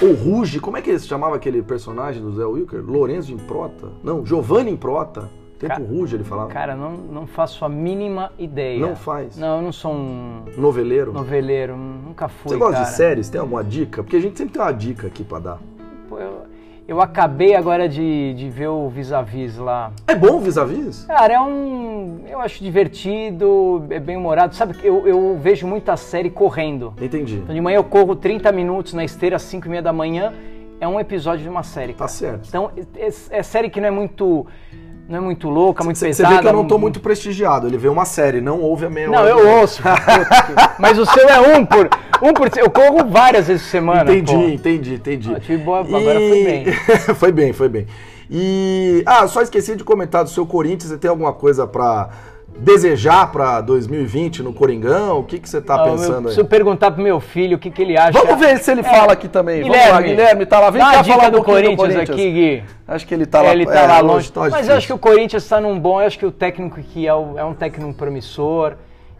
Ou 0.00 0.12
ruge, 0.12 0.60
como 0.60 0.76
é 0.76 0.82
que 0.82 0.90
ele 0.90 0.98
se 0.98 1.08
chamava 1.08 1.34
aquele 1.34 1.60
personagem 1.62 2.22
do 2.22 2.30
Zé 2.36 2.44
Wilker? 2.44 2.84
Lourenço 2.86 3.32
Improta? 3.32 3.88
Não, 4.04 4.24
Giovanni 4.26 4.70
Improta. 4.70 5.28
Tempo 5.58 5.74
Ca- 5.74 5.80
ruge, 5.82 6.14
ele 6.16 6.22
falava. 6.22 6.50
Cara, 6.50 6.76
não, 6.76 6.92
não 6.92 7.26
faço 7.26 7.64
a 7.64 7.68
mínima 7.68 8.30
ideia. 8.38 8.78
Não 8.78 8.94
faz? 8.94 9.36
Não, 9.38 9.56
eu 9.56 9.62
não 9.62 9.72
sou 9.72 9.92
um 9.92 10.44
Noveleiro. 10.56 11.12
noveleiro, 11.12 11.76
nunca 11.76 12.28
fui, 12.28 12.50
Você 12.52 12.56
gosta 12.58 12.74
cara. 12.74 12.84
de 12.90 12.92
séries? 12.94 13.28
Tem 13.30 13.40
alguma 13.40 13.64
dica? 13.64 14.02
Porque 14.04 14.16
a 14.16 14.20
gente 14.20 14.36
sempre 14.38 14.52
tem 14.52 14.62
uma 14.62 14.70
dica 14.70 15.06
aqui 15.08 15.24
pra 15.24 15.38
dar. 15.40 15.58
Eu, 16.88 17.02
acabei 17.02 17.54
agora 17.54 17.86
de, 17.86 18.32
de 18.32 18.48
ver 18.48 18.68
o 18.68 18.88
Vis-a-Vis 18.88 19.58
lá. 19.58 19.92
É 20.06 20.14
bom 20.14 20.36
o 20.36 20.40
vis-a-vis? 20.40 21.04
Cara, 21.04 21.34
é 21.34 21.38
um... 21.40 22.22
Eu 22.26 22.40
acho 22.40 22.64
divertido, 22.64 23.84
é 23.90 24.00
bem 24.00 24.16
humorado. 24.16 24.54
Sabe, 24.54 24.72
que 24.72 24.86
eu, 24.86 25.06
eu 25.06 25.36
vejo 25.38 25.66
muita 25.66 25.98
série 25.98 26.30
correndo. 26.30 26.94
Entendi. 26.98 27.36
Então 27.36 27.54
de 27.54 27.60
manhã 27.60 27.76
eu 27.76 27.84
corro 27.84 28.16
30 28.16 28.50
minutos 28.52 28.94
na 28.94 29.04
esteira 29.04 29.36
às 29.36 29.42
5 29.42 29.66
e 29.66 29.68
meia 29.68 29.82
da 29.82 29.92
manhã. 29.92 30.32
É 30.80 30.88
um 30.88 30.98
episódio 30.98 31.42
de 31.42 31.48
uma 31.50 31.62
série, 31.62 31.92
Tá 31.92 31.98
cara. 31.98 32.08
certo. 32.08 32.48
Então 32.48 32.70
é, 32.96 33.08
é 33.38 33.42
série 33.42 33.68
que 33.68 33.80
não 33.82 33.88
é 33.88 33.90
muito... 33.90 34.46
Não 35.08 35.16
é 35.16 35.20
muito 35.20 35.48
louca, 35.48 35.82
muito 35.82 35.98
Você 35.98 36.06
pesada. 36.08 36.34
vê 36.36 36.40
que 36.42 36.46
eu 36.48 36.52
não 36.52 36.66
tô 36.66 36.74
mu- 36.74 36.82
muito 36.82 37.00
prestigiado. 37.00 37.66
Ele 37.66 37.78
vê 37.78 37.88
uma 37.88 38.04
série, 38.04 38.40
não 38.42 38.60
ouve 38.60 38.84
a 38.84 38.90
meia 38.90 39.08
Não, 39.08 39.18
hora 39.20 39.30
eu 39.30 39.48
ouço. 39.60 39.80
Mas 40.78 40.98
o 40.98 41.06
seu 41.06 41.26
é 41.28 41.56
um 41.56 41.64
por... 41.64 41.88
Um 42.22 42.34
por... 42.34 42.50
Eu 42.58 42.68
corro 42.70 43.08
várias 43.08 43.46
vezes 43.46 43.62
por 43.62 43.70
semana. 43.70 44.12
Entendi, 44.12 44.32
pô. 44.34 44.42
entendi, 44.48 44.94
entendi. 44.94 45.30
Ah, 45.34 45.78
agora 45.78 46.18
foi 46.18 46.44
bem. 46.44 46.64
foi 47.16 47.32
bem, 47.32 47.52
foi 47.52 47.68
bem. 47.68 47.86
E. 48.30 49.02
Ah, 49.06 49.26
só 49.26 49.40
esqueci 49.40 49.74
de 49.76 49.84
comentar 49.84 50.22
do 50.24 50.30
seu 50.30 50.44
Corinthians. 50.44 50.90
Você 50.90 50.98
tem 50.98 51.08
alguma 51.08 51.32
coisa 51.32 51.66
pra 51.66 52.10
desejar 52.58 53.30
pra 53.30 53.60
2020 53.60 54.42
no 54.42 54.52
Coringão? 54.52 55.20
O 55.20 55.24
que, 55.24 55.38
que 55.38 55.48
você 55.48 55.60
tá 55.60 55.76
eu 55.78 55.92
pensando 55.92 56.16
aí? 56.16 56.22
preciso 56.24 56.44
perguntar 56.46 56.90
pro 56.90 57.02
meu 57.02 57.20
filho 57.20 57.56
o 57.56 57.58
que, 57.58 57.70
que 57.70 57.82
ele 57.82 57.96
acha. 57.96 58.12
Vamos 58.18 58.38
ver 58.38 58.58
se 58.58 58.70
ele 58.70 58.82
fala 58.82 59.12
aqui 59.12 59.28
também. 59.28 59.62
Vamos 59.62 59.76
lá, 59.76 59.84
Guilherme, 59.84 60.08
Guilherme 60.08 60.46
tá 60.46 60.60
lá. 60.60 60.70
Vem 60.70 60.80
cá 60.82 60.98
a 60.98 61.02
dica 61.02 61.16
falar 61.16 61.28
um 61.28 61.30
do 61.32 61.42
pouquinho 61.44 61.76
Corinthians, 61.76 62.10
aqui, 62.10 62.30
Gui. 62.32 62.64
Acho 62.86 63.06
que 63.06 63.14
ele 63.14 63.26
tá 63.26 63.38
É, 63.40 63.42
lá. 63.42 63.52
ele 63.52 63.66
tá 63.66 63.80
é, 63.80 63.86
lá 63.86 64.00
longe. 64.00 64.32
tá 64.32 64.48
Mas 64.50 64.68
eu 64.68 64.76
acho 64.76 64.86
que 64.86 64.92
o 64.92 64.98
Corinthians 64.98 65.42
está 65.42 65.60
num 65.60 65.78
bom. 65.78 66.00
Eu 66.00 66.06
acho 66.06 66.18
que 66.18 66.26
o 66.26 66.32
técnico 66.32 66.80
que 66.80 67.06
é, 67.06 67.10
é 67.10 67.44
um 67.44 67.54
técnico 67.54 67.92
promissor. 67.94 68.74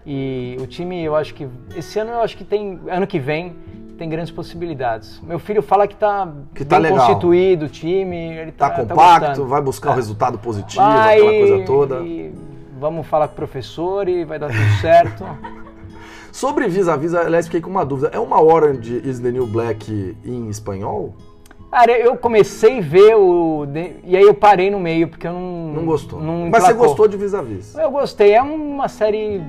E 0.07 0.57
o 0.61 0.67
time, 0.67 1.03
eu 1.05 1.15
acho 1.15 1.35
que. 1.35 1.47
Esse 1.77 1.99
ano 1.99 2.13
eu 2.13 2.21
acho 2.23 2.37
que 2.37 2.45
tem. 2.45 2.81
Ano 2.91 3.07
que 3.07 3.19
vem 3.19 3.55
tem 3.99 4.09
grandes 4.09 4.31
possibilidades. 4.33 5.21
Meu 5.23 5.39
filho 5.41 5.61
fala 5.61 5.87
que 5.89 5.97
tá, 5.97 6.29
Que 6.55 6.65
tá 6.65 6.79
legal. 6.79 6.99
constituído 6.99 7.67
o 7.67 7.69
time. 7.69 8.17
Ele 8.39 8.53
Tá 8.53 8.71
tá, 8.71 8.77
compacto, 8.85 9.27
gostando. 9.27 9.49
vai 9.49 9.61
buscar 9.61 9.91
o 9.91 9.95
resultado 9.95 10.39
positivo, 10.39 10.83
Vai, 10.85 11.17
aquela 11.19 11.33
coisa 11.49 11.65
toda. 11.67 11.97
e 11.97 12.33
vamos 12.79 13.07
falar 13.07 13.29
com 13.29 13.35
o 13.35 13.37
professor 13.37 14.09
e 14.09 14.25
vai 14.25 14.39
dar 14.39 14.49
tudo 14.49 14.81
certo. 14.81 15.25
Sobre 16.33 16.69
vis-a-vis, 16.69 17.15
aliás, 17.15 17.47
fiquei 17.47 17.61
com 17.61 17.71
uma 17.71 17.85
dúvida. 17.85 18.11
É 18.13 18.19
uma 18.19 18.41
Orange 18.41 19.03
is 19.05 19.19
the 19.19 19.31
New 19.31 19.47
Black 19.47 20.17
em 20.25 20.49
espanhol? 20.49 21.15
Cara, 21.71 21.99
eu 21.99 22.17
comecei 22.17 22.79
a 22.79 22.81
ver 22.81 23.15
o. 23.17 23.67
E 24.05 24.17
aí 24.17 24.23
eu 24.23 24.35
parei 24.35 24.71
no 24.71 24.79
meio, 24.79 25.09
porque 25.09 25.27
eu 25.27 25.33
não. 25.33 25.73
Não 25.75 25.85
gostou. 25.85 26.21
Não 26.21 26.49
Mas 26.49 26.65
você 26.65 26.73
gostou 26.73 27.09
de 27.09 27.17
vis-a-vis? 27.17 27.75
Eu 27.75 27.91
gostei. 27.91 28.33
É 28.33 28.43
uma 28.43 28.89
série. 28.89 29.43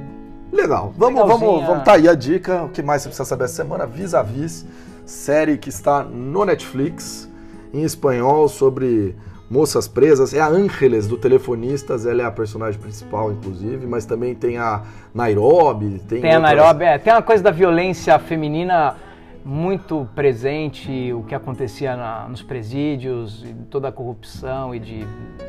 Legal. 0.52 0.92
Vamos, 0.98 1.22
Legalzinha. 1.22 1.50
vamos, 1.50 1.68
vamos. 1.68 1.84
Tá 1.84 1.94
aí 1.94 2.10
a 2.10 2.16
dica. 2.16 2.64
O 2.64 2.70
que 2.70 2.82
mais 2.82 3.04
você 3.04 3.10
precisa 3.10 3.28
saber 3.28 3.46
essa 3.46 3.56
semana? 3.56 3.86
Vis-a-vis, 3.86 4.66
série 5.06 5.58
que 5.58 5.70
está 5.70 6.04
no 6.04 6.44
Netflix, 6.44 7.30
em 7.74 7.84
espanhol, 7.84 8.50
sobre 8.50 9.16
moças 9.50 9.88
presas. 9.88 10.34
É 10.34 10.40
a 10.40 10.48
Ángeles 10.48 11.08
do 11.08 11.18
Telefonistas, 11.18 12.06
ela 12.06 12.22
é 12.22 12.26
a 12.26 12.32
personagem 12.32 12.80
principal, 12.80 13.32
inclusive, 13.32 13.86
mas 13.88 14.06
também 14.06 14.36
tem 14.36 14.58
a 14.58 14.84
Nairobi. 15.14 16.00
Tem, 16.08 16.22
Tem 16.22 16.34
a 16.34 16.40
Nairobi. 16.40 16.84
É, 16.84 16.98
tem 16.98 17.12
uma 17.14 17.22
coisa 17.22 17.42
da 17.44 17.52
violência 17.52 18.18
feminina 18.20 18.96
muito 19.44 20.08
presente, 20.14 21.12
o 21.14 21.24
que 21.24 21.34
acontecia 21.34 21.96
na- 21.96 22.28
nos 22.28 22.42
presídios, 22.44 23.44
e 23.44 23.54
toda 23.70 23.88
a 23.88 23.92
corrupção 23.92 24.76
e 24.76 24.80
de, 24.80 25.06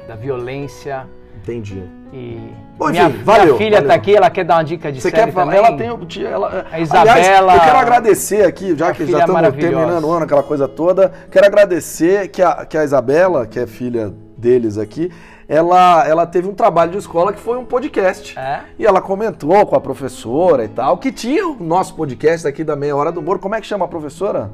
da 0.09 0.15
violência. 0.15 1.07
Entendi. 1.43 1.83
E 2.13 2.39
Bom, 2.77 2.89
minha, 2.89 3.09
enfim, 3.09 3.23
valeu, 3.23 3.45
minha 3.47 3.57
filha 3.57 3.77
valeu. 3.77 3.89
tá 3.89 3.95
aqui, 3.95 4.17
ela 4.17 4.31
quer 4.31 4.45
dar 4.45 4.57
uma 4.57 4.65
dica 4.65 4.91
de 4.91 5.01
Você 5.01 5.11
série 5.11 5.25
quer 5.27 5.33
falar? 5.33 5.55
Ela 5.55 5.77
tem. 5.77 5.87
Ela, 6.25 6.67
A 6.71 6.81
Isabela- 6.81 7.13
Aliás, 7.13 7.39
eu 7.55 7.61
quero 7.61 7.79
agradecer 7.79 8.45
aqui, 8.45 8.77
já 8.77 8.93
que 8.93 9.07
já 9.07 9.21
estamos 9.21 9.55
terminando 9.55 10.05
o 10.05 10.11
ano, 10.13 10.25
aquela 10.25 10.43
coisa 10.43 10.67
toda. 10.67 11.13
Quero 11.31 11.47
agradecer 11.47 12.29
que 12.29 12.43
a, 12.43 12.67
que 12.67 12.77
a 12.77 12.85
Isabela, 12.85 13.47
que 13.47 13.59
é 13.59 13.67
filha 13.67 14.13
deles 14.37 14.77
aqui, 14.77 15.11
ela, 15.49 16.07
ela 16.07 16.27
teve 16.27 16.49
um 16.49 16.55
trabalho 16.55 16.93
de 16.93 16.99
escola 16.99 17.33
que 17.33 17.41
foi 17.41 17.59
um 17.59 17.65
podcast. 17.65 18.39
É? 18.39 18.61
E 18.79 18.87
ela 18.87 19.01
comentou 19.01 19.65
com 19.67 19.77
a 19.77 19.81
professora 19.81 20.65
e 20.65 20.69
tal, 20.69 20.99
que 20.99 21.11
tinha 21.13 21.47
o 21.47 21.57
nosso 21.63 21.95
podcast 21.95 22.47
aqui 22.47 22.65
da 22.65 22.75
Meia 22.77 22.95
Hora 22.97 23.13
do 23.13 23.21
Humor. 23.21 23.39
Como 23.39 23.55
é 23.55 23.61
que 23.61 23.67
chama 23.67 23.85
a 23.85 23.89
professora? 23.89 24.51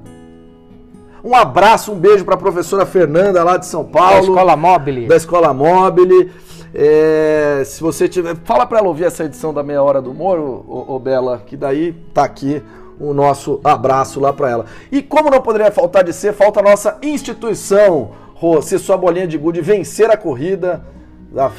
Um 1.25 1.35
abraço, 1.35 1.93
um 1.93 1.97
beijo 1.97 2.25
para 2.25 2.35
a 2.35 2.39
professora 2.39 2.87
Fernanda 2.87 3.43
lá 3.43 3.57
de 3.57 3.67
São 3.67 3.85
Paulo. 3.85 4.15
Da 4.15 4.21
Escola 4.21 4.57
Mobile. 4.57 5.07
Da 5.07 5.17
Escola 5.17 5.53
Mobile. 5.53 6.31
É, 6.79 7.63
se 7.65 7.81
você 7.81 8.07
tiver. 8.07 8.37
Fala 8.45 8.67
para 8.67 8.81
ela 8.81 8.89
ouvir 8.89 9.05
essa 9.05 9.25
edição 9.25 9.55
da 9.55 9.63
Meia 9.63 9.83
Hora 9.83 10.03
do 10.03 10.11
Humor, 10.11 10.39
ô, 10.39 10.99
Bela, 10.99 11.43
que 11.47 11.57
daí 11.57 11.95
tá 12.13 12.23
aqui 12.23 12.63
o 13.01 13.15
nosso 13.15 13.59
abraço 13.65 14.21
lá 14.21 14.31
para 14.31 14.51
ela. 14.51 14.67
E 14.93 15.03
como 15.03 15.31
não 15.31 15.41
poderia 15.41 15.73
faltar 15.73 16.05
de 16.05 16.13
ser, 16.13 16.35
falta 16.35 16.61
a 16.61 16.63
nossa 16.63 16.99
instituição, 17.03 18.11
Rô, 18.35 18.61
sua 18.61 18.99
bolinha 18.99 19.27
de 19.27 19.39
gude, 19.39 19.63
vencer 19.63 20.11
a 20.11 20.19
corrida 20.19 20.85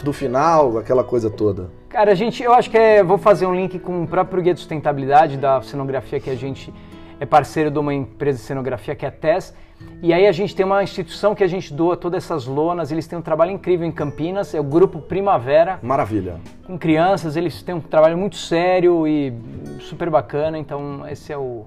do 0.04 0.14
final, 0.14 0.78
aquela 0.78 1.04
coisa 1.04 1.32
toda. 1.32 1.72
Cara, 1.90 2.12
a 2.12 2.16
gente, 2.16 2.44
eu 2.44 2.54
acho 2.54 2.70
que 2.70 2.78
é, 2.78 3.02
vou 3.02 3.18
fazer 3.18 3.48
um 3.48 3.56
link 3.56 3.80
com 3.80 4.04
o 4.04 4.08
próprio 4.08 4.44
Guia 4.44 4.54
de 4.54 4.60
Sustentabilidade 4.60 5.36
da 5.36 5.60
cenografia 5.64 6.20
que 6.20 6.30
a 6.30 6.36
gente 6.36 6.72
é 7.20 7.26
parceiro 7.26 7.72
de 7.72 7.80
uma 7.80 7.94
empresa 7.94 8.38
de 8.38 8.44
cenografia 8.44 8.96
que 8.96 9.06
é 9.06 9.10
a 9.10 9.12
TES. 9.12 9.54
E 10.02 10.12
aí 10.12 10.26
a 10.26 10.32
gente 10.32 10.56
tem 10.56 10.66
uma 10.66 10.82
instituição 10.84 11.36
que 11.36 11.44
a 11.44 11.48
gente 11.48 11.74
doa 11.74 11.96
todas 11.96 12.24
essas 12.24 12.46
lonas, 12.46 12.92
eles 12.92 13.08
têm 13.08 13.18
um 13.18 13.22
trabalho 13.22 13.52
incrível 13.52 13.86
em 13.86 13.92
Campinas, 13.92 14.54
é 14.54 14.60
o 14.60 14.64
Grupo 14.64 15.00
Primavera. 15.00 15.80
Maravilha. 15.84 16.40
Com 16.66 16.78
crianças, 16.78 17.36
eles 17.36 17.62
têm 17.62 17.76
um 17.76 17.80
trabalho 17.80 18.18
muito 18.18 18.36
sério 18.38 19.08
e 19.08 19.34
super 19.82 20.10
bacana, 20.10 20.58
então 20.58 21.08
esse 21.08 21.32
é 21.32 21.38
o... 21.38 21.66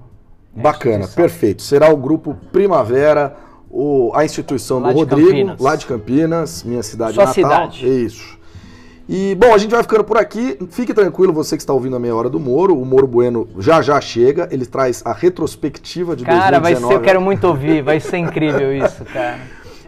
É 0.55 0.61
bacana, 0.61 1.07
perfeito. 1.07 1.61
Será 1.61 1.89
o 1.89 1.95
Grupo 1.95 2.35
Primavera, 2.51 3.37
o, 3.69 4.11
a 4.13 4.25
instituição 4.25 4.79
lá 4.79 4.91
do 4.91 4.99
Rodrigo, 4.99 5.29
Campinas. 5.29 5.59
lá 5.61 5.75
de 5.77 5.85
Campinas, 5.85 6.63
minha 6.63 6.83
cidade 6.83 7.13
Sua 7.13 7.25
natal. 7.25 7.33
cidade. 7.33 7.87
Isso. 8.05 8.37
E, 9.13 9.35
bom, 9.35 9.53
a 9.53 9.57
gente 9.57 9.71
vai 9.71 9.83
ficando 9.83 10.05
por 10.05 10.17
aqui. 10.17 10.57
Fique 10.69 10.93
tranquilo, 10.93 11.33
você 11.33 11.57
que 11.57 11.61
está 11.61 11.73
ouvindo 11.73 11.97
a 11.97 11.99
meia 11.99 12.15
hora 12.15 12.29
do 12.29 12.39
Moro. 12.39 12.79
O 12.79 12.85
Moro 12.85 13.05
Bueno 13.05 13.45
já 13.59 13.81
já 13.81 13.99
chega. 13.99 14.47
Ele 14.49 14.65
traz 14.65 15.01
a 15.03 15.11
retrospectiva 15.11 16.15
de 16.15 16.23
cara, 16.23 16.61
2019. 16.61 16.61
Cara, 16.61 16.61
vai 16.61 16.75
ser, 16.75 16.95
eu 16.95 17.01
quero 17.01 17.19
muito 17.19 17.45
ouvir. 17.45 17.81
Vai 17.81 17.99
ser 17.99 18.19
incrível 18.19 18.73
isso, 18.73 19.03
cara. 19.11 19.37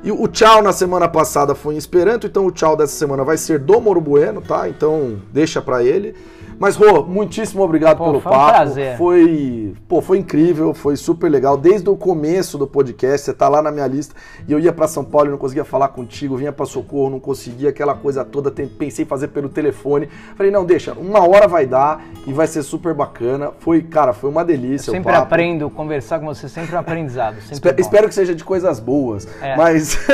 E 0.04 0.12
o 0.12 0.28
tchau 0.28 0.62
na 0.62 0.74
semana 0.74 1.08
passada 1.08 1.56
foi 1.56 1.76
em 1.76 1.78
Esperanto, 1.78 2.28
então 2.28 2.46
o 2.46 2.52
tchau 2.52 2.76
dessa 2.76 2.92
semana 2.98 3.24
vai 3.24 3.38
ser 3.38 3.60
do 3.60 3.80
Moro 3.80 4.02
Bueno, 4.02 4.42
tá? 4.42 4.68
Então 4.68 5.16
deixa 5.32 5.62
para 5.62 5.82
ele. 5.82 6.14
Mas, 6.60 6.76
Rô, 6.76 7.04
muitíssimo 7.04 7.64
obrigado 7.64 7.98
pô, 7.98 8.06
pelo 8.06 8.20
foi 8.20 8.32
papo. 8.32 8.44
Um 8.44 8.50
prazer. 8.50 8.98
Foi, 8.98 9.74
pô, 9.88 10.02
foi 10.02 10.18
incrível, 10.20 10.74
foi 10.74 10.96
super 10.96 11.30
legal. 11.30 11.58
Desde 11.58 11.90
o 11.90 11.96
começo 11.96 12.58
do 12.58 12.68
podcast, 12.68 13.26
você 13.26 13.34
tá 13.34 13.50
lá 13.50 13.62
na 13.62 13.72
minha 13.72 13.88
lista. 13.88 14.16
E 14.48 14.52
eu 14.52 14.60
ia 14.60 14.72
para 14.72 14.88
São 14.88 15.04
Paulo 15.04 15.28
e 15.28 15.32
não 15.32 15.38
conseguia 15.38 15.66
falar 15.66 15.90
contigo, 15.90 16.38
vinha 16.38 16.52
para 16.52 16.66
Socorro, 16.66 17.10
não 17.10 17.20
conseguia, 17.20 17.70
aquela 17.70 17.94
coisa 17.94 18.24
toda. 18.24 18.52
Pensei 18.52 19.06
em 19.06 19.08
fazer 19.08 19.30
pelo 19.30 19.50
telefone. 19.50 20.08
Falei, 20.36 20.52
não, 20.52 20.66
deixa, 20.66 20.94
uma 20.94 21.28
hora 21.28 21.48
vai 21.48 21.66
dar 21.66 22.04
e 22.26 22.34
vai 22.34 22.48
ser 22.48 22.64
super 22.64 22.94
bacana. 22.94 23.52
Foi, 23.60 23.82
cara, 23.82 24.14
foi 24.14 24.30
uma 24.30 24.44
delícia. 24.44 24.90
Eu 24.90 24.96
sempre 24.96 25.14
aprendo, 25.14 25.70
conversar 25.70 26.20
com 26.20 26.26
você 26.26 26.48
sempre 26.48 26.74
é 26.74 26.78
um 26.78 26.82
aprendizado. 26.82 27.38
Espero, 27.52 27.80
espero, 27.80 28.08
que 28.08 28.16
seja 28.16 28.36
de 28.36 28.44
coisas 28.44 28.80
boas. 28.80 29.28
É. 29.42 29.56
Mas. 29.56 29.98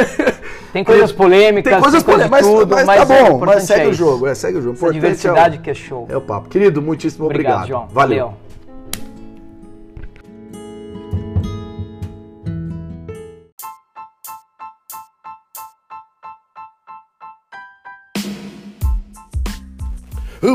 Tem 0.72 0.84
coisas 0.84 1.12
polêmicas, 1.12 1.74
tem 1.74 1.82
coisas 1.82 2.04
polêmicas, 2.04 2.30
mas, 2.30 2.46
tudo, 2.46 2.76
mas, 2.76 2.86
mas, 2.86 3.08
tá 3.08 3.16
é 3.16 3.24
bom, 3.24 3.40
mas 3.40 3.64
segue 3.64 3.86
é 3.86 3.88
o 3.88 3.94
jogo, 3.94 4.28
é, 4.28 4.36
segue 4.36 4.58
o 4.60 4.62
jogo. 4.62 4.76
Essa 4.76 4.94
diversidade 4.94 5.56
é 5.56 5.60
o, 5.60 5.62
que 5.64 5.70
é 5.72 5.74
show. 5.74 6.08
É 6.08 6.16
o 6.16 6.22
papo. 6.30 6.48
Querido, 6.48 6.80
muitíssimo 6.82 7.26
obrigado. 7.26 7.64
obrigado. 7.64 7.68
João. 7.68 7.88
Valeu. 7.88 8.26
Valeu. 8.28 8.50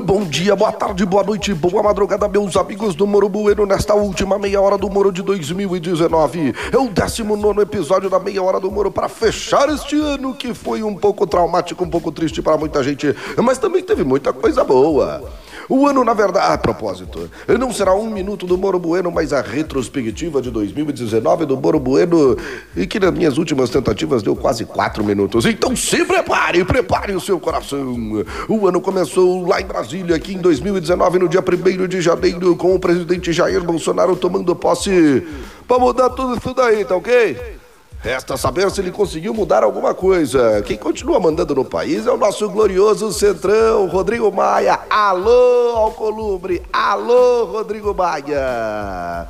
Bom 0.07 0.25
dia, 0.25 0.57
boa 0.57 0.73
tarde, 0.73 1.05
boa 1.05 1.23
noite, 1.23 1.53
boa 1.53 1.83
madrugada, 1.83 2.27
meus 2.27 2.57
amigos 2.57 2.95
do 2.95 3.07
Moro 3.07 3.29
Bueno, 3.29 3.67
nesta 3.67 3.95
última 3.95 4.39
meia 4.39 4.61
hora 4.61 4.79
do 4.79 4.89
Moro 4.89 5.13
de 5.13 5.23
2019. 5.23 6.55
É 6.73 6.79
o 6.79 6.89
19 6.89 7.61
episódio 7.61 8.09
da 8.09 8.19
meia 8.19 8.43
hora 8.43 8.59
do 8.59 8.71
Moro 8.71 8.91
para 8.91 9.09
fechar 9.09 9.69
este 9.69 9.97
ano 10.01 10.35
que 10.35 10.55
foi 10.55 10.83
um 10.83 10.97
pouco 10.97 11.27
traumático, 11.27 11.85
um 11.85 11.91
pouco 11.91 12.11
triste 12.11 12.41
para 12.41 12.57
muita 12.57 12.83
gente, 12.83 13.15
mas 13.43 13.59
também 13.59 13.83
teve 13.83 14.05
muita 14.05 14.33
coisa 14.33 14.65
boa. 14.65 15.23
O 15.69 15.87
ano, 15.87 16.05
na 16.05 16.13
verdade, 16.13 16.53
a 16.53 16.59
propósito, 16.59 17.31
não 17.59 17.73
será 17.73 17.95
um 17.95 18.11
minuto 18.11 18.47
do 18.47 18.59
Moro 18.59 18.79
Bueno, 18.79 19.11
mas 19.11 19.33
a 19.33 19.41
retrospectiva 19.41 20.43
de 20.43 20.51
2019 20.51 21.47
do 21.47 21.57
Moro 21.57 21.79
Bueno, 21.79 22.37
e 22.77 22.87
que 22.87 23.01
nas 23.01 23.13
minhas 23.13 23.39
últimas 23.39 23.71
tentativas 23.71 24.23
deu 24.23 24.37
quase 24.37 24.65
quatro 24.65 25.03
minutos. 25.03 25.47
Então 25.47 25.75
se 25.75 26.05
prepare, 26.05 26.65
prepare 26.65 27.15
o 27.15 27.21
seu 27.21 27.41
coração. 27.41 28.25
O 28.49 28.67
ano 28.67 28.81
começou 28.81 29.47
lá 29.47 29.61
em 29.61 29.67
Brasília, 29.67 30.17
aqui 30.17 30.35
em 30.35 30.41
2019, 30.41 31.19
no 31.19 31.29
dia 31.29 31.41
1 31.41 31.89
de 31.89 32.01
janeiro, 32.01 32.55
com 32.57 32.75
o 32.75 32.79
presidente 32.79 33.33
Jair 33.33 33.63
Bolsonaro 33.63 34.17
tomando 34.17 34.55
posse 34.55 35.27
para 35.67 35.79
mudar 35.79 36.11
tudo 36.11 36.37
isso 36.37 36.55
daí, 36.55 36.85
tá 36.85 36.97
ok? 36.97 37.64
Resta 38.05 38.37
saber 38.37 38.71
se 38.71 38.83
ele 38.83 38.91
conseguiu 38.91 39.33
mudar 39.33 39.65
alguma 39.65 39.95
coisa. 39.95 40.63
Quem 40.67 40.77
continua 40.77 41.19
mandando 41.19 41.55
no 41.55 41.65
país 41.65 42.07
é 42.07 42.11
o 42.11 42.19
nosso 42.19 42.47
glorioso 42.51 43.11
Centrão, 43.11 43.87
Rodrigo 43.87 44.31
Maia. 44.31 44.79
Alô, 44.91 45.71
Alcolumbre. 45.75 46.61
Alô, 46.71 47.47
Rodrigo 47.47 47.95
Maia. 47.95 49.27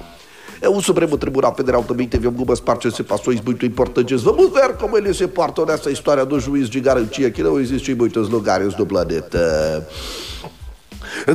É, 0.60 0.68
o 0.68 0.82
Supremo 0.82 1.16
Tribunal 1.16 1.54
Federal 1.54 1.84
também 1.84 2.08
teve 2.08 2.26
algumas 2.26 2.58
participações 2.58 3.40
muito 3.40 3.64
importantes. 3.64 4.24
Vamos 4.24 4.52
ver 4.52 4.76
como 4.76 4.98
eles 4.98 5.18
se 5.18 5.28
portam 5.28 5.64
nessa 5.64 5.92
história 5.92 6.26
do 6.26 6.40
juiz 6.40 6.68
de 6.68 6.80
garantia 6.80 7.30
que 7.30 7.44
não 7.44 7.60
existe 7.60 7.92
em 7.92 7.94
muitos 7.94 8.28
lugares 8.28 8.74
do 8.74 8.84
planeta 8.84 9.86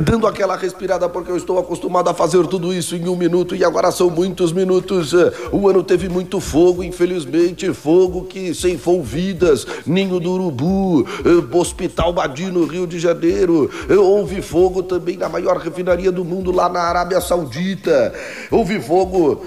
dando 0.02 0.26
aquela 0.26 0.56
respirada, 0.56 1.08
porque 1.08 1.30
eu 1.30 1.36
estou 1.36 1.58
acostumado 1.58 2.08
a 2.08 2.14
fazer 2.14 2.46
tudo 2.46 2.72
isso 2.72 2.96
em 2.96 3.08
um 3.08 3.16
minuto 3.16 3.54
e 3.54 3.64
agora 3.64 3.90
são 3.90 4.10
muitos 4.10 4.52
minutos. 4.52 5.12
O 5.52 5.68
ano 5.68 5.82
teve 5.82 6.08
muito 6.08 6.40
fogo, 6.40 6.82
infelizmente, 6.82 7.72
fogo 7.72 8.24
que 8.24 8.54
ceifou 8.54 9.02
vidas, 9.02 9.66
Ninho 9.86 10.20
do 10.20 10.32
Urubu, 10.32 11.06
Hospital 11.52 12.12
Badino, 12.12 12.64
Rio 12.64 12.86
de 12.86 12.98
Janeiro. 12.98 13.70
Houve 13.90 14.42
fogo 14.42 14.82
também 14.82 15.16
na 15.16 15.28
maior 15.28 15.56
refinaria 15.58 16.10
do 16.10 16.24
mundo, 16.24 16.50
lá 16.50 16.68
na 16.68 16.80
Arábia 16.80 17.20
Saudita. 17.20 18.12
Houve 18.50 18.80
fogo 18.80 19.42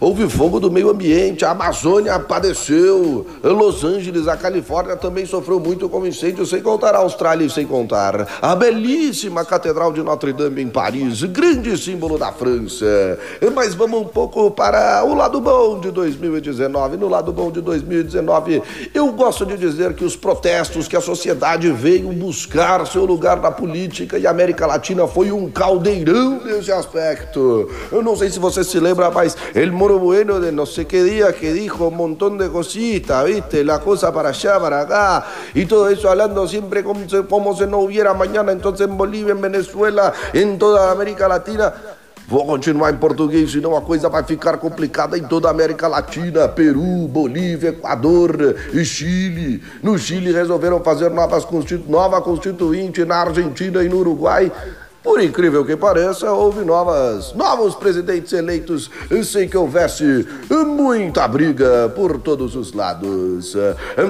Houve 0.00 0.28
fogo 0.28 0.60
do 0.60 0.70
meio 0.70 0.90
ambiente, 0.90 1.44
a 1.44 1.50
Amazônia 1.50 2.18
padeceu, 2.20 3.26
Los 3.42 3.82
Angeles, 3.82 4.28
a 4.28 4.36
Califórnia 4.36 4.94
também 4.94 5.26
sofreu 5.26 5.58
muito 5.58 5.88
com 5.88 6.06
incêndio, 6.06 6.46
sem 6.46 6.62
contar 6.62 6.94
a 6.94 6.98
Austrália 6.98 7.48
sem 7.48 7.66
contar 7.66 8.26
a 8.40 8.54
belíssima 8.54 9.44
Catedral 9.44 9.92
de 9.92 10.02
Notre 10.02 10.32
Dame 10.32 10.62
em 10.62 10.68
Paris, 10.68 11.24
grande 11.24 11.76
símbolo 11.76 12.16
da 12.16 12.32
França. 12.32 12.86
Mas 13.54 13.74
vamos 13.74 14.02
um 14.02 14.04
pouco 14.04 14.50
para 14.50 15.04
o 15.04 15.14
lado 15.14 15.40
bom 15.40 15.80
de 15.80 15.90
2019. 15.90 16.96
No 16.96 17.08
lado 17.08 17.32
bom 17.32 17.50
de 17.50 17.60
2019, 17.60 18.62
eu 18.94 19.10
gosto 19.12 19.44
de 19.44 19.56
dizer 19.56 19.94
que 19.94 20.04
os 20.04 20.14
protestos 20.14 20.86
que 20.86 20.96
a 20.96 21.00
sociedade 21.00 21.70
veio 21.72 22.12
buscar 22.12 22.86
seu 22.86 23.04
lugar 23.04 23.40
na 23.40 23.50
política 23.50 24.18
e 24.18 24.26
a 24.26 24.30
América 24.30 24.66
Latina 24.66 25.06
foi 25.06 25.32
um 25.32 25.50
caldeirão 25.50 26.40
nesse 26.44 26.70
aspecto. 26.70 27.68
Eu 27.90 28.02
não 28.02 28.16
sei 28.16 28.30
se 28.30 28.38
você 28.38 28.62
se 28.62 28.78
lembra, 28.78 29.10
mas 29.10 29.36
ele 29.54 29.70
Bueno 29.96 30.40
de 30.40 30.52
no 30.52 30.66
sé 30.66 30.86
qué 30.86 31.02
día 31.02 31.32
que 31.32 31.52
dijo 31.52 31.88
un 31.88 31.96
montón 31.96 32.36
de 32.36 32.50
cositas, 32.50 33.24
¿viste? 33.24 33.64
La 33.64 33.80
cosa 33.80 34.12
para 34.12 34.30
allá, 34.30 34.60
para 34.60 34.80
acá, 34.82 35.26
y 35.54 35.64
todo 35.66 35.88
eso 35.88 36.10
hablando 36.10 36.46
siempre 36.46 36.84
como, 36.84 37.08
se, 37.08 37.24
como 37.24 37.56
si 37.56 37.66
no 37.66 37.78
hubiera 37.78 38.12
mañana, 38.12 38.52
entonces 38.52 38.86
en 38.86 38.96
Bolivia, 38.96 39.32
en 39.32 39.40
Venezuela, 39.40 40.12
en 40.32 40.58
toda 40.58 40.90
América 40.90 41.28
Latina. 41.28 41.72
Vou 42.28 42.44
continuar 42.44 42.92
em 42.92 42.96
português, 42.98 43.50
senão 43.50 43.74
a 43.74 43.80
coisa 43.80 44.10
vai 44.10 44.22
ficar 44.22 44.58
complicada 44.58 45.16
em 45.16 45.22
toda 45.22 45.48
a 45.48 45.50
América 45.50 45.88
Latina, 45.88 46.46
Peru, 46.46 47.08
Bolívia, 47.08 47.70
Equador 47.70 48.54
e 48.74 48.84
Chile. 48.84 49.62
No 49.82 49.98
Chile 49.98 50.30
resolveram 50.30 50.84
fazer 50.84 51.10
novas 51.10 51.46
constitu 51.46 51.90
nova 51.90 52.22
na 53.06 53.16
Argentina 53.16 53.82
e 53.82 53.88
no 53.88 53.96
Uruguai 53.96 54.52
por 55.02 55.22
incrível 55.22 55.64
que 55.64 55.76
pareça, 55.76 56.30
houve 56.30 56.64
novas, 56.64 57.32
novos 57.34 57.74
presidentes 57.74 58.32
eleitos 58.32 58.90
sem 59.24 59.48
que 59.48 59.56
houvesse 59.56 60.26
muita 60.50 61.26
briga 61.26 61.90
por 61.94 62.18
todos 62.18 62.54
os 62.54 62.72
lados. 62.72 63.54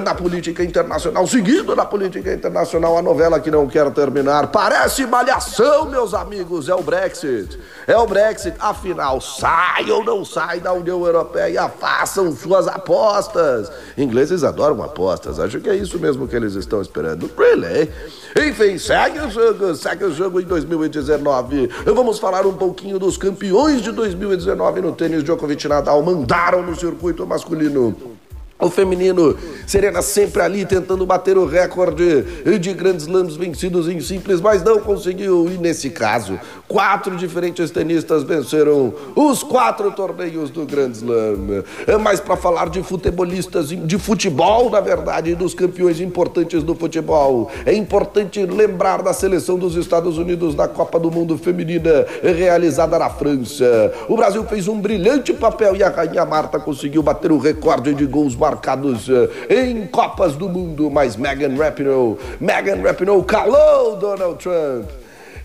Na 0.03 0.13
política 0.13 0.63
internacional, 0.63 1.25
seguindo 1.27 1.75
na 1.75 1.85
política 1.85 2.33
internacional, 2.33 2.97
a 2.97 3.01
novela 3.01 3.39
que 3.39 3.51
não 3.51 3.67
quer 3.67 3.89
terminar 3.91 4.47
parece 4.47 5.05
malhação, 5.05 5.85
meus 5.85 6.13
amigos, 6.13 6.67
é 6.67 6.75
o 6.75 6.81
Brexit. 6.81 7.59
É 7.87 7.97
o 7.97 8.05
Brexit, 8.05 8.55
afinal, 8.59 9.21
sai 9.21 9.89
ou 9.89 10.03
não 10.03 10.25
sai 10.25 10.59
da 10.59 10.73
União 10.73 11.05
Europeia, 11.05 11.69
façam 11.69 12.31
suas 12.35 12.67
apostas. 12.67 13.71
Ingleses 13.97 14.43
adoram 14.43 14.81
apostas, 14.83 15.39
acho 15.39 15.59
que 15.59 15.69
é 15.69 15.75
isso 15.75 15.99
mesmo 15.99 16.27
que 16.27 16.35
eles 16.35 16.55
estão 16.55 16.81
esperando. 16.81 17.29
Really? 17.37 17.89
Enfim, 18.35 18.77
segue 18.77 19.19
o 19.19 19.29
jogo, 19.29 19.75
segue 19.75 20.03
o 20.03 20.13
jogo 20.13 20.39
em 20.39 20.45
2019. 20.45 21.67
Vamos 21.85 22.19
falar 22.19 22.45
um 22.45 22.53
pouquinho 22.53 22.99
dos 22.99 23.17
campeões 23.17 23.81
de 23.81 23.91
2019 23.91 24.81
no 24.81 24.91
tênis 24.91 25.23
Djokovic 25.23 25.67
Nadal 25.67 26.01
mandaram 26.03 26.61
no 26.61 26.75
circuito 26.75 27.25
masculino. 27.25 28.18
O 28.61 28.69
feminino, 28.69 29.37
Serena 29.65 30.01
sempre 30.01 30.41
ali 30.41 30.65
tentando 30.65 31.05
bater 31.05 31.37
o 31.37 31.45
recorde 31.45 32.25
de 32.59 32.73
grandes 32.73 33.03
slams 33.03 33.37
vencidos 33.37 33.87
em 33.87 34.01
simples, 34.01 34.41
mas 34.41 34.61
não 34.61 34.81
conseguiu. 34.81 35.49
E 35.49 35.57
nesse 35.57 35.89
caso, 35.89 36.37
quatro 36.67 37.15
diferentes 37.15 37.71
tenistas 37.71 38.23
venceram 38.23 38.93
os 39.15 39.43
quatro 39.43 39.89
torneios 39.93 40.49
do 40.49 40.65
Grand 40.65 40.91
Slam. 40.91 41.63
Mas 42.01 42.19
para 42.19 42.35
falar 42.35 42.69
de 42.69 42.83
futebolistas, 42.83 43.69
de 43.69 43.97
futebol, 43.97 44.69
na 44.69 44.81
verdade, 44.81 45.33
dos 45.35 45.53
campeões 45.53 46.01
importantes 46.01 46.61
do 46.61 46.75
futebol, 46.75 47.49
é 47.65 47.73
importante 47.73 48.45
lembrar 48.45 49.01
da 49.01 49.13
seleção 49.13 49.57
dos 49.57 49.77
Estados 49.77 50.17
Unidos 50.17 50.53
na 50.53 50.67
Copa 50.67 50.99
do 50.99 51.09
Mundo 51.09 51.37
Feminina 51.37 52.05
realizada 52.21 52.99
na 52.99 53.09
França. 53.09 53.93
O 54.09 54.17
Brasil 54.17 54.43
fez 54.43 54.67
um 54.67 54.81
brilhante 54.81 55.31
papel 55.31 55.77
e 55.77 55.83
a 55.83 55.87
Rainha 55.87 56.25
Marta 56.25 56.59
conseguiu 56.59 57.01
bater 57.01 57.31
o 57.31 57.37
recorde 57.37 57.93
de 57.93 58.05
gols 58.05 58.35
marcados 58.49 59.07
eh, 59.09 59.67
em 59.67 59.85
Copas 59.85 60.35
do 60.35 60.49
Mundo, 60.49 60.89
mas 60.89 61.15
Megan 61.15 61.55
Rapinoe, 61.55 62.17
Megan 62.39 62.81
Rapinoe 62.81 63.23
calou 63.23 63.95
Donald 63.95 64.41
Trump. 64.41 64.89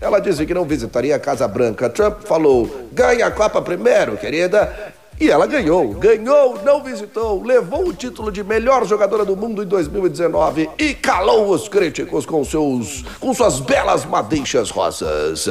Ela 0.01 0.19
disse 0.19 0.45
que 0.45 0.53
não 0.53 0.65
visitaria 0.65 1.15
a 1.15 1.19
Casa 1.19 1.47
Branca. 1.47 1.89
Trump 1.89 2.23
falou: 2.23 2.87
ganha 2.91 3.27
a 3.27 3.31
Copa 3.31 3.61
primeiro, 3.61 4.17
querida. 4.17 4.93
E 5.17 5.31
ela 5.31 5.47
ganhou, 5.47 5.93
ganhou, 5.93 6.59
não 6.65 6.83
visitou, 6.83 7.41
levou 7.41 7.87
o 7.87 7.93
título 7.93 8.29
de 8.29 8.43
melhor 8.43 8.85
jogadora 8.85 9.23
do 9.23 9.33
mundo 9.33 9.63
em 9.63 9.65
2019 9.65 10.69
e 10.77 10.93
calou 10.93 11.51
os 11.51 11.69
críticos 11.69 12.25
com, 12.25 12.43
seus, 12.43 13.05
com 13.17 13.33
suas 13.33 13.61
belas 13.61 14.03
madeixas 14.03 14.69
rosas. 14.69 15.47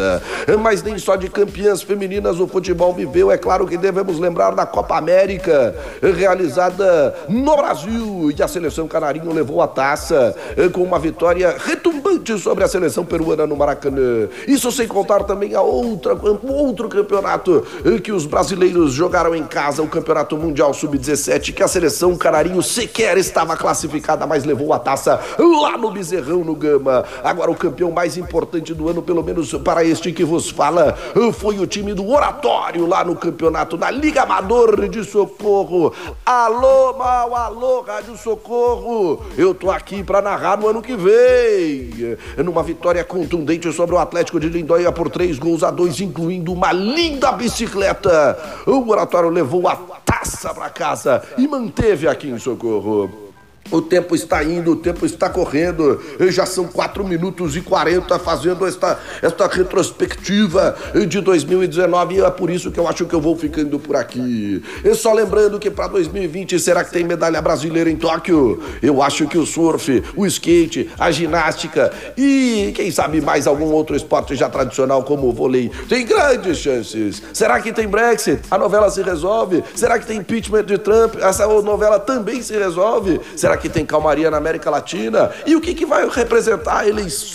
Mas 0.61 0.83
nem 0.83 0.99
só 0.99 1.17
de 1.17 1.31
campeãs 1.31 1.81
femininas 1.81 2.41
o 2.41 2.47
futebol 2.47 2.93
viveu, 2.93 3.33
é 3.33 3.39
claro 3.39 3.67
que 3.67 3.79
devemos 3.79 4.19
lembrar 4.19 4.51
da 4.51 4.67
Copa 4.67 4.99
América, 4.99 5.75
realizada 6.15 7.15
no 7.27 7.57
Brasil, 7.57 8.31
e 8.37 8.43
a 8.43 8.49
seleção 8.49 8.87
canarinho 8.87 9.33
levou 9.33 9.63
a 9.63 9.67
taça 9.67 10.37
com 10.75 10.83
uma 10.83 10.99
vitória 10.99 11.57
retumbante 11.59 12.39
sobre 12.39 12.65
a 12.65 12.69
seleção 12.69 13.03
peruana 13.03 13.47
no 13.47 13.57
Maracanã. 13.57 14.29
Isso 14.47 14.71
sem 14.71 14.87
contar 14.87 15.25
também 15.25 15.55
a 15.55 15.63
outra, 15.63 16.15
outro 16.15 16.87
campeonato 16.87 17.67
que 18.03 18.13
os 18.13 18.27
brasileiros 18.27 18.93
jogaram 18.93 19.35
em 19.35 19.54
casa 19.55 19.81
o 19.85 19.87
Campeonato 19.87 20.37
Mundial 20.37 20.75
Sub-17, 20.75 21.55
que 21.55 21.63
a 21.63 21.69
seleção 21.69 22.17
Canarinho 22.17 22.61
sequer 22.61 23.17
estava 23.17 23.57
classificada, 23.57 24.27
mas 24.27 24.45
levou 24.45 24.73
a 24.73 24.81
taça 24.81 25.21
lá 25.39 25.79
no 25.79 25.93
Bezerrão, 25.93 26.43
no 26.43 26.57
Gama. 26.57 27.05
Agora, 27.23 27.53
o 27.53 27.55
campeão 27.55 27.93
mais 27.93 28.17
importante 28.17 28.75
do 28.75 28.89
ano, 28.89 29.01
pelo 29.01 29.23
menos 29.23 29.55
para 29.55 29.85
este 29.85 30.11
que 30.11 30.25
vos 30.25 30.51
fala, 30.51 30.99
foi 31.35 31.61
o 31.61 31.69
time 31.69 31.95
do 31.95 32.11
Oratório 32.11 32.85
lá 32.85 33.05
no 33.05 33.15
campeonato 33.15 33.77
da 33.77 33.93
Liga 33.93 34.23
Amador 34.23 34.89
de 34.89 35.05
Socorro. 35.05 35.93
Alô, 36.27 36.95
mal, 36.95 37.37
alô, 37.37 37.83
Rádio 37.83 38.17
Socorro. 38.17 39.23
Eu 39.39 39.55
tô 39.55 39.71
aqui 39.71 40.03
para 40.03 40.21
narrar 40.21 40.59
no 40.59 40.67
ano 40.67 40.83
que 40.83 40.97
vem. 40.97 42.19
Numa 42.45 42.65
vitória 42.65 43.05
contundente 43.05 43.73
sobre 43.73 43.95
o 43.95 43.99
Atlético 43.99 44.41
de 44.41 44.49
Lindóia 44.49 44.91
por 44.91 45.09
três 45.09 45.39
gols 45.39 45.63
a 45.63 45.71
dois, 45.71 46.01
incluindo 46.01 46.53
uma 46.53 46.73
linda 46.73 47.31
bicicleta. 47.31 48.37
O 48.67 48.91
Oratório 48.91 49.31
levou 49.31 49.44
levou 49.45 49.69
a 49.69 49.77
taça 50.05 50.55
para 50.55 50.71
casa 50.71 51.23
e 51.37 51.47
manteve 51.47 52.09
aqui 52.09 52.29
em 52.29 52.39
Socorro. 52.39 53.24
O 53.71 53.81
tempo 53.81 54.15
está 54.15 54.45
indo, 54.45 54.73
o 54.73 54.77
tempo 54.77 55.07
está 55.07 55.29
correndo. 55.29 56.01
Já 56.29 56.47
são 56.47 56.67
4 56.67 57.03
minutos 57.05 57.57
e 57.57 57.61
40 57.61 58.19
fazendo 58.19 58.67
esta, 58.67 58.99
esta 59.23 59.47
retrospectiva 59.47 60.77
de 61.09 61.21
2019 61.21 62.17
e 62.17 62.21
é 62.21 62.31
por 62.31 62.51
isso 62.51 62.71
que 62.71 62.79
eu 62.79 62.87
acho 62.87 63.07
que 63.07 63.15
eu 63.15 63.21
vou 63.21 63.37
ficando 63.37 63.79
por 63.79 63.97
aqui. 63.97 64.63
E 64.85 64.95
só 64.95 65.13
lembrando 65.13 65.59
que 65.59 65.71
para 65.71 65.89
2020 65.89 66.59
será 66.61 66.85
que 66.85 66.93
tem 66.93 67.05
medalha 67.05 67.41
brasileira 67.41 67.91
em 67.91 67.97
Tóquio? 67.97 68.63
Eu 68.83 69.03
acho 69.03 69.27
que 69.27 69.39
o 69.39 69.47
surf, 69.47 70.03
o 70.15 70.27
skate, 70.27 70.91
a 70.99 71.11
ginástica 71.11 71.93
e 72.17 72.73
quem 72.77 72.91
sabe 72.91 73.21
mais 73.21 73.47
algum 73.47 73.73
outro 73.73 73.97
esporte 73.97 74.37
já 74.37 74.49
tradicional 74.49 75.03
como 75.03 75.29
o 75.29 75.33
vôlei 75.33 75.71
tem 75.89 76.07
grandes 76.07 76.59
chances. 76.59 77.23
Será 77.33 77.61
que 77.61 77.73
tem 77.73 77.89
Brexit? 77.89 78.43
A 78.51 78.59
novela 78.59 78.91
se 78.91 79.03
resolve? 79.03 79.65
Será 79.75 79.99
que 79.99 80.07
tem 80.07 80.19
impeachment 80.19 80.65
de 80.65 80.79
Trump? 80.79 81.17
Essa 81.17 81.47
novela 81.63 81.99
também 81.99 82.43
se 82.43 82.57
resolve? 82.57 83.21
Será 83.37 83.54
Que 83.57 83.69
tem 83.69 83.85
calmaria 83.87 84.31
na 84.31 84.37
América 84.37 84.71
Latina? 84.71 85.31
E 85.47 85.55
o 85.57 85.61
que, 85.61 85.75
que 85.75 85.87
vai 85.87 86.09
representar 86.09 86.85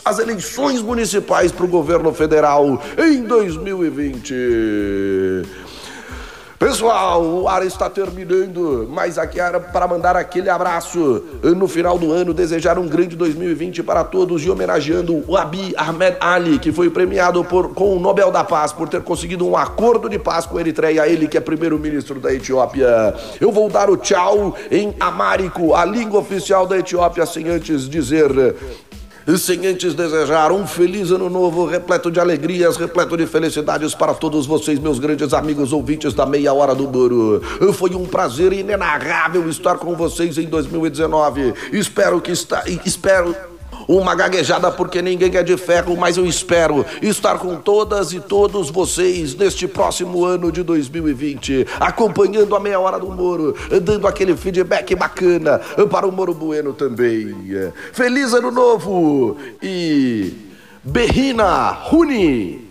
as 0.05 0.19
eleições 0.19 0.81
municipais 0.81 1.51
para 1.51 1.65
o 1.65 1.67
governo 1.67 2.13
federal 2.13 2.81
em 2.97 3.23
2020? 3.23 4.33
Pessoal, 6.59 7.23
o 7.23 7.47
ar 7.47 7.65
está 7.65 7.89
terminando, 7.89 8.85
mas 8.91 9.17
aqui 9.17 9.39
era 9.39 9.61
para 9.61 9.87
mandar 9.87 10.17
aquele 10.17 10.49
abraço 10.49 11.23
no 11.41 11.69
final 11.69 11.97
do 11.97 12.11
ano, 12.11 12.33
desejar 12.33 12.77
um 12.77 12.85
grande 12.85 13.15
2020 13.15 13.81
para 13.81 14.03
todos 14.03 14.43
e 14.43 14.49
homenageando 14.49 15.23
o 15.25 15.37
Abi 15.37 15.73
Ahmed 15.77 16.17
Ali, 16.19 16.59
que 16.59 16.73
foi 16.73 16.89
premiado 16.89 17.45
por, 17.45 17.73
com 17.73 17.95
o 17.95 17.99
Nobel 17.99 18.29
da 18.29 18.43
Paz 18.43 18.73
por 18.73 18.89
ter 18.89 19.01
conseguido 19.01 19.47
um 19.47 19.55
acordo 19.55 20.09
de 20.09 20.19
paz 20.19 20.45
com 20.45 20.57
a 20.57 20.59
Eritreia, 20.59 21.07
ele 21.07 21.29
que 21.29 21.37
é 21.37 21.39
primeiro-ministro 21.39 22.19
da 22.19 22.33
Etiópia. 22.33 23.15
Eu 23.39 23.53
vou 23.53 23.69
dar 23.69 23.89
o 23.89 23.95
tchau 23.95 24.53
em 24.69 24.93
amárico, 24.99 25.73
a 25.73 25.85
língua 25.85 26.19
oficial 26.19 26.67
da 26.67 26.77
Etiópia, 26.77 27.25
sem 27.25 27.47
antes 27.47 27.87
dizer 27.89 28.29
sem 29.37 29.67
antes 29.67 29.93
desejar 29.93 30.51
um 30.51 30.65
feliz 30.65 31.11
ano 31.11 31.29
novo, 31.29 31.65
repleto 31.65 32.09
de 32.09 32.19
alegrias, 32.19 32.77
repleto 32.77 33.15
de 33.15 33.27
felicidades 33.27 33.93
para 33.93 34.13
todos 34.13 34.45
vocês, 34.45 34.79
meus 34.79 34.97
grandes 34.97 35.33
amigos 35.33 35.71
ouvintes 35.71 36.13
da 36.13 36.25
Meia 36.25 36.53
Hora 36.53 36.73
do 36.73 36.87
Muro. 36.87 37.41
Foi 37.73 37.93
um 37.95 38.05
prazer 38.05 38.53
inenarrável 38.53 39.47
estar 39.49 39.77
com 39.77 39.95
vocês 39.95 40.37
em 40.37 40.47
2019. 40.47 41.53
Espero 41.71 42.21
que 42.21 42.31
está, 42.31 42.63
espero 42.85 43.35
uma 43.89 44.13
gaguejada 44.13 44.69
porque 44.69 45.01
ninguém 45.01 45.35
é 45.35 45.41
de 45.41 45.57
ferro, 45.57 45.97
mas 45.97 46.15
eu 46.15 46.25
espero 46.27 46.85
estar 47.01 47.39
com 47.39 47.55
todas 47.55 48.13
e 48.13 48.19
todos 48.19 48.69
vocês 48.69 49.33
neste 49.33 49.67
próximo 49.67 50.23
ano 50.23 50.51
de 50.51 50.61
2020, 50.61 51.65
acompanhando 51.79 52.55
a 52.55 52.59
meia 52.59 52.79
hora 52.79 52.99
do 52.99 53.07
Moro, 53.07 53.55
dando 53.81 54.07
aquele 54.07 54.37
feedback 54.37 54.93
bacana 54.93 55.59
para 55.89 56.07
o 56.07 56.11
Moro 56.11 56.35
Bueno 56.35 56.71
também. 56.71 57.35
Feliz 57.91 58.31
ano 58.31 58.51
novo 58.51 59.37
e 59.59 60.33
Berrina 60.83 61.71
Runi! 61.71 62.68